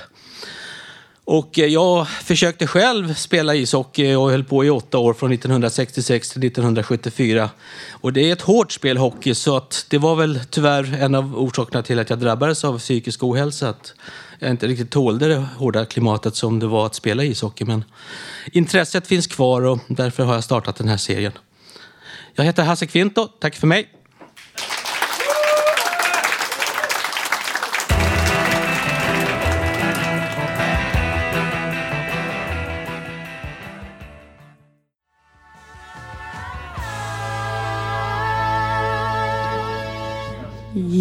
Och 1.33 1.59
eh, 1.59 1.67
jag 1.67 2.09
försökte 2.09 2.67
själv 2.67 3.15
spela 3.15 3.55
ishockey 3.55 4.15
och 4.15 4.31
höll 4.31 4.45
på 4.45 4.65
i 4.65 4.71
åtta 4.71 4.99
år 4.99 5.15
från 5.15 5.33
1966 5.33 6.31
till 6.31 6.45
1974. 6.45 7.51
Och 7.91 8.13
det 8.13 8.29
är 8.29 8.33
ett 8.33 8.41
hårt 8.41 8.73
spel 8.73 8.97
hockey 8.97 9.35
så 9.35 9.57
att 9.57 9.87
det 9.89 9.99
var 9.99 10.17
väl 10.17 10.41
tyvärr 10.51 11.03
en 11.03 11.15
av 11.15 11.39
orsakerna 11.39 11.83
till 11.83 11.99
att 11.99 12.11
jag 12.11 12.19
drabbades 12.19 12.65
av 12.65 12.79
psykisk 12.79 13.23
ohälsa. 13.23 13.69
Att 13.69 13.95
jag 14.39 14.51
inte 14.51 14.67
riktigt 14.67 14.91
tålde 14.91 15.29
det 15.29 15.45
hårda 15.57 15.85
klimatet 15.85 16.37
som 16.37 16.59
det 16.59 16.67
var 16.67 16.87
att 16.87 16.95
spela 16.95 17.25
ishockey. 17.25 17.65
Men 17.65 17.85
intresset 18.53 19.07
finns 19.07 19.27
kvar 19.27 19.63
och 19.63 19.79
därför 19.89 20.25
har 20.25 20.35
jag 20.35 20.45
startat 20.45 20.77
den 20.77 20.89
här 20.89 20.97
serien. 20.97 21.33
Jag 22.35 22.45
heter 22.45 22.63
Hasse 22.63 22.87
Kvinto. 22.87 23.29
Tack 23.41 23.57
för 23.57 23.67
mig. 23.67 24.00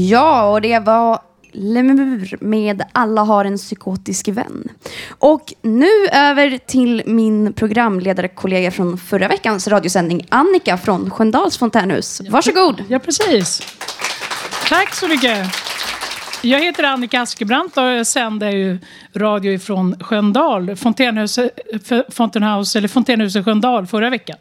Ja, 0.09 0.51
och 0.51 0.61
det 0.61 0.79
var 0.79 1.19
Lemur 1.51 2.37
med 2.41 2.83
Alla 2.91 3.21
har 3.21 3.45
en 3.45 3.57
psykotisk 3.57 4.27
vän. 4.27 4.69
Och 5.09 5.53
nu 5.61 5.89
över 6.11 6.57
till 6.57 7.03
min 7.05 7.53
programledarkollega 7.53 8.71
från 8.71 8.97
förra 8.97 9.27
veckans 9.27 9.67
radiosändning, 9.67 10.25
Annika 10.29 10.77
från 10.77 11.09
Sköndals 11.09 11.57
fontänhus. 11.57 12.21
Varsågod. 12.29 12.83
Ja, 12.87 12.99
precis. 12.99 13.61
Tack 14.69 14.95
så 14.95 15.07
mycket. 15.07 15.47
Jag 16.41 16.59
heter 16.59 16.83
Annika 16.83 17.21
Askebrandt 17.21 17.77
och 17.77 17.83
jag 17.83 18.07
sänder 18.07 18.49
ju 18.49 18.79
radio 19.15 19.53
ifrån 19.53 19.95
Sköndal, 19.99 20.63
eller 20.63 20.75
Fontänhuset 22.87 23.45
Sköndal 23.45 23.87
förra 23.87 24.09
veckan. 24.09 24.37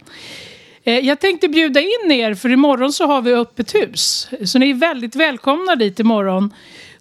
Eh, 0.88 0.98
jag 0.98 1.20
tänkte 1.20 1.48
bjuda 1.48 1.80
in 1.80 2.12
er, 2.12 2.34
för 2.34 2.48
imorgon 2.48 2.92
så 2.92 3.06
har 3.06 3.22
vi 3.22 3.34
öppet 3.34 3.74
hus. 3.74 4.28
Så 4.44 4.58
ni 4.58 4.70
är 4.70 4.74
väldigt 4.74 5.16
välkomna 5.16 5.76
dit 5.76 6.00
imorgon. 6.00 6.54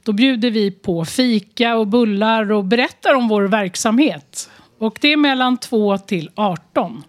Då 0.03 0.11
bjuder 0.13 0.51
vi 0.51 0.71
på 0.71 1.05
fika 1.05 1.75
och 1.75 1.87
bullar 1.87 2.51
och 2.51 2.63
berättar 2.63 3.13
om 3.13 3.27
vår 3.27 3.41
verksamhet. 3.41 4.49
Och 4.77 4.97
det 5.01 5.13
är 5.13 5.17
mellan 5.17 5.57
2 5.57 5.97
till 5.97 6.29
18. 6.35 7.03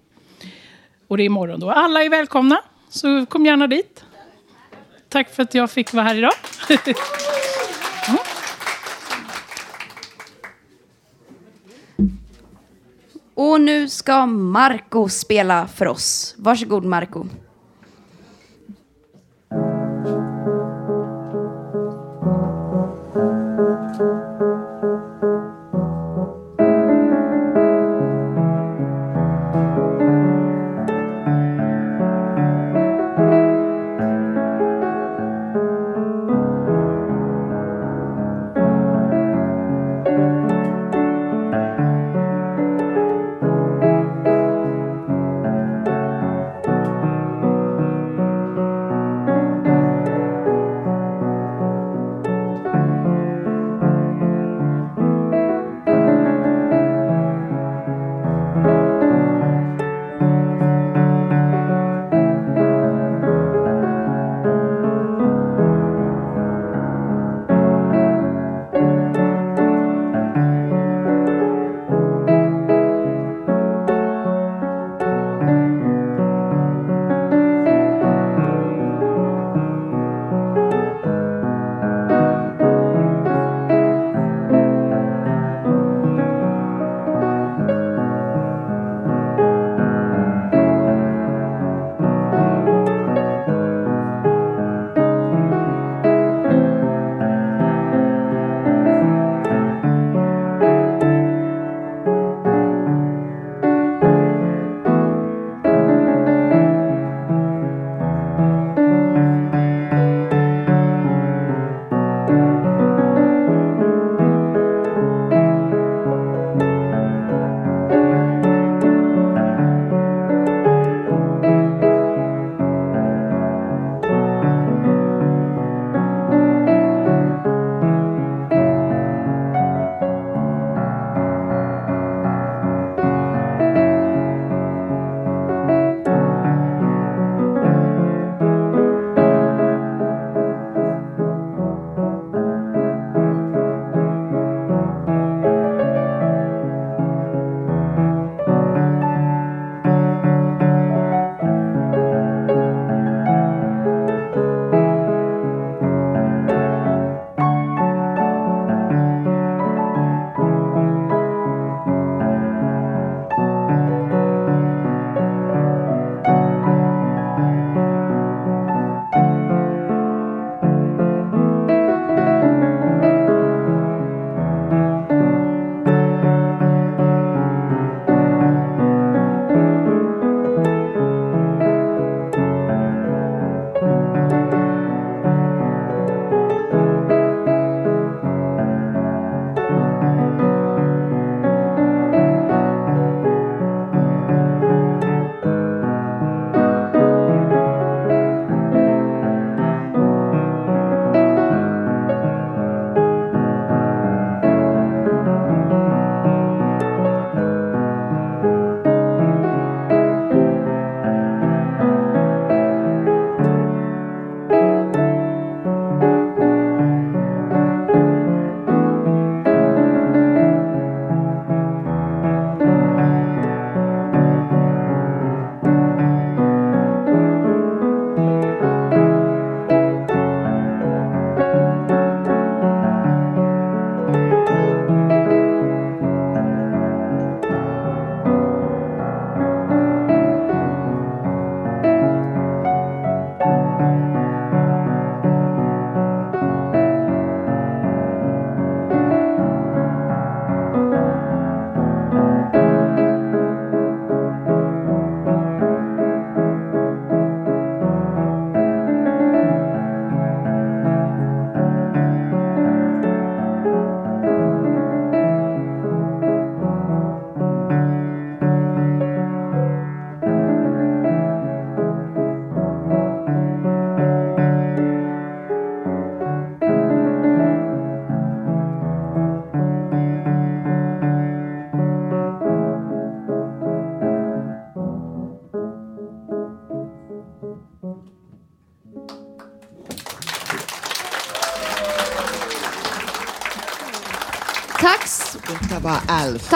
Och 1.09 1.17
det 1.17 1.23
är 1.23 1.25
imorgon 1.25 1.61
då. 1.61 1.71
Alla 1.71 2.05
är 2.05 2.09
välkomna, 2.09 2.61
så 2.89 3.27
kom 3.27 3.47
gärna 3.47 3.67
dit. 3.67 4.05
Tack 5.09 5.35
för 5.35 5.43
att 5.43 5.55
jag 5.55 5.71
fick 5.71 5.93
vara 5.93 6.05
här 6.05 6.15
idag. 6.15 6.33
Och 13.41 13.61
nu 13.61 13.89
ska 13.89 14.27
Marco 14.27 15.09
spela 15.09 15.67
för 15.67 15.87
oss. 15.87 16.35
Varsågod 16.39 16.85
Marco. 16.85 17.27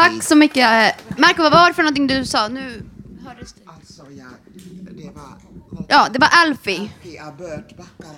Tack 0.03 0.22
så 0.22 0.36
mycket. 0.36 0.66
Marco, 1.18 1.42
vad 1.42 1.53
var 1.53 1.68
det 1.68 1.74
för 1.74 1.82
någonting 1.82 2.07
du 2.07 2.24
sa? 2.24 2.48
Nu 2.48 2.82
hördes 3.26 3.53
det. 3.53 3.61
Alltså, 3.66 4.03
ja, 4.18 4.24
det 4.96 5.11
var 5.14 5.53
Ja, 5.88 6.07
det 6.12 6.18
var 6.18 6.28
Alfie. 6.46 6.88
Bört 7.38 7.76
Backar 7.76 8.14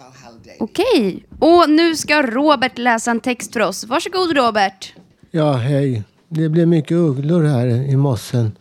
och. 0.59 0.63
Okej. 0.63 1.27
Nu 1.69 1.97
ska 1.97 2.23
Robert 2.23 2.79
läsa 2.79 3.11
en 3.11 3.21
text 3.21 3.53
för 3.53 3.61
oss. 3.61 3.85
Varsågod 3.85 4.37
Robert. 4.37 4.95
Ja, 5.31 5.53
hej. 5.53 6.03
Det 6.29 6.49
blev 6.49 6.69
mycket 6.69 6.93
ugglor 6.93 7.45
här 7.45 7.67
i 7.67 7.97
mossen. 7.97 8.53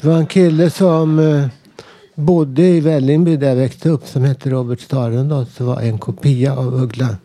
Det 0.00 0.08
var 0.08 0.16
en 0.16 0.26
kille 0.26 0.70
som 0.70 1.18
eh, 1.18 1.46
bodde 2.14 2.62
i 2.62 2.80
Vällingby 2.80 3.36
där 3.36 3.48
jag 3.48 3.56
växte 3.56 3.88
upp 3.88 4.06
som 4.06 4.24
hette 4.24 4.50
Robert 4.50 4.80
Starendal. 4.80 5.46
Så 5.46 5.64
var 5.64 5.80
en 5.80 5.98
kopia 5.98 6.56
av 6.56 6.82
Uggla. 6.82 7.16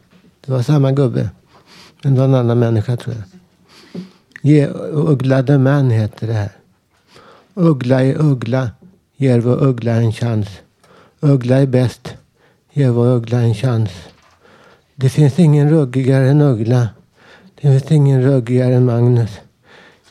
Det 0.45 0.51
var 0.51 0.61
samma 0.61 0.91
gubbe. 0.91 1.29
Men 2.03 2.13
det 2.13 2.19
var 2.19 2.27
en 2.27 2.35
annan 2.35 2.59
människa 2.59 2.97
tror 2.97 3.15
jag. 3.15 3.38
Ge 4.41 4.67
Uggla 4.91 5.43
the 5.43 5.57
Man 5.57 5.91
heter 5.91 6.27
det 6.27 6.33
här. 6.33 6.51
Uggla 7.53 8.03
är 8.03 8.21
uggla. 8.21 8.71
Ger 9.17 9.39
vår 9.39 9.63
uggla 9.63 9.91
en 9.91 10.11
chans. 10.11 10.47
Uggla 11.19 11.55
är 11.55 11.67
bäst. 11.67 12.15
Ger 12.73 12.89
vår 12.89 13.07
uggla 13.07 13.39
en 13.39 13.53
chans. 13.53 13.91
Det 14.95 15.09
finns 15.09 15.39
ingen 15.39 15.69
ruggigare 15.69 16.29
än 16.29 16.41
uggla. 16.41 16.89
Det 17.55 17.61
finns 17.61 17.91
ingen 17.91 18.21
ruggigare 18.21 18.75
än 18.75 18.85
Magnus. 18.85 19.39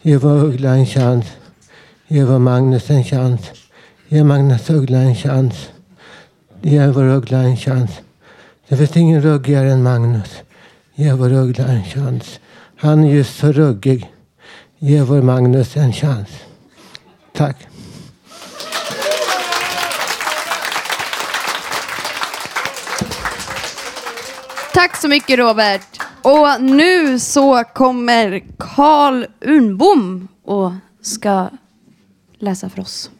Ge 0.03 0.17
vår 0.17 0.45
uggla 0.45 0.71
en 0.71 0.87
chans. 0.87 1.27
Ge 2.09 2.25
vår 2.25 2.39
Magnus 2.39 2.91
en 2.91 3.05
chans. 3.05 3.41
Ge 4.09 4.25
Magnus 4.25 4.71
Uggla 4.71 4.99
en 4.99 5.15
chans. 5.15 5.69
Ge 6.63 6.87
vår 6.87 7.05
Uggla 7.05 7.39
en 7.39 7.57
chans. 7.57 7.91
Det 8.69 8.77
finns 8.77 8.97
ingen 8.97 9.23
ruggigare 9.23 9.73
än 9.73 9.83
Magnus. 9.83 10.43
Ge 10.95 11.13
vår 11.13 11.33
Uggla 11.33 11.65
en 11.67 11.85
chans. 11.85 12.41
Han 12.77 13.05
är 13.05 13.15
just 13.15 13.39
så 13.39 13.53
ruggig. 13.53 14.11
Ge 14.81 15.03
vår 15.03 15.23
Magnus 15.23 15.77
en 15.77 15.93
chans. 15.93 16.29
Tack. 17.33 17.57
Tack 24.75 24.97
så 24.97 25.09
mycket 25.09 25.39
Robert. 25.39 26.03
Och 26.23 26.63
nu 26.63 27.19
så 27.19 27.65
kommer 27.65 28.43
Karl 28.59 29.25
Unbom 29.41 30.29
och 30.45 30.73
ska 31.01 31.49
läsa 32.39 32.71
för 32.71 32.81
oss. 32.81 33.11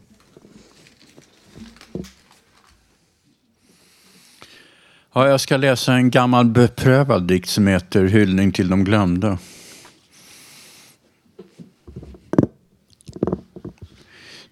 Ja, 5.15 5.29
jag 5.29 5.41
ska 5.41 5.57
läsa 5.57 5.93
en 5.93 6.11
gammal 6.11 6.47
beprövad 6.47 7.23
dikt 7.23 7.49
som 7.49 7.67
heter 7.67 8.05
Hyllning 8.05 8.53
till 8.53 8.69
de 8.69 8.85
glömda. 8.85 9.39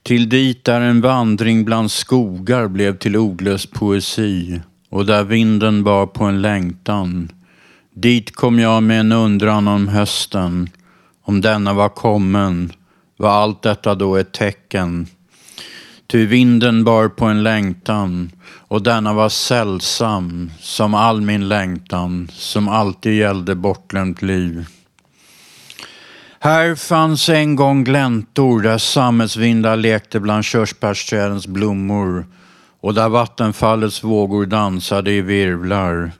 Till 0.06 0.28
dit 0.28 0.64
där 0.64 0.80
en 0.80 1.00
vandring 1.00 1.64
bland 1.64 1.90
skogar 1.90 2.68
blev 2.68 2.98
till 2.98 3.16
ordlös 3.16 3.66
poesi 3.66 4.60
och 4.88 5.06
där 5.06 5.24
vinden 5.24 5.84
bar 5.84 6.06
på 6.06 6.24
en 6.24 6.42
längtan. 6.42 7.32
Dit 7.94 8.36
kom 8.36 8.58
jag 8.58 8.82
med 8.82 9.00
en 9.00 9.12
undran 9.12 9.68
om 9.68 9.88
hösten. 9.88 10.68
Om 11.22 11.40
denna 11.40 11.72
var 11.72 11.88
kommen 11.88 12.72
var 13.16 13.30
allt 13.30 13.62
detta 13.62 13.94
då 13.94 14.16
ett 14.16 14.32
tecken. 14.32 15.06
Ty 16.06 16.26
vinden 16.26 16.84
bar 16.84 17.08
på 17.08 17.24
en 17.24 17.42
längtan 17.42 18.30
och 18.46 18.82
denna 18.82 19.12
var 19.12 19.28
sällsam 19.28 20.50
som 20.60 20.94
all 20.94 21.20
min 21.20 21.48
längtan 21.48 22.28
som 22.32 22.68
alltid 22.68 23.14
gällde 23.18 23.54
bortglömt 23.54 24.22
liv. 24.22 24.66
Här 26.40 26.74
fanns 26.74 27.28
en 27.28 27.56
gång 27.56 27.84
gläntor 27.84 28.60
där 28.60 28.78
sammetsvindar 28.78 29.76
lekte 29.76 30.20
bland 30.20 30.44
körsbärsträdens 30.44 31.46
blommor 31.46 32.26
och 32.80 32.94
där 32.94 33.08
vattenfallets 33.08 34.04
vågor 34.04 34.46
dansade 34.46 35.12
i 35.12 35.20
virvlar. 35.20 36.12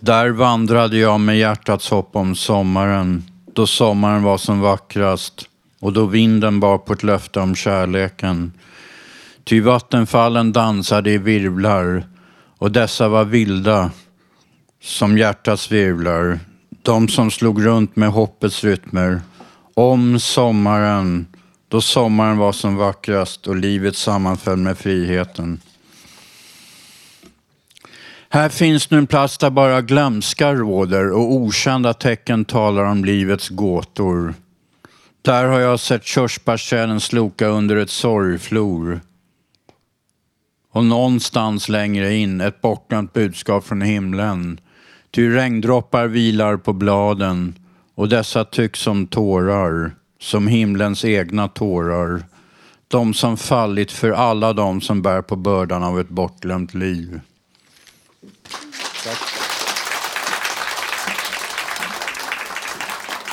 Där 0.00 0.30
vandrade 0.30 0.96
jag 0.98 1.20
med 1.20 1.38
hjärtats 1.38 1.90
hopp 1.90 2.16
om 2.16 2.34
sommaren, 2.34 3.24
då 3.52 3.66
sommaren 3.66 4.22
var 4.22 4.38
som 4.38 4.60
vackrast 4.60 5.48
och 5.80 5.92
då 5.92 6.06
vinden 6.06 6.60
bar 6.60 6.78
på 6.78 6.92
ett 6.92 7.02
löfte 7.02 7.40
om 7.40 7.54
kärleken. 7.54 8.52
Ty 9.44 9.60
vattenfallen 9.60 10.52
dansade 10.52 11.10
i 11.10 11.18
virvlar 11.18 12.04
och 12.58 12.72
dessa 12.72 13.08
var 13.08 13.24
vilda 13.24 13.90
som 14.82 15.18
hjärtats 15.18 15.72
virvlar. 15.72 16.40
De 16.82 17.08
som 17.08 17.30
slog 17.30 17.66
runt 17.66 17.96
med 17.96 18.08
hoppets 18.08 18.64
rytmer. 18.64 19.20
Om 19.76 20.20
sommaren, 20.20 21.26
då 21.68 21.80
sommaren 21.80 22.38
var 22.38 22.52
som 22.52 22.76
vackrast 22.76 23.46
och 23.46 23.56
livet 23.56 23.96
sammanföll 23.96 24.56
med 24.56 24.78
friheten. 24.78 25.60
Här 28.28 28.48
finns 28.48 28.90
nu 28.90 28.98
en 28.98 29.06
plats 29.06 29.38
där 29.38 29.50
bara 29.50 29.82
glömska 29.82 30.54
råder 30.54 31.10
och 31.10 31.32
okända 31.32 31.94
tecken 31.94 32.44
talar 32.44 32.84
om 32.84 33.04
livets 33.04 33.48
gåtor. 33.48 34.34
Där 35.22 35.44
har 35.44 35.60
jag 35.60 35.80
sett 35.80 36.04
körsbärsträden 36.04 37.00
sloka 37.00 37.46
under 37.46 37.76
ett 37.76 37.90
sorgflor. 37.90 39.00
Och 40.72 40.84
någonstans 40.84 41.68
längre 41.68 42.14
in 42.14 42.40
ett 42.40 42.60
bortglömt 42.60 43.12
budskap 43.12 43.64
från 43.64 43.82
himlen. 43.82 44.60
Ty 45.10 45.34
regndroppar 45.34 46.06
vilar 46.06 46.56
på 46.56 46.72
bladen 46.72 47.54
och 47.94 48.08
dessa 48.08 48.44
tycks 48.44 48.80
som 48.80 49.06
tårar, 49.06 49.94
som 50.20 50.48
himlens 50.48 51.04
egna 51.04 51.48
tårar. 51.48 52.24
De 52.88 53.14
som 53.14 53.36
fallit 53.36 53.92
för 53.92 54.10
alla 54.10 54.52
de 54.52 54.80
som 54.80 55.02
bär 55.02 55.22
på 55.22 55.36
bördan 55.36 55.82
av 55.82 56.00
ett 56.00 56.08
bortglömt 56.08 56.74
liv. 56.74 57.20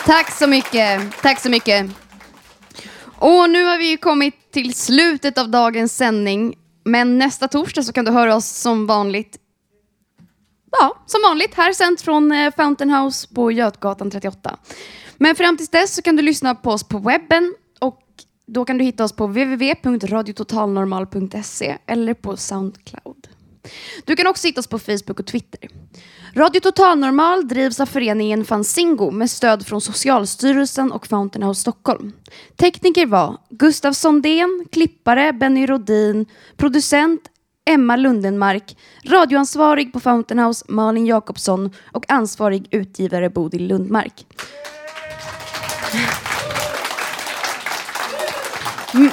Tack 0.05 0.32
så 0.32 0.47
mycket. 0.47 1.01
Tack 1.22 1.39
så 1.39 1.49
mycket. 1.49 1.91
Och 3.03 3.49
nu 3.49 3.64
har 3.64 3.78
vi 3.78 3.89
ju 3.89 3.97
kommit 3.97 4.51
till 4.51 4.74
slutet 4.74 5.38
av 5.38 5.49
dagens 5.49 5.95
sändning. 5.95 6.55
Men 6.84 7.18
nästa 7.18 7.47
torsdag 7.47 7.84
så 7.84 7.93
kan 7.93 8.05
du 8.05 8.12
höra 8.12 8.36
oss 8.36 8.47
som 8.47 8.88
vanligt. 8.88 9.38
Ja, 10.72 11.04
som 11.06 11.22
vanligt 11.22 11.54
här 11.54 11.74
sänt 11.74 12.02
från 12.02 12.32
eh, 12.32 12.54
Fountain 12.56 12.90
House 12.90 13.28
på 13.36 13.52
Götgatan 13.52 14.12
38. 14.12 14.58
Men 15.18 15.36
fram 15.36 15.58
tills 15.58 15.70
dess 15.70 15.96
så 15.96 16.02
kan 16.02 16.16
du 16.16 16.22
lyssna 16.22 16.56
på 16.56 16.72
oss 16.72 16.84
på 16.84 16.98
webben 16.98 17.56
och 17.80 18.02
då 18.46 18.66
kan 18.66 18.78
du 18.78 18.84
hitta 18.84 19.04
oss 19.04 19.14
på 19.14 19.28
www.radiototalnormal.se 19.28 21.78
eller 21.86 22.14
på 22.14 22.38
Soundcloud. 22.38 23.28
Du 24.06 24.16
kan 24.16 24.28
också 24.28 24.48
hitta 24.48 24.60
oss 24.60 24.68
på 24.68 24.80
Facebook 24.80 25.20
och 25.20 25.26
Twitter. 25.26 25.70
Radio 26.36 26.60
Total 26.60 27.00
Normal 27.00 27.48
drivs 27.48 27.80
av 27.80 27.86
föreningen 27.86 28.46
Fanzingo 28.46 29.12
med 29.12 29.32
stöd 29.32 29.68
från 29.68 29.82
Socialstyrelsen 29.82 30.92
och 30.92 31.08
Fountain 31.08 31.44
House 31.44 31.62
Stockholm. 31.62 32.12
Tekniker 32.56 33.06
var 33.06 33.38
Gustav 33.50 33.94
Sondén, 33.94 34.66
klippare 34.72 35.34
Benny 35.34 35.66
Rodin, 35.66 36.26
producent 36.58 37.22
Emma 37.66 37.95
Lundenmark, 37.95 38.78
radioansvarig 39.05 39.93
på 39.93 39.99
Fountain 39.99 40.39
House 40.39 40.66
Malin 40.68 41.05
Jakobsson 41.05 41.72
och 41.91 42.12
ansvarig 42.12 42.68
utgivare 42.72 43.30
Bodil 43.30 43.68
Lundmark. 43.68 44.26
Mm. 48.93 49.12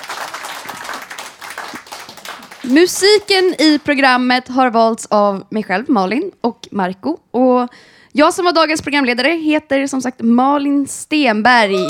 Musiken 2.62 3.44
i 3.58 3.80
programmet 3.84 4.48
har 4.48 4.70
valts 4.70 5.06
av 5.06 5.44
mig 5.50 5.62
själv, 5.62 5.84
Malin, 5.88 6.30
och 6.40 6.68
Marco. 6.70 7.16
Och 7.30 7.68
jag 8.12 8.34
som 8.34 8.44
var 8.44 8.52
dagens 8.52 8.82
programledare 8.82 9.28
heter 9.28 9.86
som 9.86 10.02
sagt 10.02 10.20
Malin 10.20 10.86
Stenberg. 10.88 11.86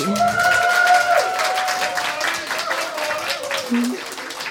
Mm. 3.71 3.97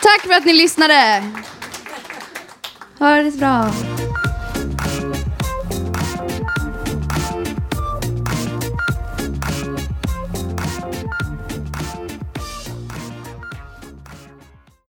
Tack 0.01 0.21
för 0.21 0.33
att 0.33 0.45
ni 0.45 0.53
lyssnade. 0.53 1.23
Ha 2.99 3.23
det 3.23 3.31
så 3.31 3.37
bra. 3.37 3.96